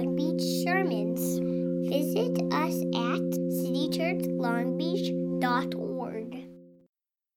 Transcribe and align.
Long 0.00 0.16
Beach 0.16 0.64
sermons. 0.64 1.20
Visit 1.90 2.40
us 2.54 2.72
at 2.72 3.20
citychurchlongbeach.org. 3.60 6.48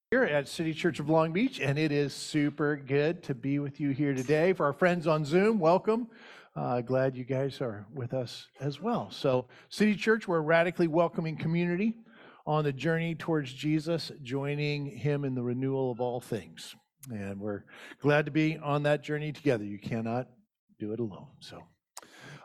Here 0.09 0.23
at 0.23 0.47
City 0.47 0.73
Church 0.73 1.01
of 1.01 1.09
Long 1.09 1.33
Beach, 1.33 1.59
and 1.59 1.77
it 1.77 1.91
is 1.91 2.13
super 2.13 2.77
good 2.77 3.21
to 3.23 3.35
be 3.35 3.59
with 3.59 3.81
you 3.81 3.89
here 3.89 4.13
today. 4.13 4.53
For 4.53 4.65
our 4.65 4.71
friends 4.71 5.07
on 5.07 5.25
Zoom, 5.25 5.59
welcome. 5.59 6.07
Uh, 6.55 6.79
glad 6.79 7.17
you 7.17 7.25
guys 7.25 7.59
are 7.59 7.85
with 7.93 8.13
us 8.13 8.47
as 8.61 8.79
well. 8.79 9.11
So, 9.11 9.49
City 9.67 9.95
Church, 9.95 10.25
we're 10.25 10.37
a 10.37 10.41
radically 10.41 10.87
welcoming 10.87 11.35
community 11.35 11.95
on 12.47 12.63
the 12.63 12.71
journey 12.71 13.13
towards 13.13 13.51
Jesus, 13.51 14.09
joining 14.21 14.85
Him 14.85 15.25
in 15.25 15.35
the 15.35 15.43
renewal 15.43 15.91
of 15.91 15.99
all 15.99 16.21
things. 16.21 16.73
And 17.11 17.41
we're 17.41 17.65
glad 17.99 18.25
to 18.27 18.31
be 18.31 18.57
on 18.57 18.83
that 18.83 19.03
journey 19.03 19.33
together. 19.33 19.65
You 19.65 19.79
cannot 19.79 20.29
do 20.79 20.93
it 20.93 21.01
alone. 21.01 21.27
So, 21.41 21.61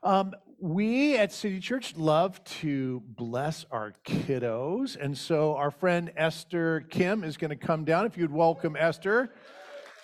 um, 0.02 0.34
we 0.60 1.16
at 1.16 1.32
City 1.32 1.60
Church 1.60 1.96
love 1.96 2.42
to 2.44 3.02
bless 3.06 3.64
our 3.70 3.94
kiddos. 4.04 4.96
And 5.00 5.16
so, 5.16 5.54
our 5.54 5.70
friend 5.70 6.12
Esther 6.16 6.86
Kim 6.90 7.24
is 7.24 7.36
going 7.36 7.50
to 7.50 7.56
come 7.56 7.84
down. 7.84 8.06
If 8.06 8.16
you'd 8.16 8.32
welcome 8.32 8.76
Esther. 8.76 9.32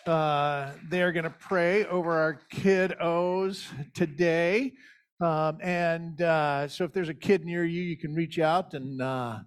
Uh, 0.06 0.70
they're 0.90 1.12
going 1.12 1.24
to 1.24 1.34
pray 1.40 1.86
over 1.86 2.12
our 2.12 2.40
kiddos 2.52 3.64
today. 3.94 4.72
Um, 5.20 5.58
and 5.62 6.20
uh, 6.20 6.68
so, 6.68 6.84
if 6.84 6.92
there's 6.92 7.08
a 7.08 7.14
kid 7.14 7.44
near 7.44 7.64
you, 7.64 7.82
you 7.82 7.96
can 7.96 8.14
reach 8.14 8.38
out 8.38 8.74
and 8.74 9.00
uh, 9.00 9.38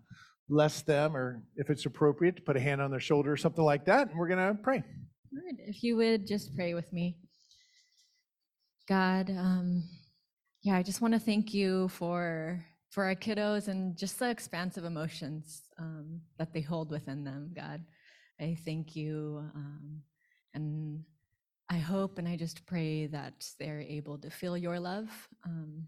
bless 0.50 0.82
them, 0.82 1.16
or 1.16 1.42
if 1.56 1.70
it's 1.70 1.86
appropriate, 1.86 2.46
put 2.46 2.58
a 2.58 2.60
hand 2.60 2.82
on 2.82 2.92
their 2.92 3.00
shoulder 3.00 3.32
or 3.32 3.38
something 3.38 3.64
like 3.64 3.86
that. 3.86 4.10
And 4.10 4.18
we're 4.18 4.28
going 4.28 4.56
to 4.56 4.62
pray. 4.62 4.84
Good. 5.34 5.56
If 5.60 5.84
you 5.84 5.96
would 5.98 6.28
just 6.28 6.56
pray 6.56 6.74
with 6.74 6.92
me. 6.92 7.18
God, 8.88 9.30
um, 9.30 9.84
yeah, 10.68 10.76
I 10.76 10.84
just 10.84 11.00
want 11.00 11.14
to 11.14 11.20
thank 11.20 11.54
you 11.54 11.88
for 11.88 12.62
for 12.90 13.06
our 13.06 13.16
kiddos 13.16 13.70
and 13.70 13.96
just 13.96 14.20
the 14.20 14.30
expansive 14.30 14.84
emotions 14.84 15.62
um, 15.80 16.20
that 16.38 16.52
they 16.52 16.60
hold 16.60 16.90
within 16.92 17.24
them. 17.24 17.52
God, 17.56 17.86
I 18.38 18.58
thank 18.66 18.94
you, 18.94 19.50
um, 19.56 20.02
and 20.54 21.06
I 21.70 21.78
hope 21.78 22.18
and 22.18 22.28
I 22.28 22.36
just 22.36 22.66
pray 22.66 23.08
that 23.08 23.48
they're 23.58 23.80
able 23.80 24.18
to 24.18 24.30
feel 24.30 24.58
your 24.58 24.78
love 24.78 25.08
um, 25.46 25.88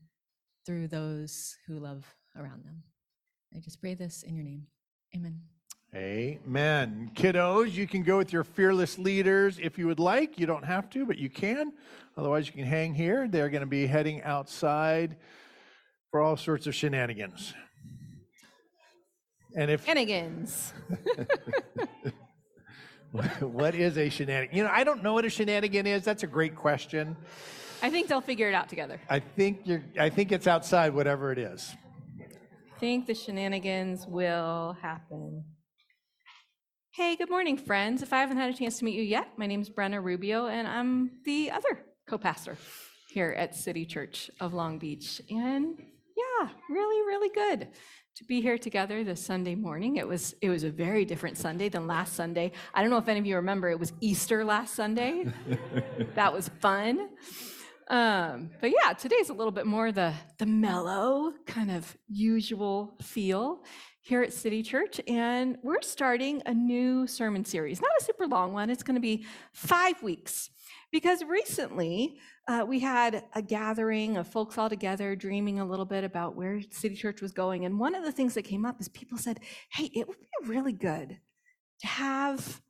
through 0.65 0.87
those 0.87 1.57
who 1.67 1.77
love 1.77 2.05
around 2.37 2.63
them. 2.63 2.81
I 3.53 3.59
just 3.59 3.81
pray 3.81 3.95
this 3.95 4.23
in 4.23 4.33
your 4.33 4.45
name. 4.45 4.65
Amen. 5.13 5.41
Amen. 5.95 7.09
Kiddos, 7.15 7.73
you 7.73 7.87
can 7.87 8.03
go 8.03 8.19
with 8.19 8.31
your 8.31 8.43
fearless 8.43 8.99
leaders 8.99 9.57
if 9.59 9.79
you 9.79 9.87
would 9.87 9.99
like. 9.99 10.37
You 10.37 10.45
don't 10.45 10.65
have 10.65 10.87
to, 10.91 11.05
but 11.05 11.17
you 11.17 11.31
can. 11.31 11.73
Otherwise, 12.15 12.45
you 12.45 12.53
can 12.53 12.65
hang 12.65 12.93
here. 12.93 13.27
They're 13.27 13.49
going 13.49 13.61
to 13.61 13.67
be 13.67 13.87
heading 13.87 14.21
outside 14.21 15.15
for 16.11 16.21
all 16.21 16.37
sorts 16.37 16.67
of 16.67 16.75
shenanigans. 16.75 17.55
And 19.55 19.71
if 19.71 19.83
Shenanigans. 19.83 20.73
what 23.41 23.73
is 23.73 23.97
a 23.97 24.09
shenanigan? 24.09 24.55
You 24.55 24.65
know, 24.65 24.69
I 24.71 24.83
don't 24.83 25.01
know 25.01 25.13
what 25.13 25.25
a 25.25 25.29
shenanigan 25.29 25.87
is. 25.87 26.03
That's 26.03 26.21
a 26.21 26.27
great 26.27 26.55
question. 26.55 27.15
I 27.81 27.89
think 27.89 28.07
they'll 28.07 28.21
figure 28.21 28.47
it 28.47 28.53
out 28.53 28.69
together. 28.69 29.01
I 29.09 29.19
think 29.19 29.61
you're 29.63 29.81
I 29.97 30.09
think 30.09 30.31
it's 30.31 30.45
outside 30.45 30.93
whatever 30.93 31.31
it 31.31 31.39
is. 31.39 31.73
I 32.19 32.79
think 32.79 33.07
the 33.07 33.15
shenanigans 33.15 34.05
will 34.05 34.77
happen. 34.81 35.43
Hey, 36.91 37.15
good 37.15 37.29
morning, 37.29 37.55
friends. 37.55 38.01
If 38.01 38.13
I 38.13 38.19
haven't 38.19 38.37
had 38.37 38.49
a 38.51 38.57
chance 38.57 38.79
to 38.79 38.85
meet 38.85 38.95
you 38.95 39.03
yet, 39.03 39.29
my 39.37 39.45
name 39.45 39.61
is 39.61 39.69
Brenna 39.69 40.03
Rubio, 40.03 40.47
and 40.47 40.67
I'm 40.67 41.11
the 41.23 41.51
other 41.51 41.85
co 42.07 42.17
pastor 42.17 42.57
here 43.11 43.31
at 43.37 43.53
City 43.53 43.85
Church 43.85 44.31
of 44.39 44.55
Long 44.55 44.79
Beach. 44.79 45.21
And 45.29 45.77
yeah, 45.77 46.49
really, 46.67 47.05
really 47.05 47.29
good 47.29 47.67
to 48.15 48.23
be 48.23 48.41
here 48.41 48.57
together 48.57 49.03
this 49.03 49.23
Sunday 49.23 49.53
morning. 49.53 49.97
It 49.97 50.07
was 50.07 50.33
it 50.41 50.49
was 50.49 50.63
a 50.63 50.71
very 50.71 51.05
different 51.05 51.37
Sunday 51.37 51.69
than 51.69 51.85
last 51.85 52.15
Sunday. 52.15 52.53
I 52.73 52.81
don't 52.81 52.89
know 52.89 52.97
if 52.97 53.07
any 53.07 53.19
of 53.19 53.25
you 53.27 53.35
remember 53.35 53.69
it 53.69 53.79
was 53.79 53.93
Easter 54.01 54.43
last 54.43 54.73
Sunday. 54.73 55.25
that 56.15 56.33
was 56.33 56.49
fun. 56.59 57.07
Um, 57.89 58.49
but 58.61 58.71
yeah, 58.71 58.93
today's 58.93 59.29
a 59.29 59.33
little 59.33 59.51
bit 59.51 59.67
more 59.67 59.91
the 59.91 60.13
the 60.39 60.47
mellow 60.47 61.33
kind 61.45 61.69
of 61.69 61.95
usual 62.07 62.95
feel 63.01 63.63
here 64.09 64.23
at 64.23 64.33
City 64.33 64.63
Church, 64.63 64.99
and 65.07 65.55
we're 65.61 65.83
starting 65.83 66.41
a 66.47 66.53
new 66.53 67.05
sermon 67.05 67.45
series. 67.45 67.79
Not 67.79 67.91
a 68.01 68.03
super 68.03 68.25
long 68.25 68.53
one. 68.53 68.71
It's 68.71 68.81
going 68.81 68.95
to 68.95 68.99
be 69.01 69.23
five 69.53 70.01
weeks 70.01 70.49
because 70.91 71.23
recently 71.23 72.17
uh, 72.47 72.65
we 72.67 72.79
had 72.79 73.23
a 73.35 73.41
gathering 73.43 74.17
of 74.17 74.27
folks 74.27 74.57
all 74.57 74.67
together 74.67 75.15
dreaming 75.15 75.59
a 75.59 75.65
little 75.65 75.85
bit 75.85 76.03
about 76.03 76.35
where 76.35 76.59
City 76.71 76.95
Church 76.95 77.21
was 77.21 77.31
going, 77.31 77.65
and 77.65 77.79
one 77.79 77.93
of 77.93 78.03
the 78.03 78.11
things 78.11 78.33
that 78.33 78.41
came 78.41 78.65
up 78.65 78.81
is 78.81 78.89
people 78.89 79.19
said, 79.19 79.41
"Hey, 79.71 79.91
it 79.93 80.07
would 80.07 80.17
be 80.19 80.49
really 80.49 80.73
good 80.73 81.19
to 81.81 81.87
have 81.87 82.63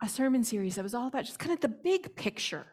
a 0.00 0.08
sermon 0.08 0.44
series 0.44 0.76
that 0.76 0.84
was 0.84 0.94
all 0.94 1.08
about 1.08 1.24
just 1.24 1.40
kind 1.40 1.52
of 1.52 1.60
the 1.60 1.68
big 1.68 2.14
picture." 2.14 2.66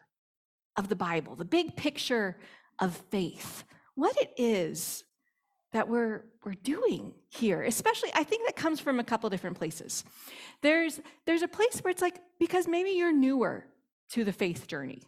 of 0.78 0.88
the 0.88 0.96
Bible, 0.96 1.36
the 1.36 1.44
big 1.44 1.76
picture 1.76 2.38
of 2.78 2.96
faith, 3.10 3.64
what 3.94 4.16
it 4.16 4.32
is 4.38 5.04
that 5.72 5.88
we're 5.88 6.24
we're 6.44 6.54
doing 6.54 7.14
here 7.28 7.62
especially 7.62 8.10
i 8.14 8.24
think 8.24 8.46
that 8.46 8.56
comes 8.56 8.80
from 8.80 9.00
a 9.00 9.04
couple 9.04 9.28
different 9.30 9.56
places 9.56 10.04
there's 10.62 11.00
there's 11.26 11.42
a 11.42 11.48
place 11.48 11.78
where 11.80 11.90
it's 11.90 12.02
like 12.02 12.18
because 12.38 12.66
maybe 12.68 12.90
you're 12.90 13.12
newer 13.12 13.66
to 14.10 14.24
the 14.24 14.32
faith 14.32 14.66
journey 14.66 15.02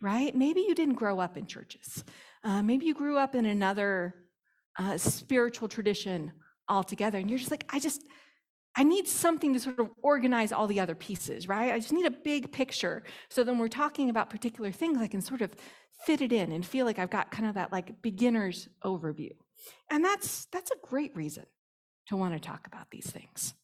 right 0.00 0.34
maybe 0.34 0.60
you 0.60 0.74
didn't 0.74 0.94
grow 0.94 1.20
up 1.20 1.36
in 1.36 1.46
churches 1.46 2.04
uh, 2.44 2.62
maybe 2.62 2.86
you 2.86 2.94
grew 2.94 3.18
up 3.18 3.34
in 3.34 3.46
another 3.46 4.14
uh, 4.78 4.96
spiritual 4.96 5.68
tradition 5.68 6.32
altogether 6.68 7.18
and 7.18 7.28
you're 7.28 7.38
just 7.38 7.50
like 7.50 7.64
i 7.70 7.78
just 7.78 8.02
I 8.76 8.84
need 8.84 9.08
something 9.08 9.54
to 9.54 9.58
sort 9.58 9.80
of 9.80 9.90
organize 10.02 10.52
all 10.52 10.68
the 10.68 10.78
other 10.78 10.94
pieces, 10.94 11.48
right? 11.48 11.72
I 11.72 11.80
just 11.80 11.92
need 11.92 12.06
a 12.06 12.12
big 12.12 12.52
picture. 12.52 13.02
So 13.28 13.42
then 13.42 13.58
we're 13.58 13.66
talking 13.66 14.08
about 14.08 14.30
particular 14.30 14.70
things, 14.70 14.98
I 14.98 15.08
can 15.08 15.20
sort 15.20 15.42
of 15.42 15.52
fit 16.06 16.20
it 16.20 16.32
in 16.32 16.52
and 16.52 16.64
feel 16.64 16.86
like 16.86 17.00
I've 17.00 17.10
got 17.10 17.32
kind 17.32 17.48
of 17.48 17.54
that 17.54 17.72
like 17.72 18.00
beginner's 18.02 18.68
overview. 18.84 19.32
And 19.90 20.04
that's 20.04 20.46
that's 20.52 20.70
a 20.70 20.86
great 20.86 21.14
reason 21.16 21.46
to 22.08 22.16
want 22.16 22.34
to 22.34 22.40
talk 22.40 22.66
about 22.66 22.90
these 22.90 23.10
things. 23.10 23.54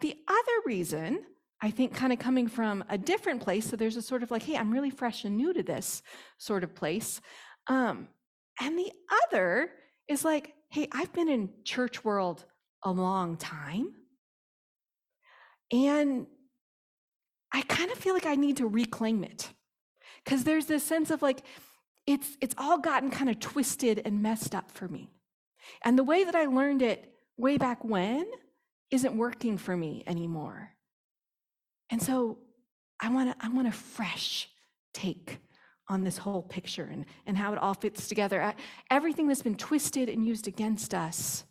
The 0.00 0.16
other 0.26 0.62
reason, 0.66 1.24
I 1.60 1.70
think 1.70 1.94
kind 1.94 2.12
of 2.12 2.18
coming 2.18 2.48
from 2.48 2.84
a 2.88 2.98
different 2.98 3.40
place, 3.40 3.68
so 3.68 3.76
there's 3.76 3.96
a 3.96 4.02
sort 4.02 4.22
of 4.22 4.30
like, 4.30 4.42
hey, 4.42 4.56
I'm 4.56 4.72
really 4.72 4.90
fresh 4.90 5.24
and 5.24 5.36
new 5.36 5.52
to 5.54 5.62
this 5.62 6.02
sort 6.38 6.64
of 6.64 6.74
place. 6.74 7.20
Um, 7.68 8.08
and 8.60 8.78
the 8.78 8.90
other 9.24 9.70
is 10.08 10.24
like, 10.24 10.54
hey, 10.70 10.88
I've 10.92 11.12
been 11.12 11.28
in 11.28 11.50
church 11.64 12.04
world 12.04 12.44
a 12.82 12.90
long 12.90 13.36
time. 13.36 13.92
And 15.72 16.26
I 17.52 17.62
kind 17.62 17.90
of 17.90 17.98
feel 17.98 18.14
like 18.14 18.26
I 18.26 18.34
need 18.34 18.56
to 18.58 18.66
reclaim 18.66 19.22
it. 19.24 19.50
Because 20.24 20.44
there's 20.44 20.66
this 20.66 20.82
sense 20.82 21.10
of 21.10 21.22
like, 21.22 21.42
it's 22.06 22.36
it's 22.40 22.54
all 22.58 22.78
gotten 22.78 23.10
kind 23.10 23.30
of 23.30 23.38
twisted 23.40 24.02
and 24.04 24.22
messed 24.22 24.54
up 24.54 24.70
for 24.70 24.88
me. 24.88 25.10
And 25.82 25.98
the 25.98 26.04
way 26.04 26.24
that 26.24 26.34
I 26.34 26.46
learned 26.46 26.82
it 26.82 27.12
way 27.36 27.56
back 27.58 27.84
when 27.84 28.26
isn't 28.90 29.16
working 29.16 29.58
for 29.58 29.76
me 29.76 30.02
anymore. 30.06 30.70
And 31.90 32.02
so 32.02 32.38
I 33.00 33.10
want 33.10 33.30
to 33.38 33.44
I 33.44 33.48
want 33.48 33.68
a 33.68 33.72
fresh 33.72 34.48
take 34.92 35.38
on 35.88 36.04
this 36.04 36.18
whole 36.18 36.42
picture 36.42 36.88
and, 36.90 37.04
and 37.26 37.36
how 37.36 37.52
it 37.52 37.58
all 37.58 37.74
fits 37.74 38.08
together. 38.08 38.54
Everything 38.90 39.28
that's 39.28 39.42
been 39.42 39.56
twisted 39.56 40.08
and 40.08 40.26
used 40.26 40.48
against 40.48 40.94
us, 40.94 41.44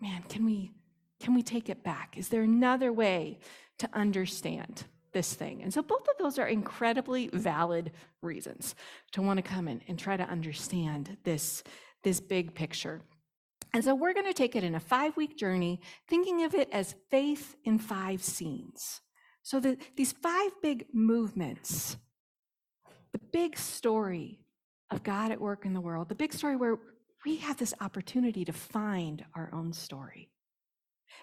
man, 0.00 0.22
can 0.28 0.44
we 0.44 0.72
can 1.20 1.34
we 1.34 1.42
take 1.42 1.68
it 1.68 1.82
back? 1.82 2.16
Is 2.16 2.28
there 2.28 2.42
another 2.42 2.92
way 2.92 3.38
to 3.78 3.88
understand 3.92 4.84
this 5.14 5.32
thing? 5.32 5.62
And 5.62 5.72
so 5.72 5.80
both 5.80 6.06
of 6.06 6.18
those 6.18 6.38
are 6.38 6.46
incredibly 6.46 7.28
valid 7.28 7.92
reasons 8.20 8.74
to 9.12 9.22
want 9.22 9.38
to 9.38 9.42
come 9.42 9.66
in 9.66 9.80
and 9.88 9.98
try 9.98 10.18
to 10.18 10.24
understand 10.24 11.16
this, 11.24 11.64
this 12.02 12.20
big 12.20 12.54
picture. 12.54 13.00
And 13.72 13.82
so 13.82 13.94
we're 13.94 14.12
going 14.12 14.26
to 14.26 14.34
take 14.34 14.54
it 14.54 14.62
in 14.62 14.74
a 14.74 14.80
five 14.80 15.16
week 15.16 15.38
journey, 15.38 15.80
thinking 16.06 16.44
of 16.44 16.54
it 16.54 16.68
as 16.70 16.94
faith 17.10 17.56
in 17.64 17.78
five 17.78 18.22
scenes. 18.22 19.00
So 19.42 19.58
that 19.60 19.78
these 19.96 20.12
five 20.12 20.52
big 20.62 20.86
movements, 20.92 21.96
the 23.12 23.20
big 23.32 23.56
story 23.56 24.40
of 24.90 25.02
God 25.02 25.32
at 25.32 25.40
work 25.40 25.64
in 25.64 25.72
the 25.72 25.80
world, 25.80 26.10
the 26.10 26.14
big 26.14 26.34
story 26.34 26.56
where 26.56 26.78
we 27.24 27.36
have 27.36 27.56
this 27.56 27.72
opportunity 27.80 28.44
to 28.44 28.52
find 28.52 29.24
our 29.34 29.50
own 29.54 29.72
story 29.72 30.28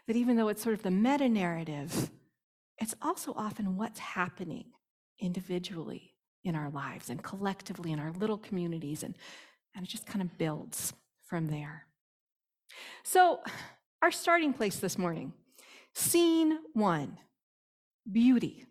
that 0.07 0.15
even 0.15 0.35
though 0.35 0.47
it's 0.47 0.63
sort 0.63 0.75
of 0.75 0.83
the 0.83 0.91
meta 0.91 1.29
narrative, 1.29 2.11
it's 2.81 2.95
also 3.01 3.33
often 3.37 3.77
what's 3.77 3.99
happening 3.99 4.65
individually 5.19 6.15
in 6.43 6.55
our 6.55 6.69
lives 6.71 7.09
and 7.09 7.21
collectively 7.23 7.91
in 7.91 7.99
our 7.99 8.11
little 8.11 8.39
communities, 8.39 9.03
and, 9.03 9.15
and 9.75 9.85
it 9.85 9.89
just 9.89 10.07
kind 10.07 10.21
of 10.21 10.37
builds 10.37 10.93
from 11.23 11.47
there. 11.47 11.85
So, 13.03 13.41
our 14.01 14.11
starting 14.11 14.51
place 14.53 14.77
this 14.77 14.97
morning 14.97 15.33
scene 15.93 16.57
one 16.73 17.17
beauty. 18.11 18.65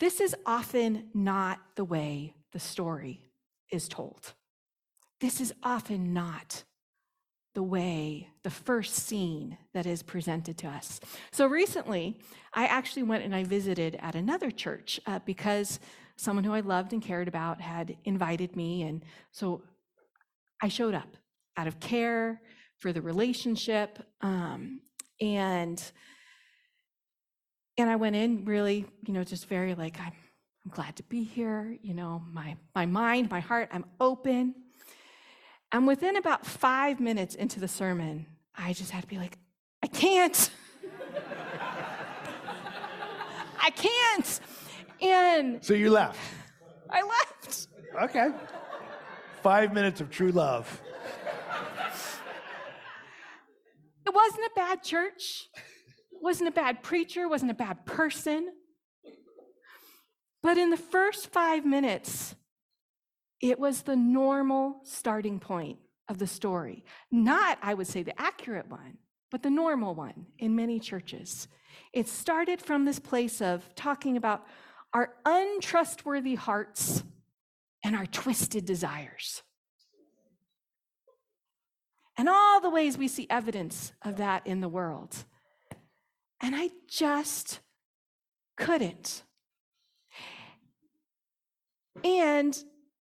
This 0.00 0.20
is 0.20 0.34
often 0.46 1.10
not 1.12 1.60
the 1.76 1.84
way 1.84 2.34
the 2.52 2.60
story 2.60 3.30
is 3.70 3.88
told. 3.88 4.32
this 5.20 5.40
is 5.40 5.52
often 5.62 6.12
not 6.12 6.64
the 7.54 7.62
way, 7.62 8.28
the 8.42 8.50
first 8.50 8.94
scene 8.94 9.58
that 9.74 9.86
is 9.86 10.02
presented 10.02 10.56
to 10.58 10.68
us. 10.68 11.00
So 11.32 11.46
recently, 11.46 12.18
I 12.54 12.66
actually 12.66 13.02
went 13.02 13.24
and 13.24 13.34
I 13.34 13.44
visited 13.44 13.96
at 14.00 14.14
another 14.14 14.50
church 14.50 14.98
uh, 15.06 15.18
because 15.24 15.78
someone 16.16 16.44
who 16.44 16.54
I 16.54 16.60
loved 16.60 16.92
and 16.92 17.02
cared 17.02 17.28
about 17.28 17.60
had 17.60 17.96
invited 18.04 18.56
me. 18.56 18.82
And 18.82 19.04
so 19.32 19.62
I 20.62 20.68
showed 20.68 20.94
up 20.94 21.16
out 21.56 21.66
of 21.66 21.80
care 21.80 22.40
for 22.78 22.92
the 22.92 23.02
relationship. 23.02 23.98
Um, 24.22 24.80
and 25.20 25.82
and 27.78 27.88
I 27.88 27.96
went 27.96 28.16
in 28.16 28.44
really, 28.44 28.86
you 29.06 29.14
know, 29.14 29.24
just 29.24 29.48
very 29.48 29.74
like, 29.74 29.98
I'm, 29.98 30.12
I'm 30.64 30.70
glad 30.70 30.96
to 30.96 31.02
be 31.04 31.24
here. 31.24 31.76
You 31.82 31.94
know, 31.94 32.22
my, 32.30 32.56
my 32.74 32.86
mind, 32.86 33.30
my 33.30 33.40
heart, 33.40 33.70
I'm 33.72 33.84
open. 33.98 34.54
And 35.72 35.86
within 35.86 36.16
about 36.16 36.44
five 36.44 37.00
minutes 37.00 37.34
into 37.34 37.58
the 37.58 37.68
sermon, 37.68 38.26
I 38.54 38.74
just 38.74 38.90
had 38.90 39.02
to 39.02 39.08
be 39.08 39.16
like, 39.16 39.38
I 39.82 39.86
can't. 39.86 40.50
I 43.60 43.70
can't. 43.70 44.40
And 45.00 45.64
So 45.64 45.72
you 45.72 45.90
left. 45.90 46.18
I 46.90 47.02
left. 47.02 47.68
Okay. 48.02 48.28
Five 49.42 49.72
minutes 49.72 50.00
of 50.00 50.10
true 50.10 50.30
love. 50.30 50.82
It 54.04 54.14
wasn't 54.14 54.44
a 54.44 54.50
bad 54.54 54.82
church, 54.82 55.48
it 56.12 56.22
wasn't 56.22 56.48
a 56.48 56.52
bad 56.52 56.82
preacher, 56.82 57.28
wasn't 57.28 57.50
a 57.50 57.54
bad 57.54 57.86
person. 57.86 58.52
But 60.42 60.58
in 60.58 60.70
the 60.70 60.76
first 60.76 61.28
five 61.28 61.64
minutes, 61.64 62.34
it 63.42 63.58
was 63.58 63.82
the 63.82 63.96
normal 63.96 64.80
starting 64.84 65.40
point 65.40 65.78
of 66.08 66.18
the 66.18 66.26
story. 66.26 66.84
Not, 67.10 67.58
I 67.60 67.74
would 67.74 67.88
say, 67.88 68.04
the 68.04 68.18
accurate 68.18 68.70
one, 68.70 68.98
but 69.30 69.42
the 69.42 69.50
normal 69.50 69.94
one 69.94 70.26
in 70.38 70.54
many 70.54 70.78
churches. 70.78 71.48
It 71.92 72.08
started 72.08 72.62
from 72.62 72.84
this 72.84 73.00
place 73.00 73.42
of 73.42 73.68
talking 73.74 74.16
about 74.16 74.46
our 74.94 75.14
untrustworthy 75.26 76.36
hearts 76.36 77.02
and 77.84 77.96
our 77.96 78.06
twisted 78.06 78.64
desires. 78.64 79.42
And 82.16 82.28
all 82.28 82.60
the 82.60 82.70
ways 82.70 82.96
we 82.96 83.08
see 83.08 83.26
evidence 83.28 83.92
of 84.02 84.18
that 84.18 84.46
in 84.46 84.60
the 84.60 84.68
world. 84.68 85.24
And 86.40 86.54
I 86.54 86.70
just 86.88 87.60
couldn't. 88.56 89.24
And 92.04 92.62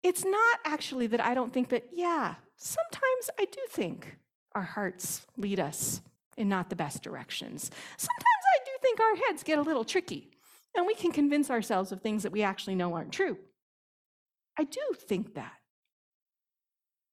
it's 0.03 0.25
not 0.25 0.59
actually 0.65 1.07
that 1.07 1.21
I 1.21 1.33
don't 1.33 1.53
think 1.53 1.69
that, 1.69 1.87
yeah, 1.93 2.35
sometimes 2.57 3.29
I 3.39 3.45
do 3.45 3.59
think 3.69 4.17
our 4.53 4.63
hearts 4.63 5.25
lead 5.37 5.59
us 5.59 6.01
in 6.37 6.49
not 6.49 6.69
the 6.69 6.75
best 6.75 7.01
directions. 7.01 7.71
Sometimes 7.97 8.43
I 8.55 8.65
do 8.65 8.71
think 8.81 8.99
our 8.99 9.15
heads 9.27 9.43
get 9.43 9.57
a 9.57 9.61
little 9.61 9.85
tricky 9.85 10.31
and 10.75 10.85
we 10.85 10.95
can 10.95 11.11
convince 11.11 11.49
ourselves 11.49 11.91
of 11.91 12.01
things 12.01 12.23
that 12.23 12.31
we 12.31 12.43
actually 12.43 12.75
know 12.75 12.93
aren't 12.93 13.11
true. 13.11 13.37
I 14.57 14.63
do 14.65 14.81
think 14.95 15.35
that. 15.35 15.53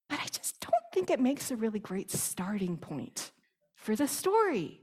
But 0.08 0.20
I 0.20 0.26
just 0.26 0.60
don't 0.60 0.74
think 0.92 1.10
it 1.10 1.20
makes 1.20 1.50
a 1.50 1.56
really 1.56 1.78
great 1.78 2.10
starting 2.10 2.76
point 2.76 3.30
for 3.76 3.94
the 3.94 4.08
story. 4.08 4.80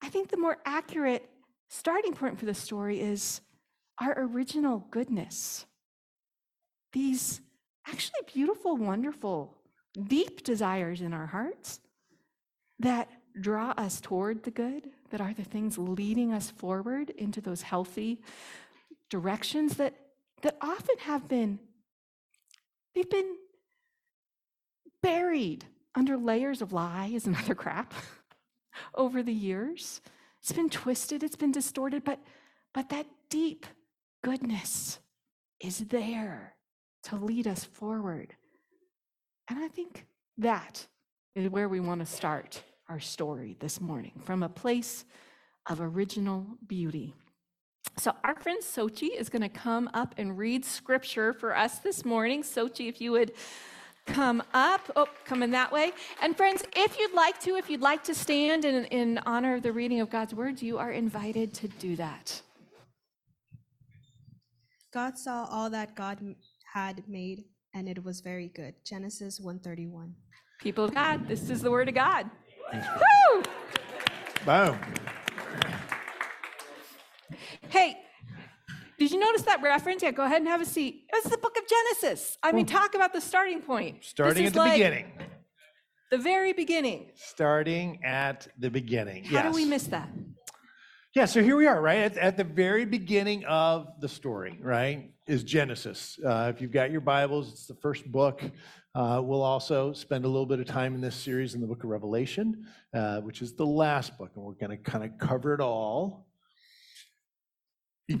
I 0.00 0.08
think 0.08 0.28
the 0.28 0.36
more 0.36 0.58
accurate 0.64 1.28
starting 1.68 2.12
point 2.12 2.38
for 2.38 2.46
the 2.46 2.54
story 2.54 3.00
is 3.00 3.40
our 4.00 4.14
original 4.16 4.86
goodness. 4.90 5.66
These 6.96 7.42
actually 7.86 8.22
beautiful, 8.32 8.74
wonderful, 8.74 9.54
deep 10.02 10.42
desires 10.42 11.02
in 11.02 11.12
our 11.12 11.26
hearts 11.26 11.78
that 12.78 13.10
draw 13.38 13.74
us 13.76 14.00
toward 14.00 14.44
the 14.44 14.50
good, 14.50 14.88
that 15.10 15.20
are 15.20 15.34
the 15.34 15.44
things 15.44 15.76
leading 15.76 16.32
us 16.32 16.50
forward 16.50 17.10
into 17.10 17.42
those 17.42 17.60
healthy 17.60 18.22
directions 19.10 19.76
that, 19.76 19.92
that 20.40 20.56
often 20.62 20.96
have 21.00 21.28
been, 21.28 21.58
they've 22.94 23.10
been 23.10 23.36
buried 25.02 25.66
under 25.94 26.16
layers 26.16 26.62
of 26.62 26.72
lies 26.72 27.26
and 27.26 27.36
other 27.44 27.54
crap 27.54 27.92
over 28.94 29.22
the 29.22 29.34
years. 29.34 30.00
It's 30.40 30.52
been 30.52 30.70
twisted, 30.70 31.22
it's 31.22 31.36
been 31.36 31.52
distorted, 31.52 32.04
but, 32.04 32.20
but 32.72 32.88
that 32.88 33.04
deep 33.28 33.66
goodness 34.22 34.98
is 35.60 35.80
there 35.88 36.55
to 37.06 37.16
lead 37.16 37.46
us 37.46 37.64
forward. 37.64 38.34
And 39.48 39.58
I 39.58 39.68
think 39.68 40.06
that 40.38 40.86
is 41.34 41.48
where 41.50 41.68
we 41.68 41.80
want 41.80 42.00
to 42.00 42.06
start 42.06 42.62
our 42.88 43.00
story 43.00 43.56
this 43.60 43.80
morning 43.80 44.20
from 44.24 44.42
a 44.42 44.48
place 44.48 45.04
of 45.66 45.80
original 45.80 46.46
beauty. 46.66 47.14
So, 47.98 48.12
our 48.24 48.34
friend 48.34 48.62
Sochi 48.62 49.08
is 49.16 49.28
going 49.28 49.42
to 49.42 49.48
come 49.48 49.88
up 49.94 50.14
and 50.18 50.36
read 50.36 50.64
scripture 50.64 51.32
for 51.32 51.56
us 51.56 51.78
this 51.78 52.04
morning. 52.04 52.42
Sochi, 52.42 52.88
if 52.88 53.00
you 53.00 53.12
would 53.12 53.32
come 54.06 54.42
up. 54.54 54.90
Oh, 54.96 55.06
coming 55.24 55.50
that 55.50 55.70
way. 55.72 55.92
And 56.22 56.36
friends, 56.36 56.64
if 56.74 56.98
you'd 56.98 57.14
like 57.14 57.40
to, 57.40 57.56
if 57.56 57.68
you'd 57.68 57.80
like 57.80 58.04
to 58.04 58.14
stand 58.14 58.64
in, 58.64 58.84
in 58.86 59.18
honor 59.26 59.54
of 59.56 59.62
the 59.62 59.72
reading 59.72 60.00
of 60.00 60.10
God's 60.10 60.34
words, 60.34 60.62
you 60.62 60.78
are 60.78 60.92
invited 60.92 61.52
to 61.54 61.68
do 61.68 61.96
that. 61.96 62.40
God 64.92 65.18
saw 65.18 65.46
all 65.50 65.68
that 65.70 65.94
God 65.94 66.18
had 66.72 67.02
made, 67.08 67.44
and 67.74 67.88
it 67.88 68.02
was 68.04 68.20
very 68.20 68.48
good. 68.48 68.74
Genesis 68.84 69.40
131. 69.40 70.14
People 70.60 70.84
of 70.84 70.94
God, 70.94 71.28
this 71.28 71.50
is 71.50 71.62
the 71.62 71.70
word 71.70 71.88
of 71.88 71.94
God. 71.94 72.30
Woo! 72.72 73.42
Boom. 74.44 74.78
Hey, 77.68 77.98
did 78.98 79.10
you 79.10 79.18
notice 79.18 79.42
that 79.42 79.62
reference? 79.62 80.02
Yeah, 80.02 80.12
go 80.12 80.24
ahead 80.24 80.38
and 80.38 80.48
have 80.48 80.62
a 80.62 80.66
seat. 80.66 81.04
It's 81.12 81.28
the 81.28 81.38
book 81.38 81.56
of 81.58 81.64
Genesis. 81.68 82.38
I 82.42 82.52
mean, 82.52 82.66
oh. 82.68 82.72
talk 82.72 82.94
about 82.94 83.12
the 83.12 83.20
starting 83.20 83.60
point. 83.60 84.04
Starting 84.04 84.46
at 84.46 84.52
the 84.54 84.58
like 84.58 84.72
beginning. 84.72 85.12
The 86.10 86.18
very 86.18 86.52
beginning. 86.52 87.10
Starting 87.14 88.02
at 88.04 88.48
the 88.58 88.70
beginning. 88.70 89.24
How 89.24 89.42
do 89.42 89.50
we 89.50 89.64
miss 89.64 89.84
that? 89.88 90.08
Yeah, 91.16 91.24
so 91.24 91.42
here 91.42 91.56
we 91.56 91.66
are, 91.66 91.80
right? 91.80 92.00
At, 92.00 92.18
at 92.18 92.36
the 92.36 92.44
very 92.44 92.84
beginning 92.84 93.42
of 93.46 93.88
the 94.00 94.06
story, 94.06 94.58
right? 94.60 95.10
Is 95.26 95.44
Genesis. 95.44 96.18
Uh, 96.22 96.52
if 96.54 96.60
you've 96.60 96.72
got 96.72 96.90
your 96.90 97.00
Bibles, 97.00 97.52
it's 97.52 97.66
the 97.66 97.74
first 97.76 98.04
book. 98.12 98.42
Uh, 98.94 99.22
we'll 99.24 99.40
also 99.40 99.94
spend 99.94 100.26
a 100.26 100.28
little 100.28 100.44
bit 100.44 100.60
of 100.60 100.66
time 100.66 100.94
in 100.94 101.00
this 101.00 101.14
series 101.14 101.54
in 101.54 101.62
the 101.62 101.66
book 101.66 101.84
of 101.84 101.88
Revelation, 101.88 102.66
uh, 102.92 103.22
which 103.22 103.40
is 103.40 103.54
the 103.54 103.64
last 103.64 104.18
book, 104.18 104.32
and 104.36 104.44
we're 104.44 104.52
going 104.52 104.68
to 104.68 104.76
kind 104.76 105.04
of 105.04 105.16
cover 105.16 105.54
it 105.54 105.60
all. 105.62 106.26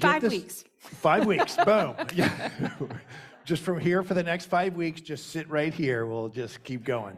Five 0.00 0.22
this- 0.22 0.30
weeks. 0.30 0.64
Five 0.78 1.26
weeks, 1.26 1.54
boom. 1.66 1.96
Yeah. 2.14 2.50
Just 3.44 3.62
from 3.62 3.78
here 3.78 4.04
for 4.04 4.14
the 4.14 4.22
next 4.22 4.46
five 4.46 4.74
weeks, 4.74 5.02
just 5.02 5.30
sit 5.30 5.48
right 5.48 5.72
here. 5.72 6.04
We'll 6.04 6.30
just 6.30 6.64
keep 6.64 6.82
going. 6.82 7.16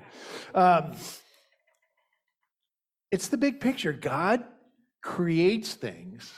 Um, 0.54 0.92
it's 3.10 3.28
the 3.28 3.38
big 3.38 3.60
picture. 3.60 3.94
God 3.94 4.44
creates 5.02 5.74
things. 5.74 6.32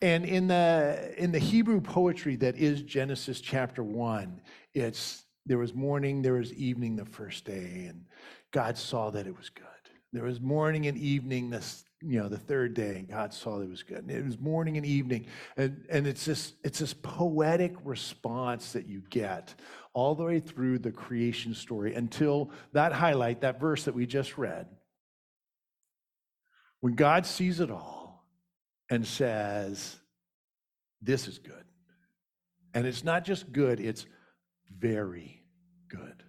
And 0.00 0.24
in 0.24 0.46
the 0.46 1.12
in 1.16 1.32
the 1.32 1.38
Hebrew 1.38 1.80
poetry 1.80 2.36
that 2.36 2.56
is 2.56 2.82
Genesis 2.82 3.40
chapter 3.40 3.82
1, 3.82 4.40
it's 4.74 5.24
there 5.46 5.58
was 5.58 5.74
morning, 5.74 6.22
there 6.22 6.34
was 6.34 6.52
evening 6.52 6.94
the 6.94 7.04
first 7.04 7.44
day, 7.44 7.86
and 7.88 8.04
God 8.52 8.78
saw 8.78 9.10
that 9.10 9.26
it 9.26 9.36
was 9.36 9.48
good. 9.50 9.64
There 10.12 10.24
was 10.24 10.40
morning 10.40 10.86
and 10.86 10.96
evening 10.96 11.50
this, 11.50 11.84
you 12.00 12.20
know, 12.20 12.28
the 12.28 12.38
third 12.38 12.74
day, 12.74 12.96
and 12.96 13.08
God 13.08 13.34
saw 13.34 13.58
that 13.58 13.64
it 13.64 13.70
was 13.70 13.82
good. 13.82 13.98
And 13.98 14.10
it 14.10 14.24
was 14.24 14.38
morning 14.38 14.76
and 14.76 14.86
evening. 14.86 15.26
And, 15.56 15.84
and 15.90 16.06
it's 16.06 16.24
this 16.24 16.52
it's 16.62 16.78
this 16.78 16.94
poetic 16.94 17.74
response 17.82 18.72
that 18.72 18.86
you 18.86 19.02
get 19.10 19.54
all 19.94 20.14
the 20.14 20.24
way 20.24 20.38
through 20.38 20.78
the 20.78 20.92
creation 20.92 21.54
story 21.54 21.94
until 21.94 22.52
that 22.72 22.92
highlight, 22.92 23.40
that 23.40 23.58
verse 23.58 23.84
that 23.84 23.94
we 23.94 24.06
just 24.06 24.38
read. 24.38 24.68
When 26.80 26.94
God 26.94 27.26
sees 27.26 27.58
it 27.58 27.70
all 27.70 27.97
and 28.90 29.06
says, 29.06 29.96
This 31.00 31.28
is 31.28 31.38
good. 31.38 31.64
And 32.74 32.86
it's 32.86 33.04
not 33.04 33.24
just 33.24 33.52
good, 33.52 33.80
it's 33.80 34.06
very 34.70 35.42
good. 35.88 36.22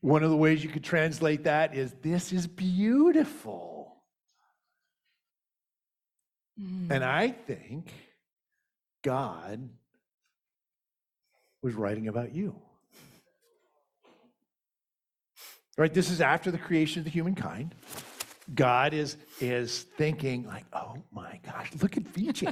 One 0.00 0.22
of 0.22 0.30
the 0.30 0.36
ways 0.36 0.62
you 0.62 0.70
could 0.70 0.84
translate 0.84 1.44
that 1.44 1.74
is, 1.74 1.94
This 2.02 2.32
is 2.32 2.46
beautiful. 2.46 4.02
Mm. 6.60 6.90
And 6.90 7.04
I 7.04 7.28
think 7.28 7.92
God 9.02 9.68
was 11.62 11.74
writing 11.74 12.08
about 12.08 12.34
you. 12.34 12.54
Right? 15.76 15.94
This 15.94 16.10
is 16.10 16.20
after 16.20 16.50
the 16.50 16.58
creation 16.58 17.00
of 17.00 17.04
the 17.04 17.10
humankind. 17.10 17.74
God 18.52 18.94
is, 18.94 19.16
is 19.40 19.82
thinking, 19.96 20.46
like, 20.46 20.64
oh 20.72 20.96
my 21.12 21.40
gosh, 21.44 21.70
look 21.80 21.96
at 21.96 22.04
VJ. 22.04 22.44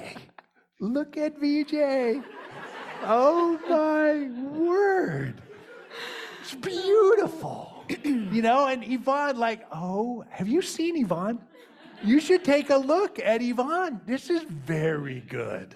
look 0.80 1.16
at 1.16 1.38
VJ. 1.38 2.22
Oh 3.02 3.58
my 3.68 4.58
word. 4.58 5.42
It's 6.40 6.54
beautiful. 6.54 7.84
you 8.04 8.42
know, 8.42 8.66
and 8.66 8.84
Yvonne, 8.84 9.36
like, 9.36 9.66
oh, 9.72 10.24
have 10.30 10.48
you 10.48 10.62
seen 10.62 10.96
Yvonne? 10.96 11.40
You 12.04 12.20
should 12.20 12.44
take 12.44 12.70
a 12.70 12.76
look 12.76 13.18
at 13.18 13.42
Yvonne. 13.42 14.00
This 14.06 14.30
is 14.30 14.42
very 14.42 15.20
good. 15.20 15.74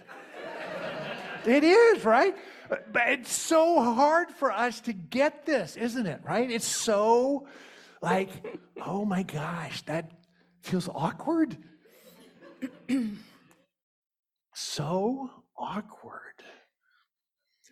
It 1.46 1.64
is, 1.64 2.04
right? 2.04 2.36
But 2.68 3.08
it's 3.08 3.32
so 3.32 3.82
hard 3.82 4.30
for 4.30 4.52
us 4.52 4.80
to 4.82 4.92
get 4.92 5.46
this, 5.46 5.76
isn't 5.76 6.06
it? 6.06 6.20
Right? 6.22 6.50
It's 6.50 6.66
so 6.66 7.46
like, 8.02 8.28
oh 8.84 9.04
my 9.04 9.22
gosh, 9.22 9.82
that 9.82 10.10
feels 10.62 10.88
awkward. 10.88 11.56
so 14.54 15.30
awkward. 15.56 16.20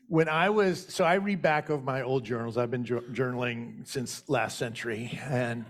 When 0.09 0.28
I 0.28 0.50
was, 0.50 0.87
so 0.88 1.04
I 1.04 1.14
read 1.14 1.42
back 1.42 1.68
over 1.68 1.83
my 1.83 2.02
old 2.02 2.25
journals. 2.25 2.57
I've 2.57 2.71
been 2.71 2.85
journaling 2.85 3.87
since 3.87 4.26
last 4.28 4.59
century. 4.59 5.18
And 5.25 5.66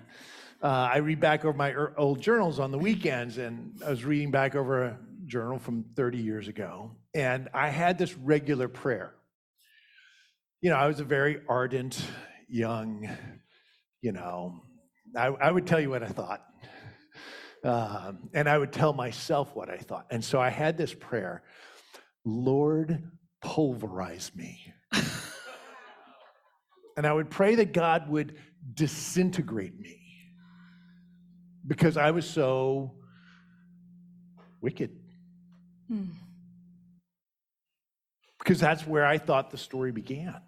uh, 0.63 0.67
I 0.67 0.99
read 0.99 1.19
back 1.19 1.45
over 1.45 1.57
my 1.57 1.71
er- 1.71 1.95
old 1.97 2.21
journals 2.21 2.61
on 2.61 2.71
the 2.71 2.79
weekends. 2.79 3.39
And 3.39 3.81
I 3.85 3.91
was 3.91 4.05
reading 4.05 4.31
back 4.31 4.55
over 4.55 4.85
a 4.85 4.99
journal 5.27 5.59
from 5.59 5.85
30 5.97 6.19
years 6.19 6.47
ago. 6.47 6.93
And 7.15 7.49
I 7.53 7.69
had 7.69 7.99
this 7.99 8.15
regular 8.17 8.69
prayer. 8.69 9.15
You 10.61 10.71
know, 10.71 10.77
I 10.77 10.87
was 10.87 11.01
a 11.01 11.05
very 11.05 11.41
ardent, 11.49 12.01
young, 12.49 13.09
you 14.01 14.13
know, 14.13 14.61
I, 15.17 15.27
I 15.27 15.51
would 15.51 15.67
tell 15.67 15.81
you 15.81 15.91
what 15.91 16.03
I 16.03 16.09
thought. 16.09 16.45
Um, 17.65 18.31
and 18.33 18.49
I 18.49 18.57
would 18.57 18.73
tell 18.73 18.93
myself 18.93 19.55
what 19.55 19.69
I 19.69 19.79
thought. 19.79 20.07
And 20.11 20.25
so 20.25 20.41
I 20.41 20.49
had 20.49 20.79
this 20.79 20.95
prayer 20.95 21.43
Lord, 22.25 23.11
pulverize 23.41 24.31
me. 24.35 24.73
and 26.97 27.07
I 27.07 27.13
would 27.13 27.31
pray 27.31 27.55
that 27.57 27.73
God 27.73 28.09
would 28.09 28.37
disintegrate 28.75 29.79
me 29.79 30.01
because 31.67 31.97
I 31.97 32.11
was 32.11 32.29
so 32.29 32.95
wicked. 34.61 34.91
Mm. 35.91 36.11
Because 38.39 38.61
that's 38.61 38.87
where 38.87 39.07
I 39.07 39.19
thought 39.19 39.51
the 39.51 39.59
story 39.59 39.93
began. 39.93 40.41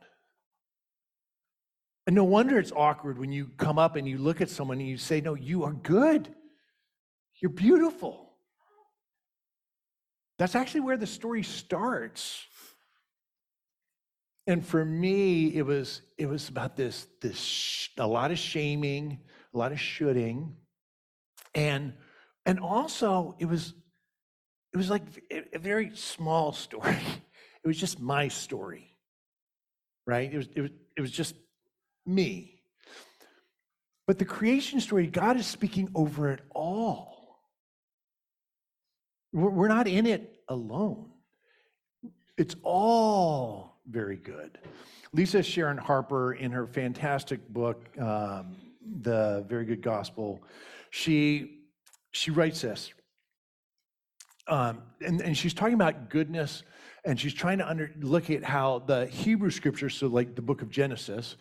And 2.06 2.16
no 2.16 2.24
wonder 2.24 2.58
it's 2.58 2.72
awkward 2.72 3.18
when 3.18 3.30
you 3.30 3.50
come 3.56 3.78
up 3.78 3.96
and 3.96 4.08
you 4.08 4.18
look 4.18 4.40
at 4.40 4.50
someone 4.50 4.80
and 4.80 4.88
you 4.88 4.96
say, 4.96 5.20
No, 5.20 5.34
you 5.34 5.64
are 5.64 5.72
good. 5.72 6.34
You're 7.40 7.50
beautiful. 7.50 8.30
That's 10.38 10.54
actually 10.54 10.80
where 10.80 10.97
the 10.97 11.06
story 11.06 11.42
starts. 11.42 12.47
And 14.47 14.64
for 14.64 14.85
me, 14.85 15.54
it 15.54 15.62
was 15.62 16.02
it 16.18 16.26
was 16.26 16.49
about 16.49 16.76
this 16.76 17.06
this 17.20 17.88
a 17.99 18.06
lot 18.06 18.30
of 18.30 18.38
shaming, 18.38 19.18
a 19.54 19.59
lot 19.59 19.73
of 19.73 19.78
shooting, 19.80 20.56
and 21.54 21.92
and 22.47 22.59
also 22.59 23.37
it 23.38 23.44
was 23.44 23.75
it 24.73 24.76
was 24.76 24.88
like 24.88 25.02
a, 25.30 25.56
a 25.56 25.59
very 25.59 25.94
small 25.94 26.52
story. 26.66 26.97
It 27.62 27.68
was 27.68 27.76
just 27.76 28.00
my 28.00 28.28
story, 28.28 28.97
right? 30.06 30.32
It 30.32 30.37
was 30.37 30.49
it 30.56 30.61
was 30.62 30.70
it 30.97 31.00
was 31.00 31.11
just 31.11 31.35
me. 32.06 32.62
But 34.06 34.18
the 34.18 34.25
creation 34.25 34.80
story, 34.80 35.06
God 35.06 35.37
is 35.37 35.47
speaking 35.47 35.90
over 35.94 36.32
it 36.32 36.40
all. 36.50 37.19
We're 39.32 39.68
not 39.68 39.87
in 39.87 40.06
it 40.06 40.40
alone. 40.49 41.10
It's 42.37 42.56
all 42.62 43.80
very 43.88 44.16
good. 44.16 44.58
Lisa 45.12 45.42
Sharon 45.42 45.76
Harper, 45.76 46.34
in 46.34 46.50
her 46.52 46.66
fantastic 46.66 47.46
book, 47.49 47.87
um, 47.99 48.56
The 49.02 49.44
Very 49.49 49.64
Good 49.64 49.82
Gospel, 49.82 50.42
she 50.90 51.58
she 52.12 52.30
writes 52.30 52.60
this. 52.60 52.92
Um, 54.49 54.82
and, 55.04 55.20
and 55.20 55.37
she's 55.37 55.54
talking 55.54 55.75
about 55.75 56.10
goodness, 56.10 56.64
and 57.04 57.18
she's 57.20 57.34
trying 57.34 57.58
to 57.58 57.68
under, 57.68 57.92
look 58.00 58.30
at 58.30 58.42
how 58.42 58.80
the 58.80 59.06
Hebrew 59.06 59.50
scriptures, 59.50 59.94
so 59.94 60.08
like 60.08 60.34
the 60.34 60.42
book 60.42 60.60
of 60.60 60.70
Genesis, 60.70 61.37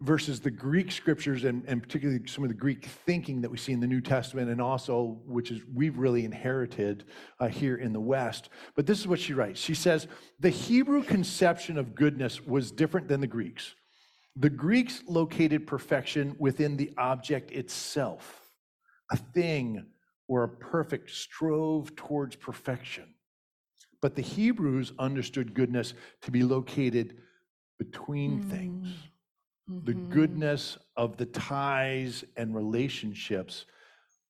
versus 0.00 0.40
the 0.40 0.50
Greek 0.50 0.90
scriptures, 0.90 1.44
and, 1.44 1.64
and 1.66 1.82
particularly 1.82 2.20
some 2.26 2.44
of 2.44 2.48
the 2.48 2.54
Greek 2.54 2.84
thinking 2.84 3.40
that 3.40 3.50
we 3.50 3.56
see 3.56 3.72
in 3.72 3.80
the 3.80 3.86
New 3.86 4.00
Testament, 4.00 4.50
and 4.50 4.60
also 4.60 5.20
which 5.26 5.50
is 5.50 5.62
we've 5.72 5.96
really 5.96 6.24
inherited 6.24 7.04
uh, 7.40 7.48
here 7.48 7.76
in 7.76 7.92
the 7.92 8.00
West. 8.00 8.50
But 8.74 8.86
this 8.86 8.98
is 8.98 9.06
what 9.06 9.20
she 9.20 9.34
writes. 9.34 9.60
She 9.60 9.74
says 9.74 10.08
the 10.40 10.50
Hebrew 10.50 11.02
conception 11.02 11.78
of 11.78 11.94
goodness 11.94 12.44
was 12.44 12.70
different 12.70 13.08
than 13.08 13.20
the 13.20 13.26
Greeks. 13.26 13.74
The 14.36 14.50
Greeks 14.50 15.02
located 15.06 15.66
perfection 15.66 16.34
within 16.38 16.76
the 16.76 16.92
object 16.98 17.52
itself, 17.52 18.50
a 19.12 19.16
thing 19.16 19.86
or 20.26 20.42
a 20.42 20.48
perfect 20.48 21.10
strove 21.10 21.94
towards 21.94 22.34
perfection. 22.34 23.14
But 24.02 24.16
the 24.16 24.22
Hebrews 24.22 24.92
understood 24.98 25.54
goodness 25.54 25.94
to 26.22 26.30
be 26.30 26.42
located 26.42 27.18
between 27.78 28.42
things 28.42 28.88
the 29.66 29.94
Mhm. 29.94 30.10
goodness 30.10 30.78
of 30.96 31.16
the 31.16 31.26
ties 31.26 32.24
and 32.36 32.54
relationships 32.54 33.66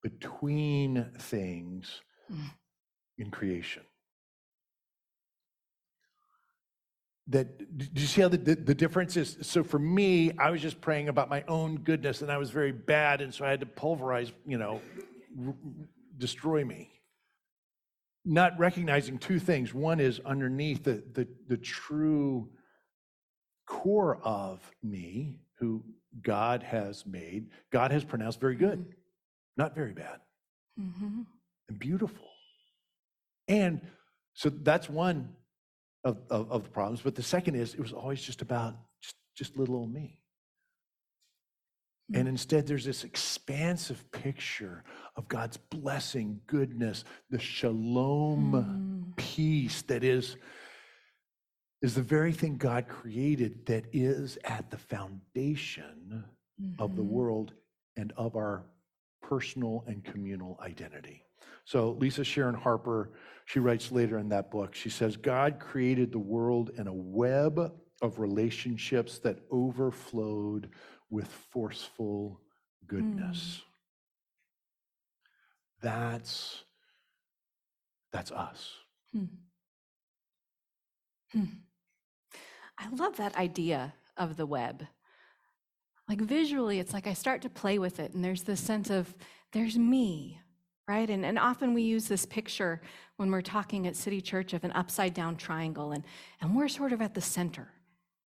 between 0.02 1.10
things 1.18 2.02
Mm. 2.30 2.50
in 3.18 3.30
creation. 3.30 3.84
That 7.26 7.78
do 7.78 8.00
you 8.00 8.06
see 8.06 8.20
how 8.20 8.28
the, 8.28 8.36
the, 8.36 8.54
the 8.54 8.74
difference 8.74 9.16
is? 9.16 9.38
So 9.40 9.64
for 9.64 9.78
me, 9.78 10.32
I 10.38 10.50
was 10.50 10.60
just 10.60 10.80
praying 10.80 11.08
about 11.08 11.30
my 11.30 11.42
own 11.48 11.76
goodness 11.78 12.20
and 12.20 12.30
I 12.30 12.36
was 12.36 12.50
very 12.50 12.72
bad, 12.72 13.22
and 13.22 13.32
so 13.32 13.46
I 13.46 13.50
had 13.50 13.60
to 13.60 13.66
pulverize, 13.66 14.30
you 14.46 14.58
know, 14.58 14.82
r- 15.46 15.54
destroy 16.18 16.64
me. 16.64 16.90
Not 18.26 18.58
recognizing 18.58 19.18
two 19.18 19.38
things. 19.38 19.72
One 19.72 20.00
is 20.00 20.20
underneath 20.20 20.84
the, 20.84 21.02
the, 21.12 21.26
the 21.48 21.56
true 21.56 22.50
core 23.82 24.18
of 24.22 24.60
me, 24.82 25.40
who 25.58 25.82
God 26.22 26.62
has 26.62 27.04
made, 27.06 27.50
God 27.70 27.90
has 27.90 28.04
pronounced 28.04 28.40
very 28.40 28.54
good, 28.56 28.94
not 29.56 29.74
very 29.74 29.92
bad, 29.92 30.20
Mhm. 30.78 31.26
and 31.68 31.78
beautiful. 31.78 32.28
And 33.48 33.80
so 34.34 34.48
that's 34.50 34.88
one 34.88 35.34
of, 36.04 36.18
of, 36.30 36.50
of 36.50 36.62
the 36.64 36.70
problems. 36.70 37.02
But 37.02 37.14
the 37.14 37.22
second 37.22 37.56
is 37.56 37.74
it 37.74 37.80
was 37.80 37.92
always 37.92 38.22
just 38.22 38.42
about 38.42 38.74
just, 39.02 39.16
just 39.36 39.56
little 39.56 39.76
old 39.76 39.92
me. 39.92 40.20
And 42.12 42.28
instead, 42.28 42.66
there's 42.66 42.84
this 42.84 43.02
expansive 43.02 44.10
picture 44.12 44.84
of 45.16 45.26
God's 45.26 45.56
blessing, 45.56 46.40
goodness, 46.46 47.04
the 47.30 47.38
shalom 47.38 48.52
Mm. 48.52 49.16
peace 49.16 49.82
that 49.82 50.04
is 50.04 50.36
is 51.82 51.94
the 51.94 52.02
very 52.02 52.32
thing 52.32 52.56
God 52.56 52.88
created 52.88 53.66
that 53.66 53.84
is 53.92 54.38
at 54.44 54.70
the 54.70 54.78
foundation 54.78 56.24
of 56.78 56.96
the 56.96 57.02
Mhm. 57.02 57.08
world 57.08 57.54
and 57.96 58.12
of 58.12 58.36
our 58.36 58.66
personal 59.20 59.84
and 59.86 60.04
communal 60.04 60.58
identity. 60.60 61.24
So 61.64 61.92
Lisa 61.92 62.24
Sharon 62.24 62.54
Harper, 62.54 63.12
she 63.46 63.58
writes 63.58 63.90
later 63.90 64.18
in 64.18 64.28
that 64.30 64.50
book, 64.50 64.74
she 64.74 64.90
says, 64.90 65.16
God 65.16 65.58
created 65.58 66.12
the 66.12 66.18
world 66.18 66.70
in 66.70 66.86
a 66.86 66.92
web 66.92 67.80
of 68.02 68.18
relationships 68.18 69.18
that 69.20 69.38
overflowed 69.50 70.70
with 71.10 71.28
forceful 71.28 72.40
goodness. 72.86 73.62
That's 75.80 76.64
that's 78.10 78.30
us. 78.30 78.72
Hmm. 79.12 79.24
Hmm. 81.32 81.44
I 82.78 82.88
love 82.90 83.16
that 83.16 83.36
idea 83.36 83.94
of 84.16 84.36
the 84.36 84.46
web. 84.46 84.86
Like 86.08 86.20
visually, 86.20 86.80
it's 86.80 86.92
like 86.92 87.06
I 87.06 87.14
start 87.14 87.42
to 87.42 87.48
play 87.48 87.78
with 87.78 87.98
it, 87.98 88.12
and 88.12 88.22
there's 88.24 88.42
this 88.42 88.60
sense 88.60 88.90
of 88.90 89.14
there's 89.52 89.78
me, 89.78 90.40
right? 90.86 91.08
And, 91.08 91.24
and 91.24 91.38
often 91.38 91.72
we 91.72 91.82
use 91.82 92.08
this 92.08 92.26
picture 92.26 92.82
when 93.16 93.30
we're 93.30 93.40
talking 93.40 93.86
at 93.86 93.96
City 93.96 94.20
Church 94.20 94.52
of 94.52 94.64
an 94.64 94.72
upside 94.72 95.14
down 95.14 95.36
triangle, 95.36 95.92
and, 95.92 96.04
and 96.40 96.54
we're 96.54 96.68
sort 96.68 96.92
of 96.92 97.00
at 97.00 97.14
the 97.14 97.20
center, 97.20 97.68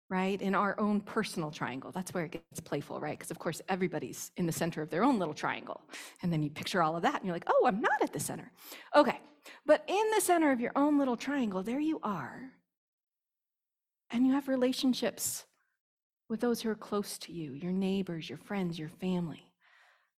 right? 0.08 0.40
In 0.42 0.56
our 0.56 0.78
own 0.80 1.00
personal 1.00 1.52
triangle. 1.52 1.92
That's 1.92 2.12
where 2.12 2.24
it 2.24 2.32
gets 2.32 2.60
playful, 2.60 2.98
right? 2.98 3.16
Because, 3.16 3.30
of 3.30 3.38
course, 3.38 3.62
everybody's 3.68 4.32
in 4.36 4.46
the 4.46 4.52
center 4.52 4.82
of 4.82 4.90
their 4.90 5.04
own 5.04 5.18
little 5.20 5.34
triangle. 5.34 5.82
And 6.22 6.32
then 6.32 6.42
you 6.42 6.50
picture 6.50 6.82
all 6.82 6.96
of 6.96 7.02
that, 7.02 7.16
and 7.16 7.24
you're 7.24 7.34
like, 7.34 7.46
oh, 7.46 7.66
I'm 7.66 7.80
not 7.80 8.02
at 8.02 8.12
the 8.12 8.20
center. 8.20 8.50
Okay. 8.96 9.20
But 9.64 9.84
in 9.86 10.10
the 10.14 10.20
center 10.20 10.50
of 10.50 10.60
your 10.60 10.72
own 10.74 10.98
little 10.98 11.16
triangle, 11.16 11.62
there 11.62 11.80
you 11.80 12.00
are. 12.02 12.50
And 14.10 14.26
you 14.26 14.32
have 14.32 14.48
relationships 14.48 15.44
with 16.28 16.40
those 16.40 16.60
who 16.60 16.70
are 16.70 16.76
close 16.76 17.18
to 17.18 17.32
you, 17.32 17.52
your 17.52 17.72
neighbors, 17.72 18.28
your 18.28 18.38
friends, 18.38 18.78
your 18.78 18.88
family. 18.88 19.52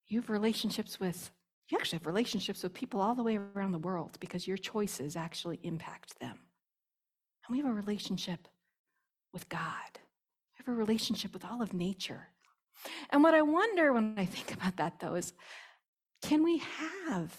You 0.08 0.20
have 0.20 0.30
relationships 0.30 1.00
with, 1.00 1.32
you 1.70 1.78
actually 1.78 2.00
have 2.00 2.06
relationships 2.06 2.64
with 2.64 2.74
people 2.74 3.02
all 3.02 3.16
the 3.16 3.24
way 3.24 3.38
around 3.38 3.72
the 3.72 3.80
world 3.80 4.18
because 4.20 4.48
your 4.48 4.58
choices 4.58 5.16
actually 5.16 5.60
impact 5.64 6.20
them. 6.20 6.38
And 7.48 7.56
we 7.56 7.58
have 7.60 7.70
a 7.70 7.74
relationship 7.74 8.48
with 9.34 9.48
God. 9.50 9.92
We 9.94 10.66
have 10.66 10.68
a 10.68 10.78
relationship 10.78 11.34
with 11.34 11.46
all 11.46 11.62
of 11.62 11.74
nature. 11.74 12.28
And 13.10 13.24
what 13.24 13.34
I 13.34 13.42
wonder 13.42 13.94
when 13.94 14.16
I 14.18 14.26
think 14.26 14.54
about 14.58 14.78
that, 14.78 15.00
though, 15.00 15.16
is 15.16 15.34
can 16.22 16.44
we 16.44 16.62
have 16.78 17.36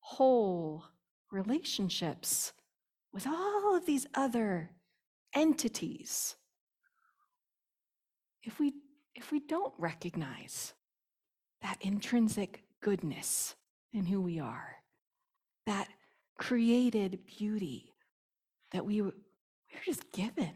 whole 0.00 0.84
relationships 1.30 2.52
with 3.12 3.26
all 3.26 3.76
of 3.76 3.84
these 3.84 4.06
other 4.14 4.70
entities. 5.34 6.36
If 8.42 8.58
we 8.58 8.74
if 9.14 9.32
we 9.32 9.40
don't 9.40 9.74
recognize 9.78 10.74
that 11.62 11.78
intrinsic 11.80 12.62
goodness 12.80 13.56
in 13.92 14.06
who 14.06 14.20
we 14.20 14.38
are 14.38 14.76
that 15.66 15.88
created 16.38 17.18
beauty 17.26 17.94
that 18.72 18.84
we 18.84 19.02
we're 19.02 19.12
just 19.84 20.10
given 20.12 20.52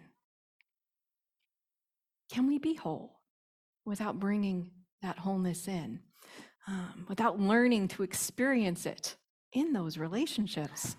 can 2.30 2.46
we 2.46 2.58
be 2.58 2.74
whole 2.74 3.20
without 3.84 4.20
bringing 4.20 4.70
that 5.02 5.18
wholeness 5.18 5.66
in 5.66 6.00
um, 6.68 7.04
without 7.08 7.40
learning 7.40 7.88
to 7.88 8.04
experience 8.04 8.86
it 8.86 9.16
in 9.52 9.72
those 9.72 9.98
relationships 9.98 10.96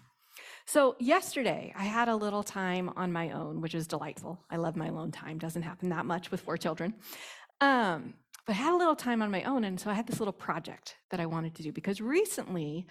so 0.66 0.96
yesterday, 1.00 1.74
I 1.76 1.84
had 1.84 2.08
a 2.08 2.16
little 2.16 2.44
time 2.44 2.92
on 2.96 3.12
my 3.12 3.32
own, 3.32 3.62
which 3.62 3.76
is 3.76 3.88
delightful. 3.88 4.40
I 4.50 4.58
love 4.58 4.76
my 4.76 4.88
alone 4.88 5.12
time. 5.12 5.38
Doesn't 5.38 5.62
happen 5.62 5.90
that 5.90 6.06
much 6.06 6.32
with 6.32 6.42
four 6.42 6.58
children. 6.58 6.94
Um, 7.62 8.14
but 8.46 8.56
I 8.56 8.60
had 8.60 8.74
a 8.74 8.78
little 8.78 8.96
time 8.96 9.22
on 9.22 9.32
my 9.32 9.44
own, 9.44 9.64
and 9.64 9.80
so 9.80 9.90
I 9.90 9.94
had 9.94 10.08
this 10.08 10.20
little 10.20 10.34
project 10.34 10.96
that 11.12 11.20
I 11.20 11.26
wanted 11.26 11.56
to 11.56 11.64
do 11.64 11.72
because 11.72 12.02
recently 12.02 12.88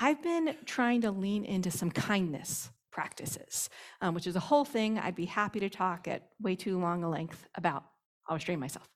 I've 0.00 0.22
been 0.22 0.56
trying 0.64 1.02
to 1.02 1.10
lean 1.10 1.44
into 1.44 1.70
some 1.70 1.90
kindness 1.90 2.70
practices, 2.90 3.70
um, 4.00 4.14
which 4.14 4.26
is 4.26 4.36
a 4.36 4.40
whole 4.40 4.64
thing 4.64 4.98
I'd 4.98 5.14
be 5.14 5.26
happy 5.26 5.60
to 5.60 5.68
talk 5.68 6.08
at 6.08 6.30
way 6.40 6.56
too 6.56 6.78
long 6.78 7.04
a 7.04 7.10
length 7.10 7.46
about. 7.54 7.84
I'll 8.26 8.36
restrain 8.36 8.58
myself. 8.58 8.88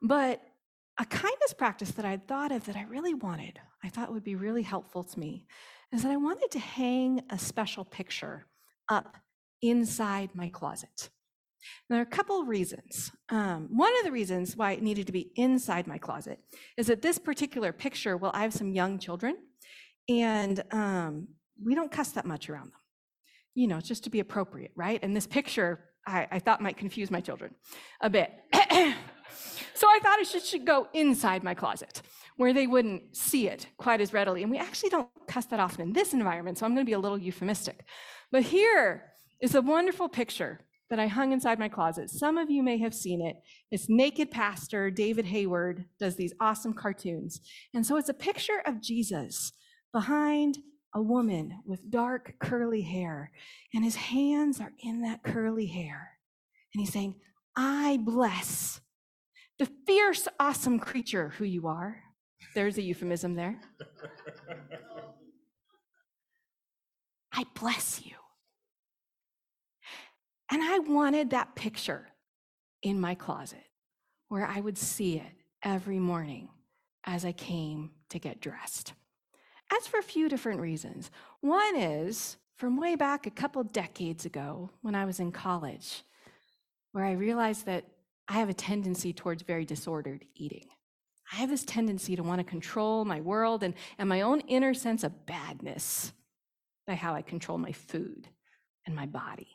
But 0.00 0.40
a 0.98 1.04
kindness 1.04 1.52
practice 1.52 1.90
that 1.92 2.04
I'd 2.04 2.26
thought 2.26 2.52
of 2.52 2.64
that 2.66 2.76
I 2.76 2.84
really 2.84 3.14
wanted, 3.14 3.58
I 3.82 3.88
thought 3.88 4.12
would 4.12 4.24
be 4.24 4.36
really 4.36 4.62
helpful 4.62 5.04
to 5.04 5.18
me, 5.18 5.46
is 5.94 6.02
that 6.02 6.10
I 6.10 6.16
wanted 6.16 6.50
to 6.50 6.58
hang 6.58 7.22
a 7.30 7.38
special 7.38 7.84
picture 7.84 8.46
up 8.88 9.16
inside 9.62 10.30
my 10.34 10.48
closet. 10.48 11.08
Now, 11.88 11.96
there 11.96 12.00
are 12.00 12.02
a 12.02 12.16
couple 12.16 12.40
of 12.40 12.48
reasons. 12.48 13.12
Um, 13.28 13.68
one 13.70 13.92
of 13.98 14.04
the 14.04 14.10
reasons 14.10 14.56
why 14.56 14.72
it 14.72 14.82
needed 14.82 15.06
to 15.06 15.12
be 15.12 15.30
inside 15.36 15.86
my 15.86 15.96
closet 15.96 16.40
is 16.76 16.88
that 16.88 17.00
this 17.00 17.18
particular 17.18 17.72
picture, 17.72 18.16
well, 18.16 18.32
I 18.34 18.42
have 18.42 18.52
some 18.52 18.72
young 18.72 18.98
children, 18.98 19.36
and 20.08 20.62
um, 20.72 21.28
we 21.64 21.74
don't 21.76 21.92
cuss 21.92 22.10
that 22.10 22.26
much 22.26 22.50
around 22.50 22.72
them. 22.72 22.80
You 23.54 23.68
know, 23.68 23.80
just 23.80 24.02
to 24.04 24.10
be 24.10 24.18
appropriate, 24.18 24.72
right? 24.74 24.98
And 25.00 25.16
this 25.16 25.28
picture, 25.28 25.78
I, 26.06 26.26
I 26.30 26.38
thought 26.40 26.60
might 26.60 26.76
confuse 26.76 27.10
my 27.10 27.20
children 27.20 27.54
a 28.00 28.10
bit. 28.10 28.32
so 29.74 29.86
I 29.88 29.98
thought 30.02 30.20
it 30.20 30.26
should, 30.26 30.44
should 30.44 30.64
go 30.64 30.88
inside 30.92 31.42
my 31.42 31.54
closet 31.54 32.02
where 32.36 32.52
they 32.52 32.66
wouldn't 32.66 33.16
see 33.16 33.48
it 33.48 33.66
quite 33.76 34.00
as 34.00 34.12
readily. 34.12 34.42
And 34.42 34.50
we 34.50 34.58
actually 34.58 34.90
don't 34.90 35.08
cuss 35.28 35.46
that 35.46 35.60
often 35.60 35.82
in 35.82 35.92
this 35.92 36.12
environment, 36.12 36.58
so 36.58 36.66
I'm 36.66 36.74
going 36.74 36.84
to 36.84 36.90
be 36.90 36.94
a 36.94 36.98
little 36.98 37.18
euphemistic. 37.18 37.84
But 38.32 38.42
here 38.42 39.12
is 39.40 39.54
a 39.54 39.62
wonderful 39.62 40.08
picture 40.08 40.60
that 40.90 40.98
I 40.98 41.06
hung 41.06 41.32
inside 41.32 41.58
my 41.58 41.68
closet. 41.68 42.10
Some 42.10 42.38
of 42.38 42.50
you 42.50 42.62
may 42.62 42.78
have 42.78 42.94
seen 42.94 43.20
it. 43.24 43.36
It's 43.70 43.88
Naked 43.88 44.30
Pastor 44.30 44.90
David 44.90 45.26
Hayward 45.26 45.86
does 45.98 46.16
these 46.16 46.34
awesome 46.40 46.74
cartoons. 46.74 47.40
And 47.72 47.86
so 47.86 47.96
it's 47.96 48.08
a 48.08 48.14
picture 48.14 48.62
of 48.66 48.80
Jesus 48.80 49.52
behind 49.92 50.58
a 50.94 51.02
woman 51.02 51.60
with 51.66 51.90
dark 51.90 52.34
curly 52.38 52.82
hair, 52.82 53.32
and 53.72 53.82
his 53.82 53.96
hands 53.96 54.60
are 54.60 54.72
in 54.82 55.02
that 55.02 55.22
curly 55.24 55.66
hair. 55.66 56.18
And 56.72 56.80
he's 56.80 56.92
saying, 56.92 57.16
I 57.56 57.98
bless 58.02 58.80
the 59.58 59.68
fierce, 59.86 60.28
awesome 60.38 60.78
creature 60.78 61.30
who 61.30 61.44
you 61.44 61.66
are. 61.66 62.02
There's 62.54 62.78
a 62.78 62.82
euphemism 62.82 63.34
there. 63.34 63.60
I 67.32 67.44
bless 67.54 68.04
you. 68.04 68.12
And 70.50 70.62
I 70.62 70.78
wanted 70.78 71.30
that 71.30 71.56
picture 71.56 72.08
in 72.82 73.00
my 73.00 73.14
closet 73.14 73.64
where 74.28 74.46
I 74.46 74.60
would 74.60 74.78
see 74.78 75.16
it 75.16 75.32
every 75.62 75.98
morning 75.98 76.48
as 77.04 77.24
I 77.24 77.32
came 77.32 77.90
to 78.10 78.18
get 78.18 78.40
dressed. 78.40 78.92
That's 79.70 79.86
for 79.86 79.98
a 79.98 80.02
few 80.02 80.28
different 80.28 80.60
reasons. 80.60 81.10
One 81.40 81.76
is 81.76 82.36
from 82.56 82.76
way 82.76 82.94
back 82.94 83.26
a 83.26 83.30
couple 83.30 83.64
decades 83.64 84.24
ago 84.26 84.70
when 84.82 84.94
I 84.94 85.04
was 85.04 85.18
in 85.18 85.32
college, 85.32 86.02
where 86.92 87.04
I 87.04 87.12
realized 87.12 87.66
that 87.66 87.84
I 88.28 88.34
have 88.34 88.48
a 88.48 88.54
tendency 88.54 89.12
towards 89.12 89.42
very 89.42 89.64
disordered 89.64 90.24
eating. 90.34 90.66
I 91.32 91.36
have 91.36 91.50
this 91.50 91.64
tendency 91.64 92.16
to 92.16 92.22
want 92.22 92.40
to 92.40 92.44
control 92.44 93.04
my 93.04 93.20
world 93.20 93.62
and, 93.62 93.74
and 93.98 94.08
my 94.08 94.20
own 94.20 94.40
inner 94.40 94.74
sense 94.74 95.04
of 95.04 95.26
badness 95.26 96.12
by 96.86 96.94
how 96.94 97.14
I 97.14 97.22
control 97.22 97.58
my 97.58 97.72
food 97.72 98.28
and 98.86 98.94
my 98.94 99.06
body. 99.06 99.48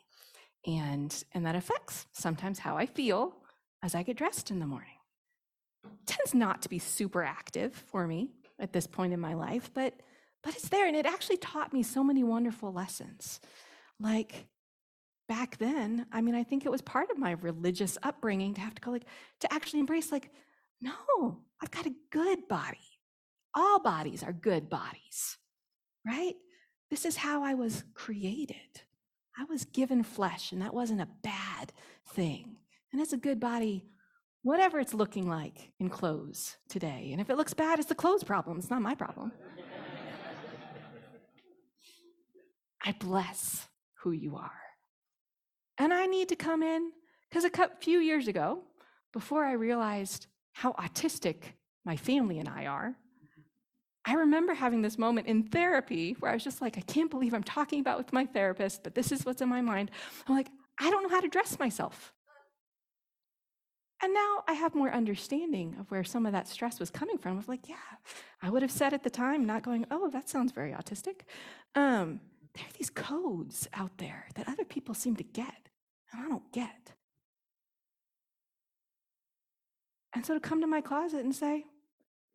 And, 0.66 1.14
and 1.32 1.46
that 1.46 1.54
affects 1.54 2.06
sometimes 2.12 2.58
how 2.58 2.76
I 2.76 2.86
feel 2.86 3.36
as 3.82 3.94
I 3.94 4.02
get 4.02 4.16
dressed 4.16 4.50
in 4.50 4.58
the 4.58 4.66
morning. 4.66 4.98
It 5.84 6.06
tends 6.06 6.34
not 6.34 6.62
to 6.62 6.68
be 6.68 6.78
super 6.78 7.22
active 7.22 7.74
for 7.74 8.06
me 8.06 8.30
at 8.58 8.72
this 8.72 8.86
point 8.86 9.12
in 9.12 9.20
my 9.20 9.34
life, 9.34 9.70
but, 9.72 9.94
but 10.42 10.54
it's 10.54 10.68
there. 10.68 10.86
And 10.86 10.96
it 10.96 11.06
actually 11.06 11.38
taught 11.38 11.72
me 11.72 11.82
so 11.82 12.04
many 12.04 12.22
wonderful 12.22 12.72
lessons. 12.72 13.40
Like 13.98 14.46
back 15.30 15.58
then, 15.58 16.06
I 16.10 16.22
mean, 16.22 16.34
I 16.34 16.42
think 16.42 16.66
it 16.66 16.72
was 16.72 16.82
part 16.82 17.08
of 17.08 17.16
my 17.16 17.30
religious 17.30 17.96
upbringing 18.02 18.52
to 18.54 18.60
have 18.60 18.74
to 18.74 18.82
go 18.82 18.90
like, 18.90 19.04
to 19.38 19.54
actually 19.54 19.78
embrace 19.78 20.10
like, 20.10 20.28
no, 20.80 21.38
I've 21.62 21.70
got 21.70 21.86
a 21.86 21.94
good 22.10 22.48
body. 22.48 22.78
All 23.54 23.78
bodies 23.78 24.24
are 24.24 24.32
good 24.32 24.68
bodies, 24.68 25.38
right? 26.04 26.34
This 26.90 27.04
is 27.04 27.16
how 27.16 27.44
I 27.44 27.54
was 27.54 27.84
created. 27.94 28.56
I 29.38 29.44
was 29.44 29.64
given 29.64 30.02
flesh, 30.02 30.50
and 30.50 30.60
that 30.62 30.74
wasn't 30.74 31.00
a 31.00 31.08
bad 31.22 31.72
thing. 32.08 32.56
And 32.92 33.00
it's 33.00 33.12
a 33.12 33.16
good 33.16 33.38
body, 33.38 33.84
whatever 34.42 34.80
it's 34.80 34.94
looking 34.94 35.28
like 35.28 35.70
in 35.78 35.90
clothes 35.90 36.56
today. 36.68 37.10
And 37.12 37.20
if 37.20 37.30
it 37.30 37.36
looks 37.36 37.54
bad, 37.54 37.78
it's 37.78 37.88
the 37.88 37.94
clothes 37.94 38.24
problem. 38.24 38.58
It's 38.58 38.68
not 38.68 38.82
my 38.82 38.96
problem. 38.96 39.30
I 42.84 42.96
bless 42.98 43.68
who 44.02 44.10
you 44.10 44.34
are. 44.34 44.69
And 45.80 45.94
I 45.94 46.04
need 46.04 46.28
to 46.28 46.36
come 46.36 46.62
in 46.62 46.92
because 47.28 47.44
a 47.44 47.50
few 47.80 48.00
years 48.00 48.28
ago, 48.28 48.60
before 49.14 49.44
I 49.44 49.52
realized 49.52 50.26
how 50.52 50.72
autistic 50.74 51.36
my 51.86 51.96
family 51.96 52.38
and 52.38 52.48
I 52.48 52.66
are. 52.66 52.94
I 54.04 54.14
remember 54.14 54.52
having 54.52 54.82
this 54.82 54.98
moment 54.98 55.26
in 55.26 55.44
therapy 55.44 56.16
where 56.20 56.30
I 56.30 56.34
was 56.34 56.44
just 56.44 56.60
like, 56.60 56.76
I 56.76 56.82
can't 56.82 57.10
believe 57.10 57.32
I'm 57.32 57.42
talking 57.42 57.80
about 57.80 57.96
with 57.96 58.12
my 58.12 58.26
therapist, 58.26 58.82
but 58.82 58.94
this 58.94 59.10
is 59.10 59.24
what's 59.24 59.40
in 59.40 59.48
my 59.48 59.62
mind. 59.62 59.90
I'm 60.26 60.36
like, 60.36 60.48
I 60.78 60.90
don't 60.90 61.02
know 61.02 61.08
how 61.08 61.22
to 61.22 61.28
dress 61.28 61.58
myself. 61.58 62.12
And 64.02 64.12
now 64.12 64.44
I 64.46 64.52
have 64.52 64.74
more 64.74 64.90
understanding 64.92 65.76
of 65.80 65.90
where 65.90 66.04
some 66.04 66.26
of 66.26 66.32
that 66.32 66.46
stress 66.46 66.78
was 66.78 66.90
coming 66.90 67.16
from. 67.16 67.32
I 67.32 67.36
was 67.36 67.48
like, 67.48 67.68
yeah, 67.70 67.76
I 68.42 68.50
would 68.50 68.62
have 68.62 68.70
said 68.70 68.92
at 68.92 69.02
the 69.02 69.10
time, 69.10 69.46
not 69.46 69.62
going, 69.62 69.86
oh, 69.90 70.10
that 70.10 70.28
sounds 70.28 70.52
very 70.52 70.72
autistic. 70.72 71.22
Um, 71.74 72.20
there 72.54 72.64
are 72.64 72.76
these 72.78 72.90
codes 72.90 73.68
out 73.72 73.96
there 73.96 74.26
that 74.34 74.48
other 74.48 74.64
people 74.64 74.94
seem 74.94 75.16
to 75.16 75.24
get, 75.24 75.69
and 76.12 76.24
I 76.24 76.28
don't 76.28 76.52
get. 76.52 76.92
And 80.14 80.26
so 80.26 80.34
to 80.34 80.40
come 80.40 80.60
to 80.60 80.66
my 80.66 80.80
closet 80.80 81.24
and 81.24 81.34
say, 81.34 81.64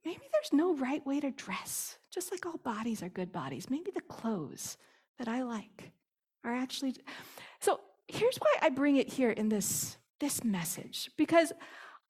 maybe 0.06 0.22
there's 0.32 0.54
no 0.54 0.76
right 0.76 1.06
way 1.06 1.20
to 1.20 1.32
dress, 1.32 1.98
just 2.14 2.32
like 2.32 2.46
all 2.46 2.58
bodies 2.58 3.04
are 3.04 3.10
good 3.10 3.32
bodies. 3.32 3.70
Maybe 3.70 3.92
the 3.92 4.02
clothes 4.02 4.78
that 5.20 5.28
I 5.28 5.44
like 5.44 5.92
are 6.44 6.54
actually. 6.54 6.96
So 7.60 7.80
here's 8.08 8.38
why 8.38 8.56
I 8.62 8.70
bring 8.70 8.96
it 8.98 9.10
here 9.10 9.32
in 9.32 9.50
this, 9.50 9.98
this 10.20 10.44
message, 10.44 11.10
because 11.18 11.52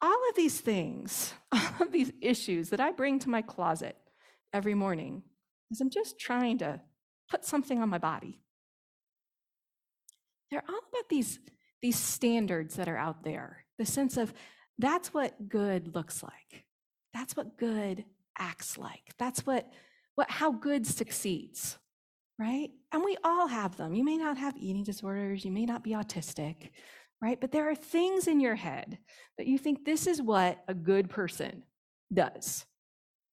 all 0.02 0.30
of 0.30 0.36
these 0.36 0.60
things, 0.60 1.34
all 1.52 1.82
of 1.82 1.92
these 1.92 2.12
issues 2.22 2.70
that 2.70 2.80
I 2.80 2.92
bring 2.92 3.18
to 3.20 3.30
my 3.30 3.42
closet 3.42 3.96
every 4.54 4.76
morning, 4.76 5.24
is 5.72 5.82
I'm 5.82 5.90
just 5.90 6.20
trying 6.20 6.60
to 6.60 6.82
put 7.30 7.46
something 7.46 7.82
on 7.82 7.90
my 7.90 7.98
body. 7.98 8.42
They're 10.52 10.64
all 10.68 10.76
about 10.76 11.10
these, 11.10 11.40
these 11.82 11.98
standards 11.98 12.76
that 12.76 12.88
are 12.88 12.98
out 12.98 13.24
there, 13.24 13.66
the 13.78 13.86
sense 13.86 14.18
of 14.18 14.34
that's 14.78 15.14
what 15.14 15.50
good 15.50 15.96
looks 15.96 16.22
like. 16.22 16.66
That's 17.14 17.36
what 17.36 17.58
good 17.58 18.06
acts 18.38 18.78
like. 18.78 19.14
That's 19.18 19.46
what, 19.46 19.72
what 20.16 20.30
how 20.30 20.52
good 20.52 20.86
succeeds, 20.86 21.78
right? 22.38 22.70
And 22.92 23.04
we 23.04 23.18
all 23.24 23.48
have 23.48 23.78
them. 23.78 23.94
You 23.94 24.04
may 24.04 24.18
not 24.18 24.38
have 24.38 24.56
eating 24.58 24.84
disorders, 24.84 25.46
you 25.46 25.52
may 25.52 25.66
not 25.66 25.84
be 25.84 25.92
autistic, 25.92 26.72
right? 27.22 27.40
But 27.40 27.52
there 27.52 27.70
are 27.70 27.76
things 27.76 28.28
in 28.28 28.40
your 28.40 28.56
head 28.56 28.98
that 29.38 29.48
you 29.48 29.58
think 29.58 29.86
this 29.86 30.08
is 30.08 30.22
what 30.22 30.64
a 30.68 30.74
good 30.74 31.10
person 31.10 31.64
does. 32.14 32.66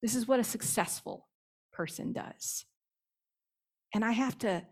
This 0.02 0.14
is 0.14 0.26
what 0.26 0.40
a 0.40 0.44
successful 0.44 1.28
person 1.72 2.12
does. 2.12 2.64
And 3.94 4.04
I 4.04 4.12
have 4.12 4.38
to 4.38 4.62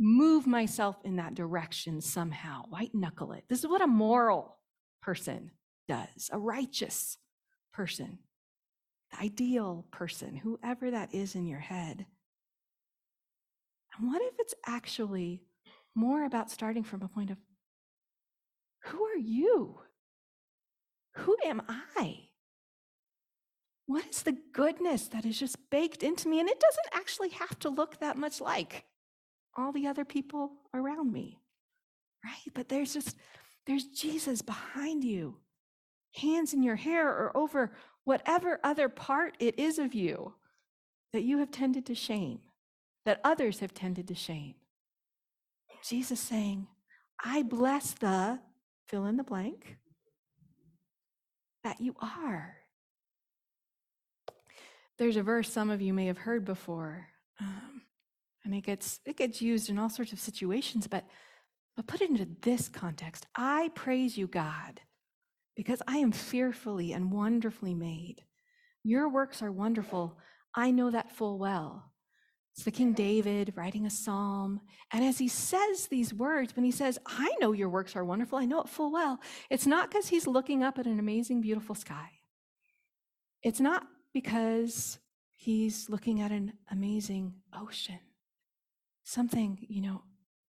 move 0.00 0.46
myself 0.46 0.96
in 1.04 1.16
that 1.16 1.34
direction 1.34 2.00
somehow, 2.00 2.62
white 2.70 2.94
knuckle 2.94 3.32
it. 3.32 3.44
This 3.48 3.58
is 3.58 3.68
what 3.68 3.82
a 3.82 3.86
moral 3.86 4.56
person 5.02 5.50
does, 5.86 6.30
a 6.32 6.38
righteous 6.38 7.18
person, 7.72 8.18
the 9.12 9.20
ideal 9.22 9.84
person, 9.90 10.36
whoever 10.36 10.90
that 10.90 11.14
is 11.14 11.34
in 11.34 11.46
your 11.46 11.60
head. 11.60 12.06
And 13.96 14.08
what 14.08 14.22
if 14.22 14.34
it's 14.38 14.54
actually 14.66 15.42
more 15.94 16.24
about 16.24 16.50
starting 16.50 16.82
from 16.82 17.02
a 17.02 17.08
point 17.08 17.30
of 17.30 17.36
who 18.84 19.04
are 19.04 19.18
you? 19.18 19.80
Who 21.16 21.36
am 21.44 21.60
I? 21.68 22.30
What 23.84 24.06
is 24.08 24.22
the 24.22 24.38
goodness 24.54 25.08
that 25.08 25.26
is 25.26 25.38
just 25.38 25.58
baked 25.68 26.02
into 26.02 26.28
me? 26.28 26.40
And 26.40 26.48
it 26.48 26.60
doesn't 26.60 26.98
actually 26.98 27.30
have 27.30 27.58
to 27.58 27.68
look 27.68 27.98
that 27.98 28.16
much 28.16 28.40
like 28.40 28.84
all 29.56 29.72
the 29.72 29.86
other 29.86 30.04
people 30.04 30.52
around 30.74 31.12
me, 31.12 31.40
right? 32.24 32.54
But 32.54 32.68
there's 32.68 32.92
just, 32.92 33.16
there's 33.66 33.84
Jesus 33.84 34.42
behind 34.42 35.04
you, 35.04 35.36
hands 36.14 36.54
in 36.54 36.62
your 36.62 36.76
hair 36.76 37.08
or 37.08 37.36
over 37.36 37.72
whatever 38.04 38.60
other 38.64 38.88
part 38.88 39.36
it 39.38 39.58
is 39.58 39.78
of 39.78 39.94
you 39.94 40.34
that 41.12 41.22
you 41.22 41.38
have 41.38 41.50
tended 41.50 41.86
to 41.86 41.94
shame, 41.94 42.40
that 43.04 43.20
others 43.24 43.60
have 43.60 43.74
tended 43.74 44.08
to 44.08 44.14
shame. 44.14 44.54
Jesus 45.82 46.20
saying, 46.20 46.66
I 47.22 47.42
bless 47.42 47.92
the 47.92 48.38
fill 48.86 49.06
in 49.06 49.16
the 49.16 49.24
blank 49.24 49.76
that 51.64 51.80
you 51.80 51.94
are. 52.00 52.56
There's 54.98 55.16
a 55.16 55.22
verse 55.22 55.50
some 55.50 55.70
of 55.70 55.80
you 55.80 55.94
may 55.94 56.06
have 56.06 56.18
heard 56.18 56.44
before, 56.44 57.06
um, 57.40 57.82
and 58.44 58.54
it 58.54 58.62
gets 58.62 59.00
it 59.04 59.16
gets 59.16 59.42
used 59.42 59.70
in 59.70 59.78
all 59.78 59.90
sorts 59.90 60.12
of 60.12 60.20
situations. 60.20 60.86
But 60.86 61.04
but 61.76 61.86
put 61.86 62.00
it 62.00 62.10
into 62.10 62.28
this 62.42 62.68
context: 62.68 63.26
I 63.34 63.70
praise 63.74 64.16
you, 64.16 64.26
God, 64.26 64.80
because 65.56 65.82
I 65.86 65.98
am 65.98 66.12
fearfully 66.12 66.92
and 66.92 67.12
wonderfully 67.12 67.74
made. 67.74 68.24
Your 68.82 69.08
works 69.08 69.42
are 69.42 69.52
wonderful. 69.52 70.18
I 70.54 70.70
know 70.70 70.90
that 70.90 71.12
full 71.12 71.38
well. 71.38 71.90
It's 72.54 72.64
the 72.64 72.70
King 72.70 72.92
David 72.92 73.52
writing 73.56 73.86
a 73.86 73.90
psalm. 73.90 74.60
And 74.92 75.04
as 75.04 75.18
he 75.18 75.28
says 75.28 75.86
these 75.86 76.12
words, 76.12 76.56
when 76.56 76.64
he 76.64 76.70
says, 76.70 76.98
I 77.06 77.34
know 77.40 77.52
your 77.52 77.68
works 77.68 77.94
are 77.94 78.04
wonderful, 78.04 78.38
I 78.38 78.44
know 78.44 78.60
it 78.60 78.68
full 78.68 78.92
well, 78.92 79.20
it's 79.48 79.66
not 79.66 79.90
because 79.90 80.08
he's 80.08 80.26
looking 80.26 80.62
up 80.62 80.78
at 80.78 80.86
an 80.86 80.98
amazing, 80.98 81.40
beautiful 81.40 81.74
sky. 81.74 82.10
It's 83.42 83.60
not 83.60 83.86
because 84.12 84.98
he's 85.36 85.88
looking 85.88 86.20
at 86.20 86.32
an 86.32 86.52
amazing 86.70 87.34
ocean, 87.58 88.00
something, 89.10 89.58
you 89.68 89.82
know, 89.82 90.02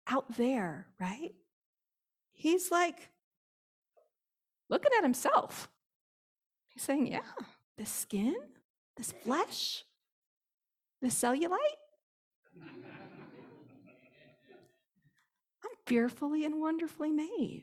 out 0.08 0.36
there, 0.36 0.86
right? 1.00 1.32
He's 2.32 2.70
like 2.70 3.10
looking 4.68 4.90
at 4.96 5.04
himself. 5.04 5.70
He's 6.68 6.82
saying, 6.82 7.06
Yeah, 7.06 7.20
this 7.76 7.90
skin, 7.90 8.34
this 8.96 9.12
flesh, 9.12 9.84
this 11.00 11.14
cellulite, 11.14 11.78
I'm 15.64 15.76
fearfully 15.86 16.44
and 16.44 16.60
wonderfully 16.60 17.12
made. 17.12 17.62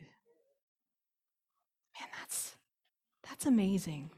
Man, 1.99 2.09
that's 2.19 2.55
that's 3.27 3.45
amazing. 3.45 4.11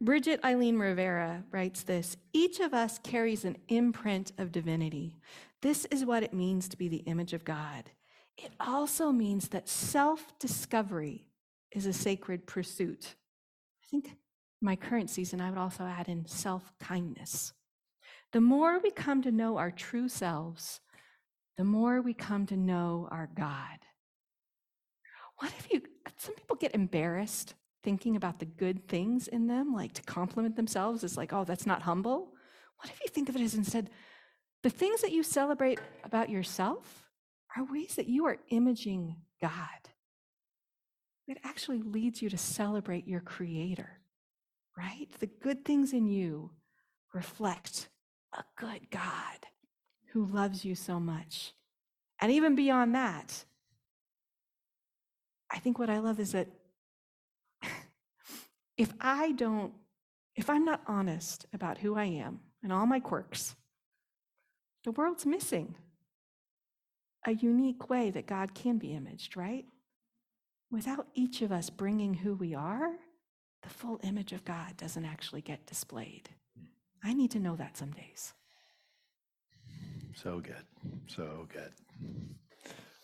Bridget 0.00 0.40
Eileen 0.44 0.78
Rivera 0.78 1.44
writes 1.50 1.82
this 1.82 2.16
Each 2.32 2.60
of 2.60 2.74
us 2.74 2.98
carries 2.98 3.44
an 3.44 3.56
imprint 3.68 4.32
of 4.36 4.52
divinity. 4.52 5.16
This 5.62 5.86
is 5.86 6.04
what 6.04 6.22
it 6.22 6.34
means 6.34 6.68
to 6.68 6.76
be 6.76 6.88
the 6.88 6.98
image 6.98 7.32
of 7.32 7.44
God. 7.44 7.90
It 8.36 8.52
also 8.60 9.10
means 9.10 9.48
that 9.48 9.68
self 9.68 10.38
discovery 10.38 11.26
is 11.72 11.86
a 11.86 11.92
sacred 11.92 12.46
pursuit. 12.46 13.14
I 13.82 13.86
think 13.90 14.16
my 14.60 14.76
current 14.76 15.08
season, 15.08 15.40
I 15.40 15.48
would 15.48 15.58
also 15.58 15.84
add 15.84 16.08
in 16.08 16.26
self 16.26 16.72
kindness. 16.78 17.54
The 18.32 18.40
more 18.42 18.78
we 18.78 18.90
come 18.90 19.22
to 19.22 19.32
know 19.32 19.56
our 19.56 19.70
true 19.70 20.08
selves, 20.08 20.80
the 21.56 21.64
more 21.64 22.02
we 22.02 22.12
come 22.12 22.44
to 22.46 22.56
know 22.56 23.08
our 23.10 23.30
God. 23.34 23.78
What 25.38 25.52
if 25.58 25.72
you, 25.72 25.82
some 26.18 26.34
people 26.34 26.56
get 26.56 26.74
embarrassed 26.74 27.54
thinking 27.86 28.16
about 28.16 28.40
the 28.40 28.44
good 28.44 28.88
things 28.88 29.28
in 29.28 29.46
them, 29.46 29.72
like 29.72 29.92
to 29.92 30.02
compliment 30.02 30.56
themselves 30.56 31.04
is 31.04 31.16
like, 31.16 31.32
oh, 31.32 31.44
that's 31.44 31.66
not 31.66 31.82
humble. 31.82 32.32
What 32.78 32.90
if 32.90 33.00
you 33.00 33.06
think 33.08 33.28
of 33.28 33.36
it 33.36 33.42
as 33.42 33.54
instead, 33.54 33.90
the 34.64 34.70
things 34.70 35.02
that 35.02 35.12
you 35.12 35.22
celebrate 35.22 35.78
about 36.02 36.28
yourself 36.28 37.04
are 37.56 37.62
ways 37.64 37.94
that 37.94 38.08
you 38.08 38.26
are 38.26 38.38
imaging 38.48 39.14
God. 39.40 39.60
It 41.28 41.38
actually 41.44 41.80
leads 41.80 42.20
you 42.20 42.28
to 42.28 42.36
celebrate 42.36 43.06
your 43.06 43.20
Creator, 43.20 44.00
right? 44.76 45.06
The 45.20 45.28
good 45.28 45.64
things 45.64 45.92
in 45.92 46.08
you 46.08 46.50
reflect 47.14 47.88
a 48.36 48.42
good 48.58 48.90
God 48.90 49.46
who 50.12 50.26
loves 50.26 50.64
you 50.64 50.74
so 50.74 50.98
much. 50.98 51.52
And 52.20 52.32
even 52.32 52.56
beyond 52.56 52.96
that, 52.96 53.44
I 55.52 55.60
think 55.60 55.78
what 55.78 55.88
I 55.88 55.98
love 55.98 56.18
is 56.18 56.32
that 56.32 56.48
if 58.76 58.92
I 59.00 59.32
don't, 59.32 59.72
if 60.34 60.50
I'm 60.50 60.64
not 60.64 60.82
honest 60.86 61.46
about 61.52 61.78
who 61.78 61.96
I 61.96 62.04
am 62.04 62.40
and 62.62 62.72
all 62.72 62.86
my 62.86 63.00
quirks, 63.00 63.56
the 64.84 64.92
world's 64.92 65.26
missing 65.26 65.74
a 67.26 67.32
unique 67.32 67.90
way 67.90 68.10
that 68.10 68.26
God 68.26 68.54
can 68.54 68.78
be 68.78 68.92
imaged, 68.92 69.36
right? 69.36 69.64
Without 70.70 71.08
each 71.14 71.42
of 71.42 71.50
us 71.50 71.70
bringing 71.70 72.14
who 72.14 72.34
we 72.34 72.54
are, 72.54 72.92
the 73.62 73.68
full 73.68 73.98
image 74.04 74.32
of 74.32 74.44
God 74.44 74.76
doesn't 74.76 75.04
actually 75.04 75.40
get 75.40 75.66
displayed. 75.66 76.28
I 77.02 77.14
need 77.14 77.30
to 77.32 77.40
know 77.40 77.56
that 77.56 77.76
some 77.76 77.90
days. 77.90 78.32
So 80.14 80.40
good. 80.40 80.64
So 81.08 81.48
good. 81.52 81.72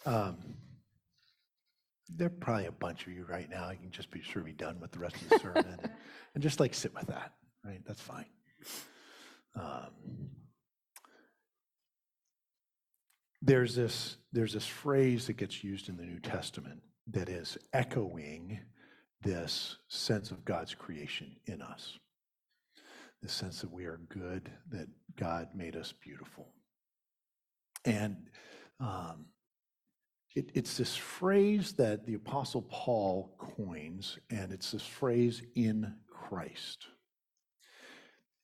Um, 0.06 0.36
there 2.08 2.26
are 2.26 2.30
probably 2.30 2.66
a 2.66 2.72
bunch 2.72 3.06
of 3.06 3.12
you 3.12 3.24
right 3.28 3.48
now. 3.48 3.70
You 3.70 3.78
can 3.78 3.90
just 3.90 4.10
be 4.10 4.22
sure 4.22 4.42
to 4.42 4.46
be 4.46 4.52
done 4.52 4.80
with 4.80 4.92
the 4.92 4.98
rest 4.98 5.16
of 5.16 5.28
the 5.28 5.38
sermon 5.38 5.66
and, 5.66 5.90
and 6.34 6.42
just 6.42 6.60
like 6.60 6.74
sit 6.74 6.94
with 6.94 7.06
that, 7.06 7.32
right? 7.64 7.80
That's 7.86 8.00
fine. 8.00 8.26
Um, 9.54 10.30
there's 13.40 13.74
this 13.74 14.16
there's 14.32 14.52
this 14.52 14.66
phrase 14.66 15.26
that 15.26 15.36
gets 15.36 15.62
used 15.62 15.88
in 15.88 15.96
the 15.96 16.04
New 16.04 16.20
Testament 16.20 16.80
that 17.08 17.28
is 17.28 17.58
echoing 17.72 18.60
this 19.22 19.76
sense 19.88 20.30
of 20.30 20.44
God's 20.44 20.74
creation 20.74 21.36
in 21.46 21.60
us. 21.60 21.98
The 23.22 23.28
sense 23.28 23.60
that 23.60 23.72
we 23.72 23.84
are 23.84 24.00
good, 24.08 24.50
that 24.70 24.88
God 25.16 25.48
made 25.54 25.76
us 25.76 25.92
beautiful. 25.92 26.48
And 27.84 28.28
um, 28.80 29.26
it, 30.34 30.50
it's 30.54 30.76
this 30.76 30.96
phrase 30.96 31.72
that 31.74 32.06
the 32.06 32.14
Apostle 32.14 32.62
Paul 32.62 33.34
coins, 33.38 34.18
and 34.30 34.52
it's 34.52 34.70
this 34.70 34.86
phrase 34.86 35.42
in 35.54 35.94
Christ. 36.08 36.86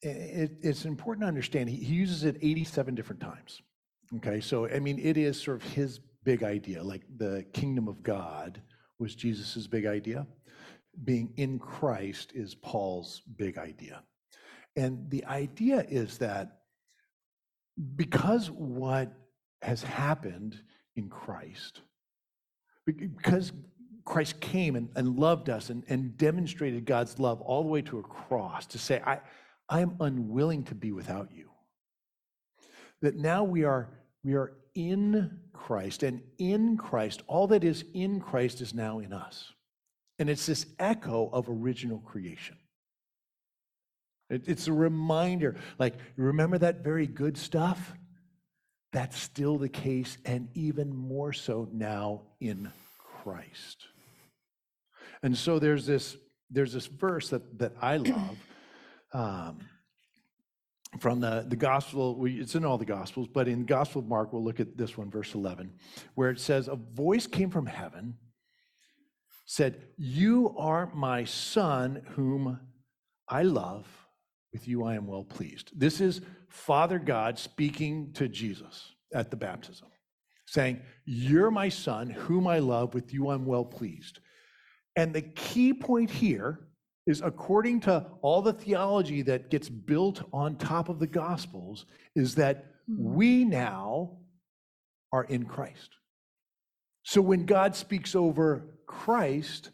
It, 0.03 0.53
it's 0.61 0.85
important 0.85 1.23
to 1.23 1.29
understand, 1.29 1.71
he, 1.71 1.77
he 1.77 1.95
uses 1.95 2.25
it 2.25 2.37
87 2.41 2.95
different 2.95 3.21
times. 3.21 3.63
Okay, 4.17 4.41
so 4.41 4.69
I 4.69 4.79
mean, 4.79 4.99
it 4.99 5.17
is 5.17 5.41
sort 5.41 5.63
of 5.63 5.71
his 5.71 6.01
big 6.25 6.43
idea, 6.43 6.83
like 6.83 7.03
the 7.17 7.45
kingdom 7.53 7.89
of 7.89 8.03
God 8.03 8.61
was 8.99 9.15
Jesus's 9.15 9.67
big 9.67 9.87
idea. 9.87 10.27
Being 11.05 11.33
in 11.37 11.59
Christ 11.59 12.33
is 12.35 12.55
Paul's 12.55 13.23
big 13.37 13.59
idea. 13.59 14.03
And 14.77 15.09
the 15.11 15.25
idea 15.27 15.85
is 15.89 16.19
that 16.19 16.61
because 17.97 18.51
what 18.51 19.13
has 19.63 19.83
happened 19.83 20.61
in 20.99 21.09
Christ, 21.09 21.81
because 22.85 23.53
Christ 24.05 24.41
came 24.41 24.75
and, 24.75 24.89
and 24.97 25.19
loved 25.19 25.49
us 25.49 25.71
and, 25.71 25.85
and 25.89 26.17
demonstrated 26.17 26.85
God's 26.85 27.19
love 27.19 27.41
all 27.41 27.63
the 27.63 27.69
way 27.69 27.83
to 27.83 27.99
a 27.99 28.03
cross 28.03 28.67
to 28.67 28.79
say, 28.79 29.01
I, 29.07 29.21
I 29.69 29.81
am 29.81 29.97
unwilling 30.01 30.65
to 30.65 30.75
be 30.75 30.93
without 30.93 31.29
you. 31.33 31.51
That 33.01 33.17
now 33.17 33.45
we 33.45 33.65
are, 33.65 33.91
we 34.25 34.35
are 34.35 34.55
in 34.75 35.39
Christ, 35.53 36.03
and 36.03 36.21
in 36.39 36.77
Christ, 36.77 37.23
all 37.27 37.47
that 37.49 37.65
is 37.65 37.85
in 37.95 38.21
Christ 38.21 38.61
is 38.61 38.75
now 38.75 38.99
in 38.99 39.13
us. 39.13 39.53
And 40.19 40.29
it's 40.29 40.47
this 40.47 40.67
echo 40.79 41.31
of 41.33 41.49
original 41.49 41.99
creation. 41.99 42.57
It, 44.31 44.49
it's 44.49 44.67
a 44.67 44.73
reminder, 44.73 45.57
like, 45.79 45.95
remember 46.17 46.59
that 46.59 46.83
very 46.83 47.07
good 47.07 47.37
stuff? 47.37 47.95
That's 48.93 49.19
still 49.19 49.59
the 49.59 49.69
case, 49.69 50.19
and 50.25 50.49
even 50.55 50.95
more 50.95 51.33
so 51.33 51.69
now 51.73 52.23
in 52.41 52.71
Christ. 52.99 53.87
And 55.23 55.37
so 55.37 55.59
there's 55.59 55.87
this 55.87 56.17
there's 56.51 56.73
this 56.73 56.87
verse 56.87 57.31
that 57.31 57.59
that 57.59 57.73
I 57.83 57.99
love 57.99 58.39
um, 59.13 59.59
from 61.01 61.21
the 61.21 61.45
the 61.47 61.57
gospel. 61.57 62.17
We, 62.17 62.41
it's 62.41 62.55
in 62.55 62.65
all 62.65 62.79
the 62.79 62.87
gospels, 62.87 63.29
but 63.33 63.47
in 63.49 63.67
Gospel 63.67 64.01
of 64.01 64.09
Mark, 64.09 64.33
we'll 64.33 64.45
look 64.45 64.61
at 64.61 64.77
this 64.79 64.97
one, 64.97 65.11
verse 65.11 65.35
11, 65.35 65.73
where 66.15 66.31
it 66.31 66.41
says, 66.41 66.69
"A 66.69 66.77
voice 66.77 67.27
came 67.27 67.51
from 67.51 67.67
heaven, 67.67 68.17
said, 69.49 69.81
You 69.97 70.55
are 70.59 70.93
my 70.95 71.25
son, 71.25 72.03
whom 72.11 72.61
I 73.27 73.43
love. 73.43 73.87
With 74.53 74.69
you 74.69 74.85
I 74.85 74.95
am 74.95 75.07
well 75.07 75.25
pleased. 75.25 75.73
This 75.75 76.01
is 76.01 76.21
Father 76.49 76.99
God 76.99 77.39
speaking 77.39 78.13
to 78.15 78.29
Jesus 78.29 78.93
at 79.15 79.31
the 79.31 79.37
baptism, 79.37 79.89
saying, 80.47 80.81
You're 81.05 81.51
my 81.51 81.69
son, 81.69 82.11
whom 82.11 82.47
I 82.47 82.59
love. 82.59 82.95
With 82.95 83.13
you 83.13 83.31
I'm 83.31 83.47
well 83.47 83.65
pleased. 83.65 84.21
And 84.97 85.15
the 85.15 85.23
key 85.23 85.73
point 85.73 86.11
here 86.11 86.69
is 87.07 87.23
according 87.23 87.81
to 87.81 88.07
all 88.21 88.43
the 88.43 88.53
theology 88.53 89.23
that 89.23 89.51
gets 89.51 89.69
built 89.69 90.23
on 90.33 90.57
top 90.57 90.89
of 90.89 90.99
the 90.99 91.07
Gospels, 91.07 91.87
is 92.15 92.35
that 92.35 92.75
hmm. 92.87 93.15
we 93.15 93.45
now 93.45 94.19
are 95.13 95.25
in 95.25 95.45
Christ. 95.45 95.91
So 97.03 97.23
when 97.23 97.47
God 97.47 97.75
speaks 97.75 98.15
over 98.15 98.67
Christ, 98.87 99.71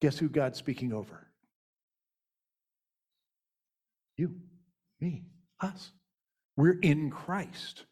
guess 0.00 0.18
who 0.18 0.28
God's 0.28 0.58
speaking 0.58 0.92
over? 0.92 1.28
You, 4.16 4.34
me, 5.00 5.29
us. 5.60 5.92
We're 6.56 6.78
in 6.80 7.10
Christ. 7.10 7.84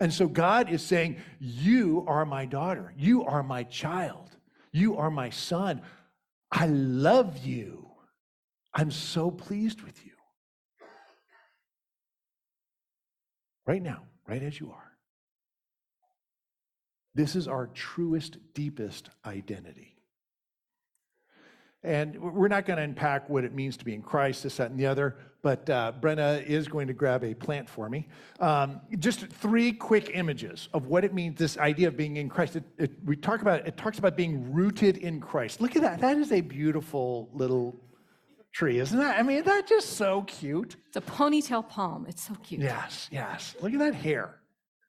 And 0.00 0.12
so 0.12 0.28
God 0.28 0.70
is 0.70 0.82
saying, 0.82 1.16
You 1.40 2.04
are 2.06 2.24
my 2.24 2.46
daughter. 2.46 2.94
You 2.96 3.24
are 3.24 3.42
my 3.42 3.64
child. 3.64 4.30
You 4.72 4.96
are 4.96 5.10
my 5.10 5.30
son. 5.30 5.82
I 6.50 6.66
love 6.66 7.38
you. 7.44 7.90
I'm 8.74 8.90
so 8.90 9.30
pleased 9.30 9.82
with 9.82 10.04
you. 10.04 10.12
Right 13.66 13.82
now, 13.82 14.04
right 14.26 14.42
as 14.42 14.58
you 14.58 14.70
are. 14.70 14.92
This 17.14 17.34
is 17.34 17.48
our 17.48 17.66
truest, 17.66 18.38
deepest 18.54 19.10
identity. 19.26 19.96
And 21.82 22.20
we're 22.20 22.48
not 22.48 22.66
going 22.66 22.76
to 22.76 22.82
unpack 22.82 23.28
what 23.28 23.44
it 23.44 23.54
means 23.54 23.76
to 23.78 23.84
be 23.84 23.94
in 23.94 24.02
Christ, 24.02 24.42
this, 24.42 24.56
that, 24.56 24.70
and 24.70 24.78
the 24.78 24.86
other, 24.86 25.16
but 25.42 25.68
uh, 25.70 25.92
Brenna 26.00 26.44
is 26.44 26.66
going 26.66 26.88
to 26.88 26.92
grab 26.92 27.22
a 27.24 27.34
plant 27.34 27.68
for 27.68 27.88
me. 27.88 28.08
Um, 28.40 28.80
just 28.98 29.26
three 29.28 29.72
quick 29.72 30.10
images 30.14 30.68
of 30.74 30.86
what 30.86 31.04
it 31.04 31.14
means, 31.14 31.38
this 31.38 31.56
idea 31.58 31.88
of 31.88 31.96
being 31.96 32.16
in 32.16 32.28
Christ. 32.28 32.56
It, 32.56 32.64
it, 32.76 32.92
we 33.04 33.16
talk 33.16 33.42
about, 33.42 33.66
it 33.66 33.76
talks 33.76 33.98
about 33.98 34.16
being 34.16 34.52
rooted 34.52 34.96
in 34.98 35.20
Christ. 35.20 35.60
Look 35.60 35.76
at 35.76 35.82
that. 35.82 36.00
That 36.00 36.18
is 36.18 36.32
a 36.32 36.40
beautiful 36.40 37.28
little 37.32 37.76
tree, 38.52 38.78
isn't 38.78 38.98
that? 38.98 39.18
I 39.18 39.22
mean, 39.22 39.44
that's 39.44 39.68
just 39.68 39.90
so 39.90 40.22
cute. 40.22 40.76
It's 40.88 40.96
a 40.96 41.00
ponytail 41.00 41.68
palm. 41.68 42.06
It's 42.08 42.26
so 42.26 42.34
cute. 42.42 42.60
Yes, 42.60 43.08
yes. 43.12 43.54
Look 43.60 43.72
at 43.72 43.78
that 43.78 43.94
hair. 43.94 44.40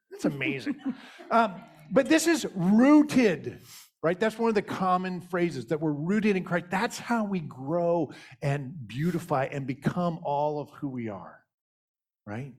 That's 0.09 0.25
amazing. 0.25 0.75
um, 1.31 1.55
but 1.91 2.09
this 2.09 2.27
is 2.27 2.47
rooted, 2.55 3.59
right? 4.01 4.19
That's 4.19 4.37
one 4.37 4.49
of 4.49 4.55
the 4.55 4.61
common 4.61 5.21
phrases 5.21 5.65
that 5.67 5.79
we're 5.79 5.91
rooted 5.91 6.35
in 6.35 6.43
Christ. 6.43 6.65
That's 6.69 6.97
how 6.97 7.23
we 7.25 7.39
grow 7.41 8.11
and 8.41 8.73
beautify 8.87 9.45
and 9.51 9.67
become 9.67 10.19
all 10.23 10.59
of 10.59 10.69
who 10.71 10.87
we 10.89 11.09
are, 11.09 11.39
right? 12.25 12.53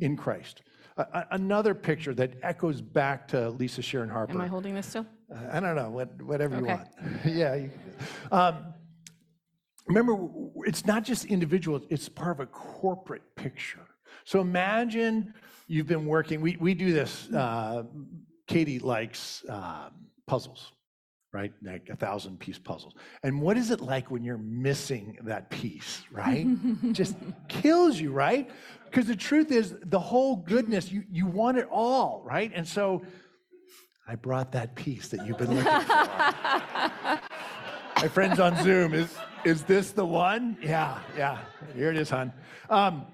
In 0.00 0.16
Christ. 0.16 0.62
A- 0.96 1.26
another 1.32 1.74
picture 1.74 2.14
that 2.14 2.34
echoes 2.42 2.80
back 2.80 3.26
to 3.28 3.50
Lisa 3.50 3.82
Sharon 3.82 4.08
Harper. 4.08 4.32
Am 4.32 4.40
I 4.40 4.46
holding 4.46 4.74
this 4.74 4.86
still? 4.86 5.06
Uh, 5.34 5.38
I 5.52 5.60
don't 5.60 5.74
know, 5.74 5.90
what, 5.90 6.22
whatever 6.22 6.56
you 6.56 6.62
Okay. 6.62 6.74
want. 6.74 6.88
yeah. 7.26 7.54
You, 7.56 7.70
um, 8.30 8.72
remember, 9.88 10.28
it's 10.66 10.86
not 10.86 11.02
just 11.02 11.24
individual, 11.24 11.80
it's 11.90 12.08
part 12.08 12.32
of 12.38 12.40
a 12.40 12.46
corporate 12.46 13.22
picture. 13.34 13.80
So 14.24 14.40
imagine 14.40 15.34
you've 15.66 15.88
been 15.88 16.06
working, 16.06 16.40
we, 16.40 16.56
we 16.60 16.74
do 16.74 16.92
this, 16.92 17.28
uh, 17.32 17.82
Katie 18.46 18.78
likes 18.78 19.44
uh, 19.48 19.88
puzzles, 20.26 20.72
right? 21.34 21.52
Like 21.62 21.88
a 21.90 21.96
thousand 21.96 22.38
piece 22.38 22.58
puzzles. 22.58 22.94
And 23.24 23.42
what 23.42 23.56
is 23.56 23.72
it 23.72 23.80
like 23.80 24.08
when 24.08 24.22
you're 24.22 24.38
missing 24.38 25.18
that 25.24 25.50
piece, 25.50 26.02
right? 26.12 26.46
just 26.92 27.16
kills 27.48 28.00
you, 28.00 28.12
right? 28.12 28.48
Because 28.84 29.06
the 29.06 29.16
truth 29.16 29.50
is, 29.50 29.74
the 29.82 29.98
whole 29.98 30.36
goodness, 30.36 30.92
you, 30.92 31.02
you 31.10 31.26
want 31.26 31.58
it 31.58 31.66
all, 31.70 32.22
right? 32.24 32.52
And 32.54 32.66
so, 32.66 33.02
I 34.06 34.14
brought 34.14 34.52
that 34.52 34.74
piece 34.74 35.08
that 35.08 35.26
you've 35.26 35.38
been 35.38 35.48
looking 35.48 35.64
for. 35.64 35.80
My 37.96 38.08
friends 38.08 38.38
on 38.38 38.62
Zoom, 38.62 38.94
is, 38.94 39.16
is 39.44 39.62
this 39.62 39.92
the 39.92 40.04
one? 40.04 40.56
Yeah, 40.62 41.00
yeah. 41.16 41.38
Here 41.74 41.90
it 41.90 41.96
is, 41.96 42.10
hon. 42.10 42.32
Um, 42.70 43.06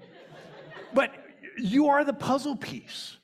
but 0.93 1.13
you 1.57 1.87
are 1.87 2.03
the 2.03 2.13
puzzle 2.13 2.55
piece. 2.55 3.17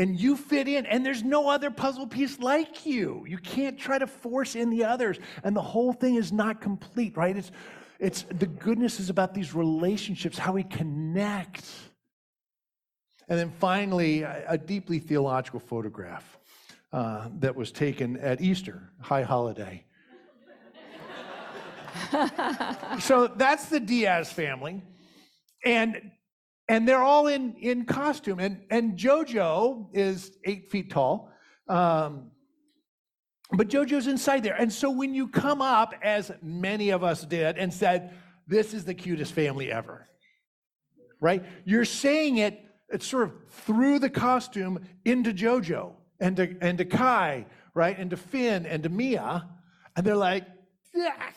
And 0.00 0.18
you 0.18 0.34
fit 0.34 0.66
in, 0.66 0.86
and 0.86 1.04
there's 1.04 1.22
no 1.22 1.50
other 1.50 1.70
puzzle 1.70 2.06
piece 2.06 2.38
like 2.38 2.86
you. 2.86 3.22
You 3.28 3.36
can't 3.36 3.78
try 3.78 3.98
to 3.98 4.06
force 4.06 4.56
in 4.56 4.70
the 4.70 4.82
others. 4.82 5.18
And 5.44 5.54
the 5.54 5.60
whole 5.60 5.92
thing 5.92 6.14
is 6.14 6.32
not 6.32 6.62
complete, 6.62 7.18
right? 7.18 7.36
It's, 7.36 7.50
it's 7.98 8.22
the 8.22 8.46
goodness 8.46 8.98
is 8.98 9.10
about 9.10 9.34
these 9.34 9.54
relationships, 9.54 10.38
how 10.38 10.54
we 10.54 10.62
connect. 10.62 11.66
And 13.28 13.38
then 13.38 13.50
finally, 13.50 14.22
a, 14.22 14.56
deeply 14.56 15.00
theological 15.00 15.60
photograph 15.60 16.38
uh, 16.94 17.28
that 17.40 17.54
was 17.54 17.70
taken 17.70 18.16
at 18.16 18.40
Easter, 18.40 18.90
high 19.02 19.22
holiday. 19.22 19.84
so 23.00 23.26
that's 23.26 23.66
the 23.66 23.80
Diaz 23.80 24.32
family. 24.32 24.82
And 25.62 26.10
and 26.70 26.86
they're 26.86 27.02
all 27.02 27.26
in 27.26 27.56
in 27.56 27.84
costume. 27.84 28.38
And 28.38 28.62
and 28.70 28.96
JoJo 28.96 29.88
is 29.92 30.30
eight 30.44 30.70
feet 30.70 30.90
tall. 30.90 31.32
Um, 31.68 32.30
but 33.52 33.68
JoJo's 33.68 34.06
inside 34.06 34.44
there. 34.44 34.54
And 34.54 34.72
so 34.72 34.88
when 34.88 35.12
you 35.12 35.26
come 35.26 35.60
up, 35.60 35.94
as 36.00 36.30
many 36.40 36.90
of 36.90 37.02
us 37.02 37.24
did, 37.24 37.58
and 37.58 37.74
said, 37.74 38.14
This 38.46 38.72
is 38.72 38.84
the 38.84 38.94
cutest 38.94 39.32
family 39.32 39.72
ever, 39.72 40.06
right? 41.20 41.44
You're 41.64 41.84
saying 41.84 42.36
it, 42.36 42.64
it's 42.88 43.06
sort 43.06 43.24
of 43.24 43.32
through 43.50 43.98
the 43.98 44.10
costume 44.10 44.86
into 45.04 45.32
JoJo 45.32 45.92
and 46.20 46.36
to, 46.36 46.56
and 46.60 46.78
to 46.78 46.84
Kai, 46.84 47.46
right? 47.74 47.98
And 47.98 48.10
to 48.10 48.16
Finn 48.16 48.64
and 48.64 48.84
to 48.84 48.88
Mia. 48.88 49.48
And 49.96 50.06
they're 50.06 50.14
like, 50.14 50.46
Yeah, 50.94 51.30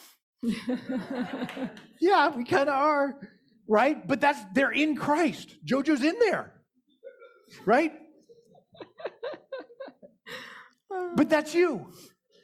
yeah 2.00 2.30
we 2.36 2.44
kind 2.44 2.70
of 2.70 2.76
are, 2.76 3.16
right? 3.68 4.06
But 4.08 4.22
that's, 4.22 4.40
they're 4.54 4.72
in 4.72 4.96
Christ. 4.96 5.56
JoJo's 5.66 6.04
in 6.04 6.18
there, 6.20 6.54
right? 7.66 7.94
But 11.16 11.30
that's 11.30 11.54
you. 11.54 11.88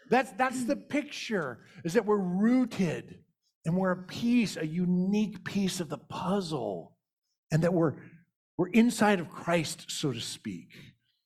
That's 0.10 0.32
that's 0.34 0.66
the 0.66 0.76
picture. 0.76 1.60
Is 1.84 1.94
that 1.94 2.06
we're 2.06 2.18
rooted 2.18 3.20
and 3.66 3.78
we're 3.78 3.92
a 3.92 4.04
piece, 4.04 4.58
a 4.58 4.66
unique 4.66 5.44
piece 5.44 5.80
of 5.80 5.90
the 5.90 5.98
puzzle, 5.98 6.96
and 7.52 7.64
that 7.64 7.74
we're 7.74 7.96
we're 8.58 8.70
inside 8.70 9.20
of 9.20 9.30
Christ, 9.30 9.86
so 9.90 10.12
to 10.12 10.20
speak. 10.20 10.70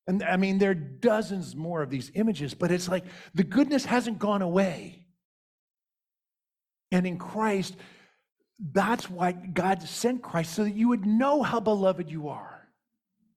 And 0.06 0.22
I 0.22 0.36
mean, 0.36 0.58
there 0.58 0.72
are 0.72 0.76
dozens 0.76 1.56
more 1.56 1.82
of 1.82 1.90
these 1.90 2.12
images, 2.16 2.54
but 2.54 2.72
it's 2.72 2.90
like 2.90 3.06
the 3.34 3.44
goodness 3.44 3.86
hasn't 3.86 4.20
gone 4.20 4.42
away. 4.42 5.06
And 6.92 7.08
in 7.08 7.18
Christ, 7.18 7.76
that's 8.60 9.10
why 9.10 9.32
God 9.32 9.82
sent 9.84 10.22
Christ 10.22 10.54
so 10.54 10.63
that 10.63 10.76
you 10.76 10.89
would 10.89 11.06
know 11.06 11.44
how 11.44 11.60
beloved 11.60 12.10
you 12.10 12.30
are. 12.30 12.68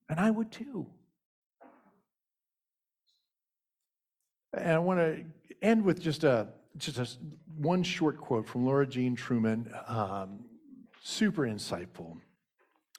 And 0.09 0.19
I 0.19 0.31
would 0.31 0.51
too. 0.51 0.87
And 4.53 4.71
I 4.71 4.79
want 4.79 4.99
to 4.99 5.25
end 5.61 5.83
with 5.83 6.01
just 6.01 6.23
a 6.23 6.47
just 6.77 6.97
a 6.97 7.07
one 7.57 7.83
short 7.83 8.19
quote 8.19 8.47
from 8.47 8.65
Laura 8.65 8.85
Jean 8.85 9.15
Truman, 9.15 9.71
um, 9.87 10.45
super 11.01 11.43
insightful. 11.43 12.17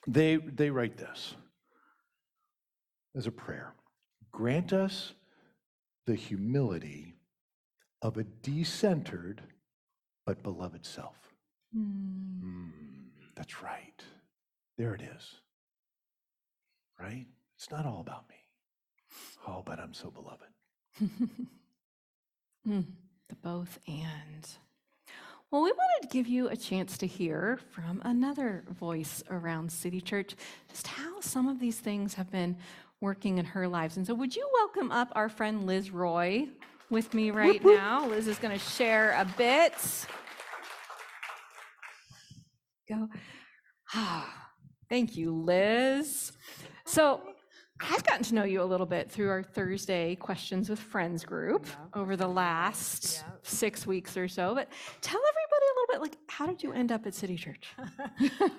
They 0.07 0.35
they 0.35 0.69
write 0.69 0.97
this 0.97 1.35
as 3.15 3.25
a 3.25 3.31
prayer: 3.31 3.73
Grant 4.31 4.73
us 4.73 5.13
the 6.05 6.15
humility 6.15 7.15
of 8.01 8.17
a 8.17 8.23
decentered 8.23 9.39
but 10.25 10.43
beloved 10.43 10.85
self. 10.85 11.28
Mm, 11.77 12.71
that's 13.35 13.61
right. 13.61 14.03
There 14.77 14.93
it 14.93 15.01
is. 15.01 15.35
Right? 16.99 17.27
It's 17.57 17.71
not 17.71 17.85
all 17.85 18.01
about 18.01 18.27
me. 18.29 18.35
Oh, 19.47 19.63
but 19.65 19.79
I'm 19.79 19.93
so 19.93 20.11
beloved. 20.11 20.47
Mm, 22.67 22.85
the 23.29 23.35
both 23.35 23.79
and. 23.87 24.47
Well, 25.49 25.63
we 25.63 25.71
wanted 25.71 26.07
to 26.09 26.13
give 26.15 26.27
you 26.27 26.49
a 26.49 26.55
chance 26.55 26.97
to 26.99 27.07
hear 27.07 27.59
from 27.71 28.01
another 28.03 28.63
voice 28.69 29.23
around 29.31 29.71
City 29.71 30.01
Church 30.01 30.35
just 30.69 30.85
how 30.87 31.19
some 31.21 31.47
of 31.47 31.59
these 31.59 31.79
things 31.79 32.13
have 32.15 32.29
been 32.31 32.57
working 33.01 33.37
in 33.37 33.45
her 33.45 33.67
lives. 33.67 33.97
And 33.97 34.05
so, 34.05 34.13
would 34.13 34.35
you 34.35 34.47
welcome 34.53 34.91
up 34.91 35.11
our 35.15 35.29
friend 35.29 35.65
Liz 35.65 35.89
Roy 35.89 36.49
with 36.89 37.13
me 37.13 37.31
right 37.31 37.63
now? 37.63 38.05
Liz 38.07 38.27
is 38.27 38.37
going 38.37 38.53
to 38.57 38.63
share 38.63 39.13
a 39.13 39.25
bit. 39.37 39.73
Go. 42.89 43.07
Ah, 43.93 44.47
Thank 44.89 45.15
you, 45.15 45.31
Liz. 45.31 46.31
So, 46.85 47.21
I've 47.81 48.03
gotten 48.03 48.23
to 48.23 48.35
know 48.35 48.43
you 48.43 48.61
a 48.61 48.65
little 48.65 48.85
bit 48.87 49.09
through 49.09 49.29
our 49.29 49.41
Thursday 49.43 50.15
Questions 50.15 50.67
with 50.69 50.79
Friends 50.79 51.23
group 51.23 51.65
over 51.93 52.17
the 52.17 52.27
last 52.27 53.23
six 53.43 53.87
weeks 53.87 54.17
or 54.17 54.27
so. 54.27 54.53
But 54.55 54.67
tell 55.01 55.21
everybody 55.21 55.65
a 55.65 55.73
little 55.79 55.93
bit, 55.93 56.01
like, 56.01 56.17
how 56.27 56.45
did 56.47 56.61
you 56.61 56.73
end 56.73 56.91
up 56.91 57.05
at 57.07 57.13
City 57.13 57.37
Church? 57.37 57.67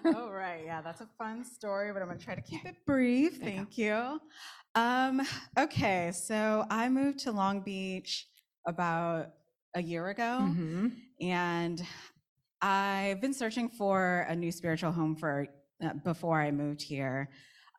oh, 0.06 0.30
right. 0.30 0.62
Yeah, 0.64 0.80
that's 0.80 1.00
a 1.02 1.08
fun 1.18 1.44
story, 1.44 1.92
but 1.92 2.00
I'm 2.00 2.08
going 2.08 2.18
to 2.18 2.24
try 2.24 2.34
to 2.34 2.40
keep 2.40 2.64
it 2.64 2.76
brief. 2.86 3.40
Thank 3.40 3.76
you. 3.76 4.20
Um, 4.76 5.20
okay, 5.58 6.12
so 6.14 6.64
I 6.70 6.88
moved 6.88 7.18
to 7.20 7.32
Long 7.32 7.60
Beach 7.60 8.26
about 8.66 9.32
a 9.74 9.82
year 9.82 10.08
ago, 10.08 10.38
Mhm. 10.42 10.92
and 11.20 11.82
I've 12.62 13.20
been 13.20 13.32
searching 13.32 13.68
for 13.68 14.26
a 14.28 14.36
new 14.36 14.52
spiritual 14.52 14.92
home 14.92 15.16
for 15.16 15.46
uh, 15.82 15.94
before 16.04 16.40
I 16.40 16.50
moved 16.50 16.82
here, 16.82 17.30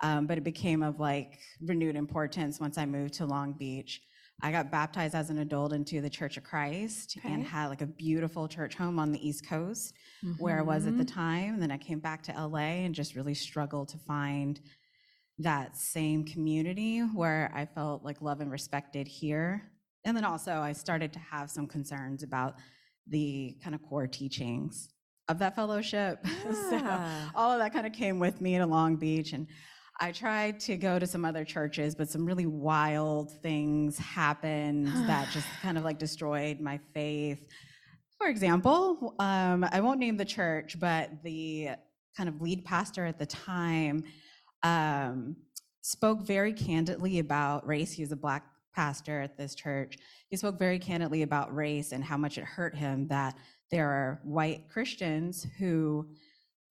um, 0.02 0.26
but 0.26 0.38
it 0.38 0.44
became 0.44 0.82
of 0.82 1.00
like 1.00 1.40
renewed 1.62 1.96
importance 1.96 2.60
once 2.60 2.78
I 2.78 2.86
moved 2.86 3.14
to 3.16 3.26
Long 3.26 3.54
Beach. 3.54 4.02
I 4.44 4.52
got 4.52 4.72
baptized 4.72 5.14
as 5.14 5.30
an 5.30 5.38
adult 5.38 5.72
into 5.72 6.02
the 6.02 6.10
Church 6.10 6.36
of 6.38 6.44
Christ 6.44 7.18
and 7.24 7.44
had 7.44 7.68
like 7.68 7.82
a 7.82 7.86
beautiful 7.86 8.48
church 8.48 8.74
home 8.74 8.98
on 8.98 9.12
the 9.12 9.28
East 9.28 9.48
Coast 9.48 9.94
where 10.40 10.58
I 10.58 10.64
was 10.64 10.88
at 10.88 10.98
the 10.98 11.06
time. 11.06 11.60
Then 11.60 11.70
I 11.70 11.78
came 11.78 12.00
back 12.00 12.24
to 12.24 12.32
LA 12.32 12.84
and 12.84 12.96
just 12.96 13.16
really 13.16 13.36
struggled 13.36 13.90
to 13.90 14.00
find 14.00 14.60
that 15.38 15.78
same 15.78 16.26
community 16.26 17.00
where 17.02 17.52
I 17.54 17.66
felt 17.66 18.04
like 18.04 18.22
loved 18.22 18.42
and 18.42 18.52
respected 18.52 19.08
here. 19.08 19.70
And 20.06 20.18
then 20.18 20.26
also, 20.26 20.54
I 20.54 20.74
started 20.74 21.14
to 21.14 21.20
have 21.20 21.52
some 21.52 21.68
concerns 21.68 22.24
about 22.24 22.56
the 23.12 23.56
kind 23.64 23.76
of 23.76 23.82
core 23.84 24.08
teachings 24.08 24.90
of 25.30 25.38
that 25.40 25.56
fellowship. 25.56 26.26
so 26.52 26.80
Ah. 26.84 27.32
all 27.36 27.52
of 27.52 27.60
that 27.60 27.72
kind 27.72 27.86
of 27.86 27.94
came 27.94 28.18
with 28.20 28.42
me 28.42 28.58
to 28.58 28.66
Long 28.66 28.96
Beach. 28.96 29.34
And 29.34 29.48
I 30.00 30.12
tried 30.12 30.60
to 30.62 30.78
go 30.78 30.98
to 30.98 31.06
some 31.06 31.24
other 31.24 31.46
churches, 31.46 31.94
but 31.94 32.10
some 32.10 32.26
really 32.26 32.48
wild 32.48 33.32
things 33.44 33.98
happened 34.00 34.88
that 35.08 35.30
just 35.32 35.48
kind 35.62 35.78
of 35.78 35.84
like 35.84 36.00
destroyed 36.00 36.60
my 36.60 36.80
faith. 36.94 37.40
For 38.18 38.28
example, 38.28 39.16
um, 39.20 39.64
I 39.72 39.80
won't 39.82 40.00
name 40.00 40.18
the 40.18 40.26
church, 40.26 40.80
but 40.80 41.10
the 41.24 41.70
kind 42.18 42.28
of 42.30 42.42
lead 42.42 42.66
pastor 42.66 43.06
at 43.06 43.20
the 43.20 43.26
time 43.26 44.04
um, 44.64 45.36
spoke 45.82 46.22
very 46.26 46.54
candidly 46.54 47.20
about 47.20 47.66
race. 47.66 47.92
He 47.94 48.02
was 48.04 48.12
a 48.12 48.16
black 48.16 48.44
pastor 48.74 49.22
at 49.22 49.38
this 49.38 49.56
church. 49.56 49.98
He 50.30 50.38
spoke 50.38 50.58
very 50.58 50.80
candidly 50.80 51.22
about 51.22 51.56
race 51.56 51.92
and 51.92 52.04
how 52.04 52.18
much 52.18 52.38
it 52.38 52.44
hurt 52.44 52.76
him 52.76 53.08
that 53.08 53.38
there 53.70 53.90
are 53.90 54.20
white 54.24 54.70
Christians 54.70 55.48
who 55.58 56.08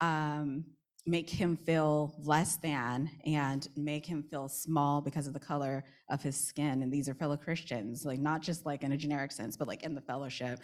um, 0.01 0.65
make 1.07 1.29
him 1.31 1.57
feel 1.57 2.15
less 2.23 2.57
than 2.57 3.11
and 3.25 3.69
make 3.77 4.05
him 4.05 4.23
feel 4.23 4.49
small 4.49 5.01
because 5.01 5.27
of 5.27 5.33
the 5.33 5.41
color 5.41 5.85
of 6.11 6.23
his 6.23 6.37
skin. 6.37 6.83
And 6.83 6.93
these 6.93 7.09
are 7.09 7.15
fellow 7.15 7.37
Christians, 7.37 8.05
like 8.05 8.21
not 8.21 8.43
just 8.43 8.67
like 8.67 8.83
in 8.83 8.93
a 8.93 8.97
generic 8.97 9.33
sense, 9.33 9.57
but 9.57 9.67
like 9.67 9.83
in 9.83 9.95
the 9.95 10.01
fellowship 10.01 10.61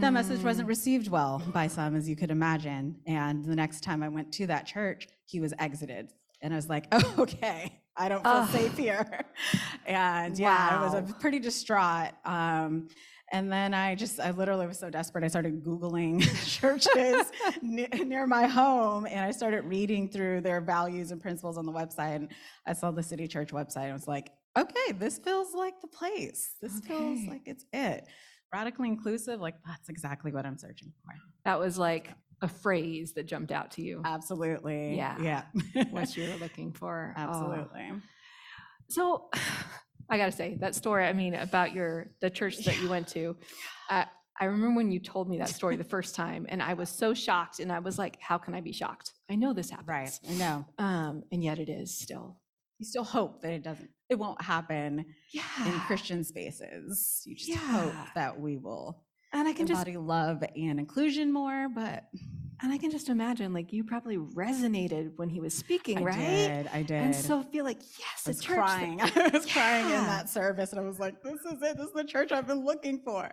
that 0.00 0.12
message 0.12 0.42
wasn't 0.42 0.68
received 0.68 1.08
well 1.08 1.42
by 1.52 1.66
some, 1.66 1.94
as 1.96 2.08
you 2.08 2.16
could 2.16 2.30
imagine. 2.30 2.96
And 3.06 3.44
the 3.44 3.56
next 3.56 3.82
time 3.82 4.02
I 4.02 4.08
went 4.08 4.32
to 4.34 4.46
that 4.46 4.66
church, 4.66 5.06
he 5.26 5.40
was 5.40 5.52
exited. 5.58 6.10
And 6.40 6.52
I 6.52 6.56
was 6.56 6.68
like, 6.68 6.86
oh, 6.92 7.14
okay, 7.18 7.80
I 7.96 8.08
don't 8.08 8.22
feel 8.22 8.32
Ugh. 8.32 8.50
safe 8.50 8.76
here. 8.76 9.20
And 9.86 10.38
yeah, 10.38 10.78
I 10.80 10.98
was 10.98 11.12
pretty 11.20 11.38
distraught. 11.38 12.12
Um, 12.24 12.88
and 13.32 13.52
then 13.52 13.74
I 13.74 13.94
just, 13.94 14.18
I 14.18 14.30
literally 14.30 14.66
was 14.66 14.78
so 14.78 14.88
desperate. 14.88 15.24
I 15.24 15.28
started 15.28 15.62
Googling 15.62 16.22
churches 16.58 17.30
ne- 17.60 17.88
near 18.04 18.26
my 18.26 18.46
home 18.46 19.04
and 19.04 19.20
I 19.20 19.30
started 19.30 19.64
reading 19.64 20.08
through 20.08 20.40
their 20.40 20.62
values 20.62 21.10
and 21.10 21.20
principles 21.20 21.58
on 21.58 21.66
the 21.66 21.72
website. 21.72 22.16
And 22.16 22.28
I 22.66 22.72
saw 22.72 22.92
the 22.92 23.02
City 23.02 23.28
Church 23.28 23.50
website 23.50 23.82
and 23.82 23.90
I 23.90 23.92
was 23.92 24.08
like, 24.08 24.30
okay, 24.56 24.92
this 24.92 25.18
feels 25.18 25.52
like 25.54 25.74
the 25.82 25.88
place. 25.88 26.54
This 26.62 26.80
feels 26.80 27.26
like 27.28 27.42
it's 27.44 27.66
it 27.74 28.06
radically 28.54 28.88
inclusive, 28.88 29.40
like 29.40 29.56
that's 29.66 29.88
exactly 29.88 30.32
what 30.32 30.46
I'm 30.46 30.56
searching 30.56 30.92
for. 31.02 31.12
That 31.44 31.58
was 31.58 31.76
like 31.76 32.10
a 32.42 32.48
phrase 32.48 33.12
that 33.14 33.24
jumped 33.26 33.52
out 33.52 33.70
to 33.72 33.82
you, 33.82 34.02
Absolutely. 34.04 34.96
Yeah. 34.96 35.16
Yeah. 35.20 35.84
what 35.90 36.16
you 36.16 36.28
were 36.28 36.36
looking 36.40 36.72
for. 36.72 37.14
Oh. 37.16 37.20
Absolutely. 37.20 37.92
So 38.88 39.28
I 40.10 40.18
gotta 40.18 40.32
say 40.32 40.56
that 40.60 40.74
story. 40.74 41.04
I 41.06 41.12
mean, 41.14 41.34
about 41.34 41.72
your 41.74 42.10
the 42.20 42.28
church 42.30 42.58
that 42.64 42.80
you 42.80 42.88
went 42.88 43.08
to. 43.08 43.36
Uh, 43.88 44.04
I 44.38 44.46
remember 44.46 44.76
when 44.76 44.90
you 44.90 44.98
told 45.00 45.28
me 45.30 45.38
that 45.38 45.48
story 45.48 45.76
the 45.76 45.84
first 45.84 46.14
time, 46.16 46.44
and 46.48 46.60
I 46.62 46.74
was 46.74 46.88
so 46.90 47.14
shocked. 47.14 47.60
And 47.60 47.72
I 47.72 47.78
was 47.78 47.98
like, 47.98 48.20
"How 48.20 48.36
can 48.36 48.52
I 48.54 48.60
be 48.60 48.72
shocked? 48.72 49.12
I 49.30 49.36
know 49.36 49.52
this 49.54 49.70
happens, 49.70 49.88
Right. 49.88 50.18
I 50.28 50.32
know. 50.34 50.66
Um, 50.78 51.22
and 51.32 51.42
yet 51.42 51.58
it 51.58 51.68
is 51.70 51.96
still. 51.96 52.36
You 52.78 52.84
still 52.84 53.04
hope 53.04 53.40
that 53.42 53.52
it 53.52 53.62
doesn't, 53.62 53.88
it 54.10 54.16
won't 54.16 54.42
happen 54.42 55.06
Yeah. 55.32 55.42
in 55.64 55.72
Christian 55.86 56.24
spaces. 56.24 57.22
You 57.24 57.36
just 57.36 57.56
hope 57.56 57.94
that 58.16 58.38
we 58.40 58.56
will 58.56 59.04
and 59.34 59.48
I 59.48 59.52
can 59.52 59.66
just 59.66 59.86
embody 59.86 59.96
love 59.96 60.42
and 60.56 60.78
inclusion 60.78 61.32
more, 61.32 61.68
but 61.68 62.04
and 62.62 62.72
I 62.72 62.78
can 62.78 62.90
just 62.90 63.08
imagine 63.08 63.52
like 63.52 63.72
you 63.72 63.84
probably 63.84 64.16
resonated 64.16 65.12
when 65.16 65.28
he 65.28 65.40
was 65.40 65.54
speaking, 65.54 66.02
right? 66.02 66.16
I 66.16 66.20
right? 66.22 66.48
did. 66.64 66.66
I 66.72 66.82
did. 66.82 67.02
And 67.02 67.14
so 67.16 67.42
feel 67.42 67.64
like 67.64 67.80
yes, 67.98 68.22
I 68.26 68.30
was 68.30 68.40
church. 68.40 68.56
crying. 68.56 69.00
I 69.02 69.30
was 69.32 69.46
crying 69.46 69.86
in 69.86 70.06
that 70.06 70.28
service, 70.30 70.70
and 70.70 70.80
I 70.80 70.84
was 70.84 70.98
like, 70.98 71.22
"This 71.22 71.40
is 71.40 71.60
it. 71.62 71.76
This 71.76 71.88
is 71.88 71.92
the 71.94 72.04
church 72.04 72.32
I've 72.32 72.46
been 72.46 72.64
looking 72.64 73.00
for." 73.04 73.30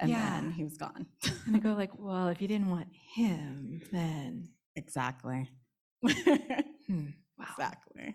And 0.00 0.10
Yeah. 0.10 0.40
then 0.40 0.50
he 0.50 0.64
was 0.64 0.76
gone. 0.78 1.06
And 1.46 1.54
I 1.54 1.58
go 1.58 1.74
like, 1.76 1.90
well, 1.98 2.28
if 2.28 2.40
you 2.40 2.48
didn't 2.48 2.70
want 2.70 2.88
him, 3.14 3.80
then 3.92 4.48
exactly. 4.74 5.48
hmm, 6.02 7.06
wow. 7.38 7.46
exactly. 7.50 8.14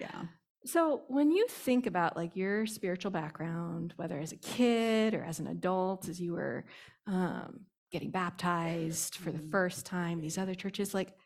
Yeah. 0.00 0.22
So 0.66 1.02
when 1.08 1.30
you 1.30 1.46
think 1.48 1.86
about 1.86 2.16
like 2.16 2.36
your 2.36 2.66
spiritual 2.66 3.10
background, 3.10 3.92
whether 3.96 4.18
as 4.18 4.32
a 4.32 4.36
kid 4.36 5.14
or 5.14 5.22
as 5.22 5.38
an 5.38 5.46
adult, 5.46 6.08
as 6.08 6.20
you 6.20 6.32
were 6.32 6.64
um, 7.06 7.60
getting 7.90 8.10
baptized 8.10 9.16
for 9.16 9.30
the 9.30 9.38
Mhm. 9.38 9.50
first 9.50 9.84
time, 9.84 10.20
these 10.20 10.38
other 10.38 10.54
churches, 10.54 10.94
like 10.94 11.16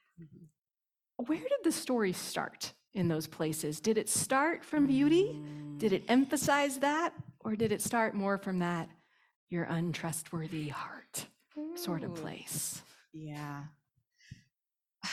where 1.16 1.38
did 1.38 1.64
the 1.64 1.72
story 1.72 2.12
start 2.12 2.74
in 2.94 3.08
those 3.08 3.26
places? 3.26 3.80
Did 3.80 3.98
it 3.98 4.08
start 4.08 4.64
from 4.64 4.86
beauty? 4.86 5.40
Did 5.78 5.92
it 5.92 6.04
emphasize 6.08 6.78
that? 6.80 7.12
Or 7.40 7.54
did 7.56 7.70
it 7.72 7.80
start 7.82 8.14
more 8.14 8.38
from 8.38 8.58
that 8.60 8.88
your 9.50 9.64
untrustworthy 9.64 10.68
heart 10.68 11.26
sort 11.74 12.02
of 12.04 12.14
place? 12.14 12.82
Yeah. 13.12 13.64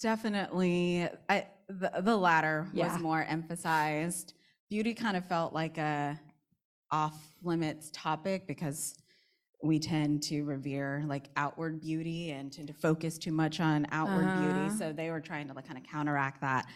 Definitely. 0.00 1.08
I, 1.28 1.46
the, 1.68 1.90
the 2.02 2.16
latter 2.16 2.66
Yeah. 2.72 2.92
was 2.92 3.02
more 3.02 3.22
emphasized. 3.24 4.34
Beauty 4.70 4.94
kind 4.94 5.16
of 5.16 5.24
felt 5.26 5.52
like 5.52 5.78
a 5.78 6.18
off 6.90 7.16
limits 7.42 7.90
topic 7.92 8.46
because 8.46 8.94
we 9.62 9.78
tend 9.78 10.22
to 10.22 10.42
revere 10.44 11.02
like 11.06 11.28
outward 11.36 11.80
beauty 11.80 12.30
and 12.32 12.52
tend 12.52 12.68
to 12.68 12.74
focus 12.74 13.18
too 13.18 13.32
much 13.32 13.60
on 13.60 13.86
outward 13.90 14.26
Uh-huh. 14.28 14.38
beauty. 14.40 14.70
So 14.70 14.92
they 14.92 15.10
were 15.10 15.20
trying 15.20 15.48
to 15.48 15.54
like 15.54 15.66
kind 15.66 15.78
of 15.78 15.84
counteract 15.84 16.40
that 16.42 16.66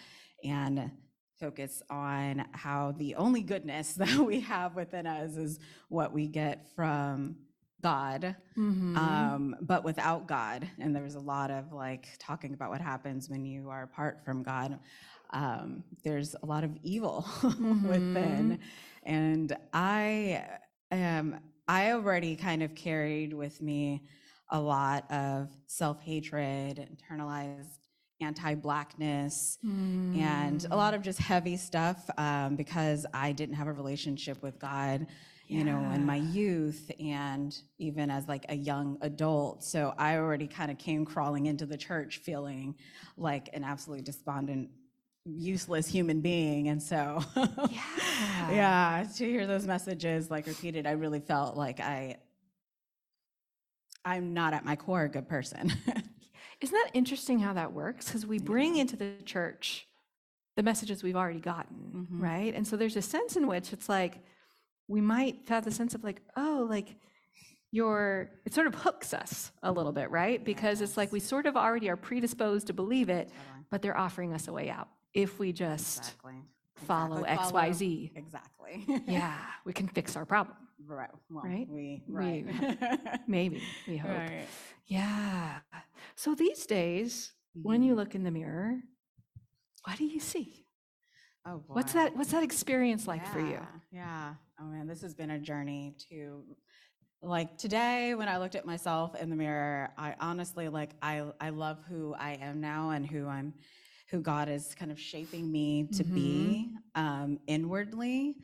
and 0.45 0.91
focus 1.39 1.83
on 1.91 2.45
how 2.53 2.93
the 2.93 3.15
only 3.15 3.43
goodness 3.43 3.93
that 3.95 4.19
we 4.19 4.41
have 4.41 4.75
within 4.75 5.07
us 5.07 5.37
is 5.37 5.59
what 5.89 6.13
we 6.13 6.27
get 6.27 6.67
from 6.75 7.37
God 7.83 8.37
Mhm. 8.57 8.97
um, 8.97 9.57
but 9.61 9.85
without 9.85 10.27
God. 10.27 10.69
And 10.79 10.95
there 10.95 11.03
was 11.03 11.15
a 11.15 11.21
lot 11.21 11.51
of 11.51 11.73
like 11.73 12.09
talking 12.19 12.53
about 12.55 12.71
what 12.71 12.81
happens 12.81 13.29
when 13.31 13.45
you 13.45 13.71
are 13.71 13.83
apart 13.85 14.25
from 14.25 14.43
God. 14.43 14.79
Um, 15.31 15.85
there's 16.05 16.35
a 16.43 16.47
lot 16.47 16.65
of 16.65 16.77
evil 16.83 17.27
within. 17.85 18.59
And 19.05 19.57
I 19.73 20.45
um 20.91 21.39
I 21.69 21.93
already 21.93 22.35
kind 22.35 22.63
of 22.63 22.75
carried 22.75 23.33
with 23.35 23.61
me 23.61 24.03
a 24.51 24.59
lot 24.61 25.11
of 25.13 25.51
self-hatred, 25.67 26.89
internalized 26.97 27.79
anti-blackness, 28.21 29.59
and 30.15 30.67
a 30.71 30.77
lot 30.77 30.95
of 30.95 31.03
just 31.03 31.19
heavy 31.19 31.57
stuff 31.57 32.09
um, 32.17 32.57
because 32.57 33.05
I 33.13 33.33
didn't 33.33 33.57
have 33.57 33.67
a 33.67 33.73
relationship 33.73 34.43
with 34.43 34.59
God, 34.59 35.07
you 35.49 35.65
know, 35.65 35.91
in 35.93 36.05
my 36.05 36.17
youth 36.17 36.91
and 37.01 37.57
even 37.79 38.11
as 38.11 38.29
like 38.29 38.45
a 38.51 38.55
young 38.55 38.99
adult. 39.01 39.65
So 39.65 39.95
I 39.97 40.17
already 40.17 40.47
kind 40.47 40.71
of 40.71 40.79
came 40.79 41.05
crawling 41.07 41.47
into 41.47 41.65
the 41.67 41.77
church 41.79 42.19
feeling 42.19 42.75
like 43.17 43.49
an 43.55 43.65
absolutely 43.65 44.05
despondent, 44.05 44.69
useless 45.25 45.87
human 45.89 46.21
being. 46.21 46.69
And 46.69 46.83
so, 46.83 47.23
Yeah. 47.37 48.51
yeah, 48.53 49.05
to 49.17 49.25
hear 49.25 49.47
those 49.47 49.67
messages 49.67 50.31
like 50.31 50.47
repeated, 50.47 50.87
I 50.87 50.93
really 50.93 51.21
felt 51.21 51.57
like 51.57 51.81
I. 51.81 52.19
I'm 54.05 54.33
not 54.33 54.55
at 54.55 54.65
my 54.65 54.77
core 54.77 55.05
a 55.05 55.09
good 55.09 55.29
person. 55.29 55.73
Isn't 56.61 56.75
that 56.75 56.91
interesting 56.95 57.39
how 57.41 57.53
that 57.55 57.73
works? 57.73 58.07
Because 58.07 58.27
we 58.27 58.39
bring 58.39 58.77
into 58.77 58.97
the 58.97 59.13
church 59.25 59.87
the 60.57 60.63
messages 60.63 61.03
we've 61.03 61.17
already 61.17 61.41
gotten, 61.41 62.09
Mhm. 62.11 62.21
right? 62.23 62.55
And 62.55 62.67
so 62.67 62.77
there's 62.77 62.97
a 62.97 63.03
sense 63.03 63.37
in 63.37 63.47
which 63.47 63.73
it's 63.73 63.89
like 63.89 64.19
we 64.89 65.01
might 65.01 65.37
have 65.49 65.65
the 65.65 65.71
sense 65.71 65.95
of 65.95 66.03
like, 66.03 66.21
oh, 66.37 66.67
like 66.69 66.97
your 67.71 68.31
it 68.47 68.55
sort 68.55 68.67
of 68.67 68.75
hooks 68.75 69.13
us 69.13 69.53
a 69.63 69.71
little 69.71 69.93
bit, 69.93 70.11
right? 70.11 70.43
Because 70.45 70.81
it's 70.81 70.97
like 70.97 71.13
we 71.13 71.21
sort 71.21 71.47
of 71.47 71.57
already 71.57 71.89
are 71.91 71.97
predisposed 71.97 72.67
to 72.69 72.73
believe 72.73 73.09
it, 73.11 73.31
but 73.71 73.83
they're 73.83 73.97
offering 73.97 74.33
us 74.33 74.49
a 74.49 74.53
way 74.53 74.71
out 74.71 74.89
if 75.15 75.39
we 75.39 75.53
just 75.53 75.99
Exactly. 75.99 76.35
follow 76.75 77.19
Exactly. 77.25 77.45
X, 77.45 77.53
Y, 77.53 77.73
Z. 77.73 78.13
Exactly. 78.17 79.03
Yeah, 79.07 79.37
we 79.67 79.73
can 79.75 79.87
fix 79.89 80.17
our 80.17 80.25
problem. 80.25 80.57
Right. 80.87 81.11
Well, 81.31 81.45
Right? 81.45 81.69
We, 81.69 82.03
We- 82.09 82.47
Maybe, 83.27 83.63
we 83.87 83.97
hope. 83.99 84.11
Right. 84.17 84.47
Yeah. 84.87 85.59
So 86.17 86.35
these 86.35 86.65
days, 86.65 87.33
when 87.61 87.83
you 87.83 87.93
Mhm. 87.93 87.97
look 87.97 88.15
in 88.15 88.23
the 88.25 88.31
mirror, 88.31 88.81
what 89.85 89.99
do 89.99 90.05
you 90.07 90.21
see? 90.21 90.65
Oh, 91.47 91.59
boy. 91.59 91.75
What's 91.75 91.93
that 91.93 92.17
what's 92.17 92.31
that 92.33 92.43
experience 92.43 93.07
like 93.07 93.27
for 93.27 93.41
you? 93.41 93.53
Yeah, 93.53 93.67
Yeah. 93.93 94.35
Oh 94.61 94.65
man, 94.65 94.87
this 94.87 95.03
has 95.03 95.15
been 95.15 95.31
a 95.31 95.39
journey 95.39 95.95
to 96.11 96.45
like 97.23 97.57
today 97.59 98.15
when 98.15 98.29
I 98.29 98.39
looked 98.39 98.55
at 98.55 98.67
myself 98.67 99.15
in 99.21 99.31
the 99.31 99.37
mirror, 99.37 99.91
I 99.97 100.15
honestly 100.21 100.69
like 100.69 100.91
I 101.03 101.25
I 101.41 101.51
love 101.51 101.79
who 101.89 102.15
I 102.15 102.33
am 102.41 102.61
now 102.61 102.91
and 102.91 103.07
who 103.07 103.27
I'm 103.27 103.55
who 104.11 104.21
God 104.21 104.49
is 104.49 104.75
kind 104.75 104.91
of 104.91 104.99
shaping 104.99 105.51
me 105.51 105.89
to 105.93 106.05
be 106.05 106.71
um 106.95 107.39
inwardly. 107.47 108.37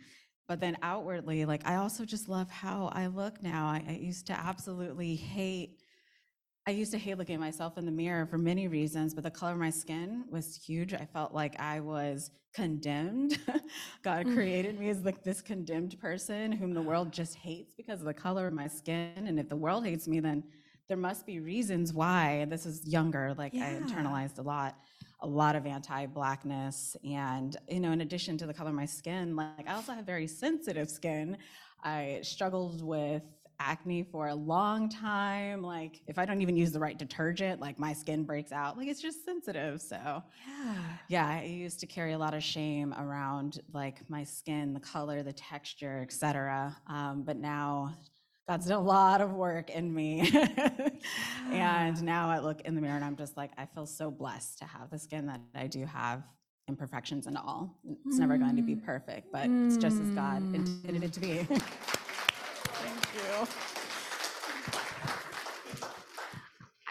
But 0.46 0.60
then 0.60 0.76
outwardly, 0.82 1.46
like 1.46 1.66
I 1.66 1.76
also 1.76 2.04
just 2.04 2.28
love 2.28 2.50
how 2.50 2.90
I 2.92 3.06
look 3.06 3.42
now. 3.42 3.66
I, 3.66 3.82
I 3.88 3.92
used 3.92 4.26
to 4.26 4.32
absolutely 4.34 5.14
hate 5.16 5.80
I 6.66 6.70
used 6.70 6.92
to 6.92 6.98
hate 6.98 7.18
looking 7.18 7.34
at 7.34 7.40
myself 7.40 7.76
in 7.76 7.84
the 7.84 7.92
mirror 7.92 8.24
for 8.24 8.38
many 8.38 8.68
reasons, 8.68 9.12
but 9.12 9.22
the 9.22 9.30
color 9.30 9.52
of 9.52 9.58
my 9.58 9.68
skin 9.68 10.24
was 10.30 10.56
huge. 10.56 10.94
I 10.94 11.04
felt 11.12 11.34
like 11.34 11.60
I 11.60 11.80
was 11.80 12.30
condemned. 12.54 13.38
God 14.02 14.26
Mm. 14.26 14.34
created 14.34 14.78
me 14.80 14.88
as 14.88 15.04
like 15.04 15.22
this 15.22 15.42
condemned 15.42 15.98
person 16.00 16.52
whom 16.52 16.72
the 16.72 16.80
world 16.80 17.12
just 17.20 17.34
hates 17.34 17.74
because 17.74 18.00
of 18.00 18.06
the 18.06 18.14
color 18.14 18.46
of 18.46 18.54
my 18.54 18.66
skin. 18.66 19.12
And 19.26 19.38
if 19.38 19.48
the 19.50 19.56
world 19.56 19.84
hates 19.84 20.08
me, 20.08 20.20
then 20.20 20.42
there 20.88 20.96
must 20.96 21.26
be 21.26 21.38
reasons 21.38 21.92
why. 21.92 22.46
This 22.48 22.64
is 22.64 22.86
younger, 22.88 23.34
like 23.36 23.54
I 23.56 23.78
internalized 23.82 24.38
a 24.38 24.42
lot, 24.42 24.76
a 25.20 25.26
lot 25.26 25.56
of 25.56 25.66
anti-blackness. 25.66 26.96
And, 27.04 27.56
you 27.68 27.80
know, 27.80 27.92
in 27.92 28.00
addition 28.00 28.38
to 28.38 28.46
the 28.46 28.54
color 28.54 28.70
of 28.70 28.76
my 28.76 28.86
skin, 28.86 29.36
like 29.36 29.68
I 29.68 29.74
also 29.74 29.92
have 29.92 30.06
very 30.06 30.26
sensitive 30.26 30.88
skin. 30.88 31.36
I 31.82 32.20
struggled 32.22 32.82
with 32.82 33.22
acne 33.60 34.02
for 34.02 34.28
a 34.28 34.34
long 34.34 34.88
time. 34.88 35.62
Like 35.62 36.00
if 36.06 36.18
I 36.18 36.24
don't 36.24 36.42
even 36.42 36.56
use 36.56 36.72
the 36.72 36.80
right 36.80 36.98
detergent, 36.98 37.60
like 37.60 37.78
my 37.78 37.92
skin 37.92 38.24
breaks 38.24 38.52
out. 38.52 38.76
Like 38.76 38.88
it's 38.88 39.00
just 39.02 39.24
sensitive. 39.24 39.80
So 39.80 40.22
Yeah. 40.46 40.74
yeah, 41.08 41.26
I 41.26 41.44
used 41.44 41.80
to 41.80 41.86
carry 41.86 42.12
a 42.12 42.18
lot 42.18 42.34
of 42.34 42.42
shame 42.42 42.94
around 42.94 43.60
like 43.72 44.08
my 44.08 44.24
skin, 44.24 44.74
the 44.74 44.80
color, 44.80 45.22
the 45.22 45.32
texture, 45.32 46.00
etc. 46.02 46.76
Um, 46.86 47.22
but 47.22 47.36
now 47.36 47.94
God's 48.48 48.66
done 48.66 48.78
a 48.78 48.82
lot 48.82 49.20
of 49.22 49.32
work 49.32 49.70
in 49.70 49.92
me. 49.94 50.30
and 51.50 52.02
now 52.02 52.28
I 52.28 52.40
look 52.40 52.60
in 52.62 52.74
the 52.74 52.80
mirror 52.80 52.96
and 52.96 53.04
I'm 53.04 53.16
just 53.16 53.36
like, 53.36 53.52
I 53.56 53.64
feel 53.66 53.86
so 53.86 54.10
blessed 54.10 54.58
to 54.58 54.64
have 54.66 54.90
the 54.90 54.98
skin 54.98 55.26
that 55.26 55.40
I 55.54 55.66
do 55.66 55.86
have, 55.86 56.22
imperfections 56.68 57.26
and 57.26 57.38
all. 57.38 57.78
It's 58.06 58.18
never 58.18 58.36
going 58.36 58.56
to 58.56 58.62
be 58.62 58.76
perfect, 58.76 59.32
but 59.32 59.48
it's 59.66 59.78
just 59.78 59.98
as 59.98 60.08
God 60.10 60.42
intended 60.54 61.04
it 61.04 61.12
to 61.14 61.20
be. 61.20 61.34
Thank 62.74 63.14
you. 63.14 63.46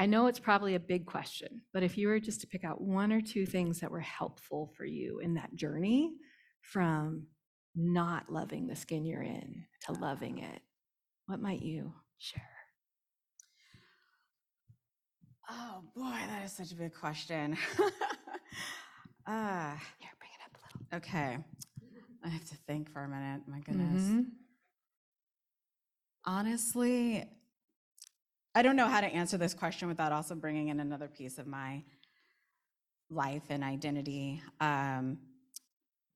I 0.03 0.05
know 0.05 0.27
it's 0.27 0.37
probably 0.37 0.75
a 0.75 0.81
big 0.81 1.05
question, 1.05 1.61
but 1.71 1.81
if 1.81 1.97
you 1.97 2.09
were 2.09 2.19
just 2.19 2.41
to 2.41 2.47
pick 2.47 2.65
out 2.65 2.81
one 2.81 3.13
or 3.13 3.21
two 3.21 3.45
things 3.45 3.79
that 3.79 3.89
were 3.89 4.01
helpful 4.01 4.73
for 4.75 4.83
you 4.83 5.19
in 5.19 5.35
that 5.35 5.55
journey 5.55 6.11
from 6.59 7.27
not 7.73 8.29
loving 8.29 8.67
the 8.67 8.75
skin 8.75 9.05
you're 9.05 9.23
in 9.23 9.63
to 9.85 9.93
loving 9.93 10.39
it, 10.39 10.61
what 11.27 11.39
might 11.39 11.61
you 11.61 11.93
share? 12.17 12.43
Oh 15.49 15.85
boy, 15.95 16.19
that 16.27 16.43
is 16.43 16.51
such 16.51 16.73
a 16.73 16.75
big 16.75 16.93
question. 16.93 17.57
Ah, 19.25 19.81
Here, 19.99 20.09
bring 20.19 20.31
it 20.33 20.43
up 20.45 20.57
a 20.57 20.97
little. 20.97 20.97
okay. 20.97 21.37
I 22.25 22.27
have 22.27 22.43
to 22.49 22.55
think 22.67 22.91
for 22.91 23.05
a 23.05 23.07
minute. 23.07 23.43
My 23.47 23.61
goodness. 23.61 24.03
Mhm. 24.03 24.25
Honestly, 26.25 27.23
I 28.55 28.61
don't 28.61 28.75
know 28.75 28.87
how 28.87 29.01
to 29.01 29.07
answer 29.07 29.37
this 29.37 29.53
question 29.53 29.87
without 29.87 30.11
also 30.11 30.35
bringing 30.35 30.67
in 30.67 30.79
another 30.79 31.07
piece 31.07 31.39
of 31.39 31.47
my 31.47 31.83
life 33.09 33.43
and 33.49 33.63
identity. 33.63 34.41
Um, 34.59 35.17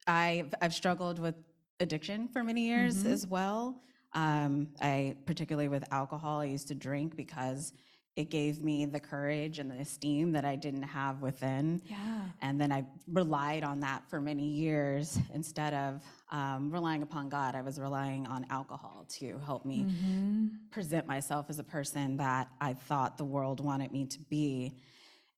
I've, 0.05 0.53
I've 0.61 0.73
struggled 0.73 1.19
with 1.19 1.35
addiction 1.79 2.27
for 2.27 2.43
many 2.43 2.67
years 2.67 3.03
Mhm. 3.03 3.11
as 3.11 3.27
well. 3.27 3.81
Um, 4.13 4.69
I, 4.81 5.15
particularly 5.25 5.67
with 5.67 5.83
alcohol, 5.91 6.39
I 6.39 6.45
used 6.45 6.67
to 6.69 6.75
drink 6.75 7.15
because 7.15 7.73
it 8.17 8.31
gave 8.31 8.63
me 8.63 8.83
the 8.85 8.99
courage 8.99 9.59
and 9.59 9.69
the 9.69 9.75
esteem 9.75 10.31
that 10.31 10.43
I 10.43 10.55
didn't 10.55 10.81
have 10.83 11.21
within. 11.21 11.79
Yeah. 11.85 12.21
And 12.41 12.59
then 12.59 12.71
I 12.71 12.83
relied 13.07 13.63
on 13.63 13.79
that 13.81 14.09
for 14.09 14.19
many 14.19 14.47
years 14.47 15.19
instead 15.35 15.73
of 15.75 16.01
um, 16.31 16.71
relying 16.71 17.03
upon 17.03 17.29
God. 17.29 17.53
I 17.53 17.61
was 17.61 17.79
relying 17.79 18.25
on 18.25 18.47
alcohol 18.49 19.05
to 19.19 19.37
help 19.45 19.65
me 19.65 19.85
Mhm. 19.85 20.49
present 20.71 21.05
myself 21.07 21.45
as 21.49 21.59
a 21.59 21.63
person 21.63 22.17
that 22.17 22.49
I 22.59 22.73
thought 22.73 23.17
the 23.17 23.23
world 23.25 23.59
wanted 23.63 23.91
me 23.91 24.07
to 24.07 24.19
be. 24.21 24.73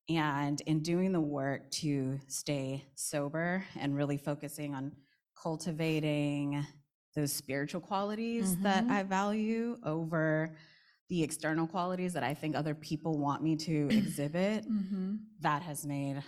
And 0.08 0.60
in 0.62 0.80
doing 0.80 1.12
the 1.12 1.20
work 1.20 1.70
to 1.82 2.18
stay 2.28 2.86
sober 2.94 3.62
and 3.78 3.94
really 3.94 4.16
focusing 4.16 4.74
on 4.74 4.96
cultivating 5.34 6.64
those 7.14 7.32
spiritual 7.32 7.80
qualities 7.80 8.56
that 8.62 8.84
Mhm. 8.86 8.90
I 8.90 9.02
value 9.02 9.78
over 9.84 10.54
the 11.10 11.22
external 11.22 11.66
qualities 11.66 12.12
that 12.14 12.22
I 12.22 12.32
think 12.32 12.56
other 12.56 12.74
people 12.74 13.18
want 13.18 13.42
me 13.42 13.56
to 13.56 13.88
exhibit, 13.96 14.64
Mhm. 14.66 15.18
that 15.40 15.62
has 15.62 15.84
made 15.84 16.22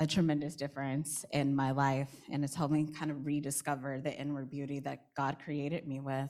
a 0.00 0.06
tremendous 0.06 0.56
difference 0.56 1.24
in 1.30 1.54
my 1.54 1.70
life 1.70 2.10
and 2.30 2.42
it's 2.42 2.54
helped 2.56 2.72
me 2.74 2.88
kind 2.98 3.10
of 3.12 3.24
rediscover 3.24 4.00
the 4.00 4.12
inward 4.18 4.50
beauty 4.50 4.80
that 4.80 5.14
God 5.16 5.36
created 5.44 5.86
me 5.86 6.00
with 6.00 6.28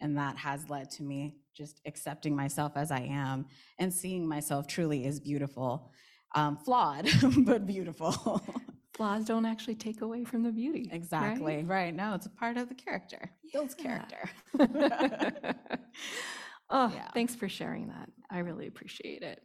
and 0.00 0.18
that 0.18 0.36
has 0.36 0.68
led 0.68 0.90
to 0.90 1.02
me 1.02 1.36
just 1.56 1.80
accepting 1.86 2.36
myself 2.36 2.72
as 2.76 2.90
I 2.90 3.00
am 3.00 3.46
and 3.78 3.90
seeing 3.94 4.26
myself 4.28 4.66
truly 4.66 5.06
as 5.06 5.20
beautiful 5.20 5.90
um, 6.34 6.58
flawed 6.58 7.08
but 7.46 7.66
beautiful 7.66 8.12
Flaws 8.94 9.24
don't 9.24 9.46
actually 9.46 9.74
take 9.76 10.02
away 10.02 10.24
from 10.24 10.42
the 10.42 10.52
beauty. 10.52 10.88
right? 10.90 10.96
exactly 10.96 11.64
right? 11.64 11.94
no 11.94 12.14
it's 12.14 12.26
a 12.26 12.30
part 12.30 12.56
of 12.58 12.68
the 12.68 12.74
character 12.74 13.30
builds 13.52 13.74
Yeah. 13.78 14.04
character 14.04 14.28
oh, 16.74 16.92
Yeah. 16.94 17.08
thanks 17.14 17.34
for 17.34 17.48
sharing 17.48 17.88
that. 17.88 18.10
I 18.30 18.40
really 18.40 18.66
appreciate 18.66 19.22
it. 19.22 19.40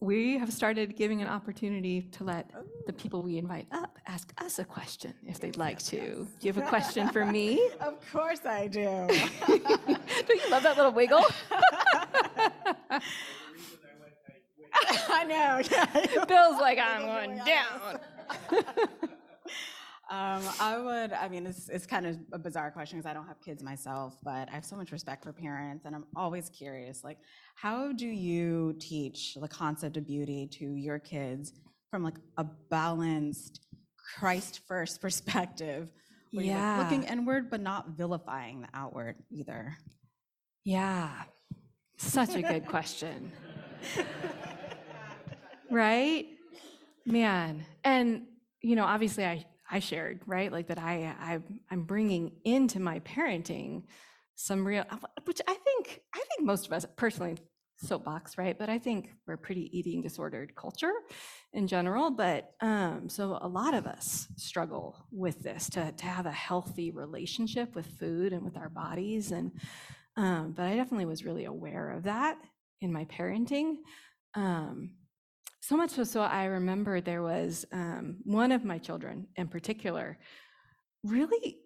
We 0.00 0.38
have 0.38 0.52
started 0.52 0.94
giving 0.96 1.22
an 1.22 1.28
opportunity 1.28 2.02
to 2.12 2.22
let 2.22 2.48
the 2.86 2.92
oh. 2.92 2.96
people 2.96 3.20
we 3.20 3.36
invite 3.36 3.66
up 3.72 3.98
ask 4.06 4.32
us 4.38 4.60
a 4.60 4.64
question 4.64 5.12
if 5.26 5.40
they'd 5.40 5.56
like 5.56 5.80
to. 5.86 5.98
Do 5.98 6.28
you 6.46 6.52
have 6.52 6.62
a 6.62 6.68
question 6.68 7.08
for 7.08 7.24
me? 7.38 7.60
of 7.80 7.94
course 8.12 8.46
I 8.46 8.68
do 8.68 8.84
Don't 9.48 10.44
you 10.44 10.50
love 10.50 10.62
that 10.62 10.76
little 10.76 10.92
wiggle? 10.92 11.24
I 15.10 15.24
know 15.24 15.60
yeah. 15.70 16.24
Bill's 16.26 16.60
like, 16.60 16.78
I'm 16.78 17.06
going 17.06 17.40
down. 17.44 17.98
Um, 20.10 20.42
I 20.58 20.78
would, 20.78 21.12
I 21.12 21.28
mean, 21.28 21.46
it's, 21.46 21.68
it's 21.68 21.84
kind 21.84 22.06
of 22.06 22.16
a 22.32 22.38
bizarre 22.38 22.70
question 22.70 22.98
because 22.98 23.10
I 23.10 23.12
don't 23.12 23.26
have 23.26 23.40
kids 23.42 23.62
myself, 23.62 24.16
but 24.22 24.48
I 24.48 24.54
have 24.54 24.64
so 24.64 24.74
much 24.74 24.90
respect 24.90 25.22
for 25.22 25.34
parents 25.34 25.84
and 25.84 25.94
I'm 25.94 26.06
always 26.16 26.48
curious, 26.48 27.04
like, 27.04 27.18
how 27.56 27.92
do 27.92 28.06
you 28.06 28.74
teach 28.80 29.36
the 29.38 29.48
concept 29.48 29.98
of 29.98 30.06
beauty 30.06 30.48
to 30.52 30.64
your 30.64 30.98
kids 30.98 31.52
from 31.90 32.02
like 32.02 32.16
a 32.38 32.46
balanced, 32.70 33.60
Christ-first 34.18 35.00
perspective? 35.02 35.92
where 36.32 36.44
you're, 36.44 36.54
like, 36.54 36.90
Looking 36.90 37.02
inward, 37.04 37.50
but 37.50 37.60
not 37.60 37.90
vilifying 37.90 38.62
the 38.62 38.68
outward 38.74 39.16
either. 39.30 39.76
Yeah, 40.64 41.10
such 41.98 42.34
a 42.34 42.42
good 42.42 42.66
question. 42.66 43.32
right? 45.70 46.26
Man. 47.04 47.64
And, 47.84 48.22
you 48.62 48.76
know, 48.76 48.84
obviously 48.84 49.24
I, 49.24 49.44
I 49.70 49.80
shared, 49.80 50.20
right? 50.26 50.50
Like 50.50 50.68
that 50.68 50.78
I, 50.78 51.14
I, 51.20 51.40
I'm 51.70 51.84
bringing 51.84 52.32
into 52.44 52.80
my 52.80 53.00
parenting 53.00 53.84
some 54.34 54.66
real, 54.66 54.84
which 55.24 55.40
I 55.46 55.54
think, 55.54 56.00
I 56.14 56.18
think 56.18 56.46
most 56.46 56.66
of 56.66 56.72
us 56.72 56.86
personally, 56.96 57.36
soapbox, 57.80 58.36
right? 58.36 58.58
But 58.58 58.68
I 58.68 58.78
think 58.78 59.10
we're 59.26 59.36
pretty 59.36 59.76
eating 59.76 60.02
disordered 60.02 60.54
culture 60.56 60.92
in 61.52 61.66
general. 61.66 62.10
But 62.10 62.52
um, 62.60 63.08
so 63.08 63.38
a 63.40 63.48
lot 63.48 63.74
of 63.74 63.86
us 63.86 64.26
struggle 64.36 65.06
with 65.10 65.42
this 65.42 65.70
to, 65.70 65.92
to 65.92 66.06
have 66.06 66.26
a 66.26 66.32
healthy 66.32 66.90
relationship 66.90 67.74
with 67.74 67.86
food 67.86 68.32
and 68.32 68.42
with 68.42 68.56
our 68.56 68.68
bodies. 68.68 69.32
And, 69.32 69.52
um, 70.16 70.52
but 70.56 70.66
I 70.66 70.76
definitely 70.76 71.06
was 71.06 71.24
really 71.24 71.44
aware 71.44 71.90
of 71.90 72.04
that 72.04 72.38
in 72.80 72.92
my 72.92 73.04
parenting. 73.04 73.76
Um, 74.34 74.90
so 75.68 75.76
much 75.76 75.90
so, 75.90 76.22
I 76.22 76.46
remember 76.46 77.02
there 77.02 77.22
was 77.22 77.66
um, 77.72 78.16
one 78.24 78.52
of 78.52 78.64
my 78.64 78.78
children 78.78 79.26
in 79.36 79.48
particular, 79.48 80.16
really, 81.04 81.58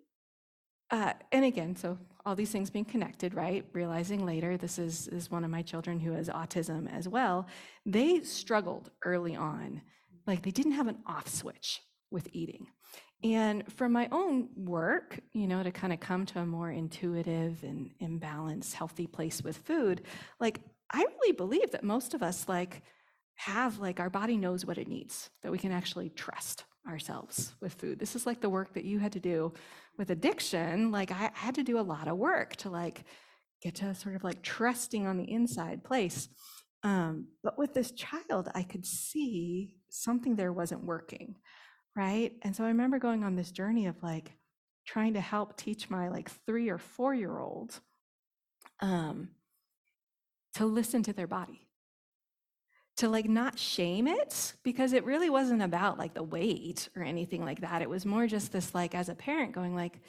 uh, 0.90 1.12
and 1.30 1.44
again, 1.44 1.76
so 1.76 1.96
all 2.26 2.34
these 2.34 2.50
things 2.50 2.68
being 2.68 2.84
connected, 2.84 3.32
right? 3.32 3.64
Realizing 3.72 4.26
later 4.26 4.56
this 4.56 4.80
is 4.80 5.06
is 5.06 5.30
one 5.30 5.44
of 5.44 5.52
my 5.52 5.62
children 5.62 6.00
who 6.00 6.10
has 6.14 6.28
autism 6.28 6.92
as 6.92 7.08
well. 7.08 7.46
They 7.86 8.22
struggled 8.22 8.90
early 9.04 9.36
on 9.36 9.82
like 10.26 10.42
they 10.42 10.50
didn't 10.50 10.72
have 10.72 10.88
an 10.88 10.98
off 11.06 11.28
switch 11.28 11.80
with 12.10 12.28
eating. 12.32 12.66
And 13.22 13.72
from 13.72 13.92
my 13.92 14.08
own 14.10 14.48
work, 14.56 15.20
you 15.32 15.46
know, 15.46 15.62
to 15.62 15.70
kind 15.70 15.92
of 15.92 16.00
come 16.00 16.26
to 16.26 16.40
a 16.40 16.46
more 16.46 16.72
intuitive 16.72 17.62
and 17.62 17.92
imbalanced, 18.02 18.72
healthy 18.72 19.06
place 19.06 19.42
with 19.42 19.58
food, 19.58 20.02
like 20.40 20.58
I 20.92 20.98
really 20.98 21.36
believe 21.36 21.70
that 21.70 21.84
most 21.84 22.14
of 22.14 22.22
us 22.24 22.48
like 22.48 22.82
have 23.36 23.78
like 23.78 24.00
our 24.00 24.10
body 24.10 24.36
knows 24.36 24.64
what 24.64 24.78
it 24.78 24.88
needs, 24.88 25.30
that 25.42 25.52
we 25.52 25.58
can 25.58 25.72
actually 25.72 26.10
trust 26.10 26.64
ourselves 26.88 27.54
with 27.60 27.74
food. 27.74 27.98
This 27.98 28.16
is 28.16 28.26
like 28.26 28.40
the 28.40 28.50
work 28.50 28.74
that 28.74 28.84
you 28.84 28.98
had 28.98 29.12
to 29.12 29.20
do 29.20 29.52
with 29.98 30.10
addiction. 30.10 30.90
Like 30.90 31.10
I 31.10 31.30
had 31.34 31.54
to 31.56 31.62
do 31.62 31.78
a 31.78 31.80
lot 31.80 32.08
of 32.08 32.16
work 32.16 32.56
to 32.56 32.70
like 32.70 33.04
get 33.62 33.76
to 33.76 33.94
sort 33.94 34.16
of 34.16 34.24
like 34.24 34.42
trusting 34.42 35.06
on 35.06 35.16
the 35.16 35.30
inside 35.30 35.84
place. 35.84 36.28
Um, 36.82 37.28
but 37.44 37.58
with 37.58 37.74
this 37.74 37.92
child, 37.92 38.50
I 38.54 38.64
could 38.64 38.84
see 38.84 39.76
something 39.88 40.34
there 40.34 40.52
wasn't 40.52 40.84
working 40.84 41.36
right? 41.96 42.32
And 42.42 42.54
so 42.54 42.64
I 42.64 42.68
remember 42.68 42.98
going 42.98 43.24
on 43.24 43.36
this 43.36 43.50
journey 43.50 43.86
of 43.86 44.02
like 44.02 44.32
trying 44.86 45.14
to 45.14 45.20
help 45.20 45.56
teach 45.56 45.90
my 45.90 46.08
like 46.08 46.30
three 46.46 46.68
or 46.68 46.78
four 46.78 47.14
year 47.14 47.38
old 47.38 47.78
um, 48.80 49.28
to 50.54 50.64
listen 50.64 51.02
to 51.04 51.12
their 51.12 51.26
body, 51.26 51.68
to 52.96 53.08
like 53.08 53.28
not 53.28 53.58
shame 53.58 54.06
it, 54.06 54.54
because 54.62 54.92
it 54.92 55.04
really 55.04 55.30
wasn't 55.30 55.62
about 55.62 55.98
like 55.98 56.14
the 56.14 56.22
weight 56.22 56.88
or 56.96 57.02
anything 57.02 57.44
like 57.44 57.60
that. 57.60 57.82
It 57.82 57.88
was 57.88 58.04
more 58.04 58.26
just 58.26 58.52
this 58.52 58.74
like 58.74 58.94
as 58.94 59.08
a 59.08 59.14
parent 59.14 59.52
going 59.52 59.74
like, 59.74 60.00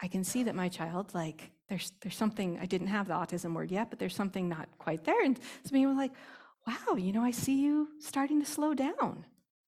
I 0.00 0.08
can 0.08 0.24
see 0.24 0.44
that 0.44 0.54
my 0.54 0.68
child 0.68 1.14
like 1.14 1.50
there's 1.68 1.92
there's 2.00 2.16
something 2.16 2.58
I 2.60 2.66
didn't 2.66 2.88
have 2.88 3.08
the 3.08 3.14
autism 3.14 3.54
word 3.54 3.70
yet, 3.70 3.90
but 3.90 3.98
there's 3.98 4.14
something 4.14 4.48
not 4.48 4.68
quite 4.78 5.04
there. 5.04 5.22
And 5.24 5.38
so 5.64 5.78
was 5.86 5.96
like, 5.96 6.12
wow, 6.66 6.96
you 6.96 7.12
know, 7.12 7.22
I 7.22 7.30
see 7.30 7.60
you 7.60 7.88
starting 7.98 8.40
to 8.40 8.46
slow 8.46 8.74
down. 8.74 9.24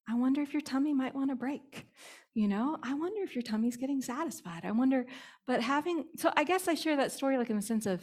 I 0.08 0.14
wonder 0.14 0.42
if 0.42 0.52
your 0.52 0.62
tummy 0.62 0.92
might 0.92 1.14
want 1.14 1.30
to 1.30 1.36
break. 1.36 1.86
You 2.34 2.48
know, 2.48 2.78
I 2.82 2.94
wonder 2.94 3.22
if 3.22 3.34
your 3.34 3.42
tummy's 3.42 3.76
getting 3.76 4.02
satisfied. 4.02 4.62
I 4.64 4.72
wonder, 4.72 5.06
but 5.46 5.62
having, 5.62 6.06
so 6.16 6.32
I 6.36 6.44
guess 6.44 6.68
I 6.68 6.74
share 6.74 6.96
that 6.96 7.12
story 7.12 7.38
like 7.38 7.50
in 7.50 7.56
the 7.56 7.62
sense 7.62 7.86
of 7.86 8.02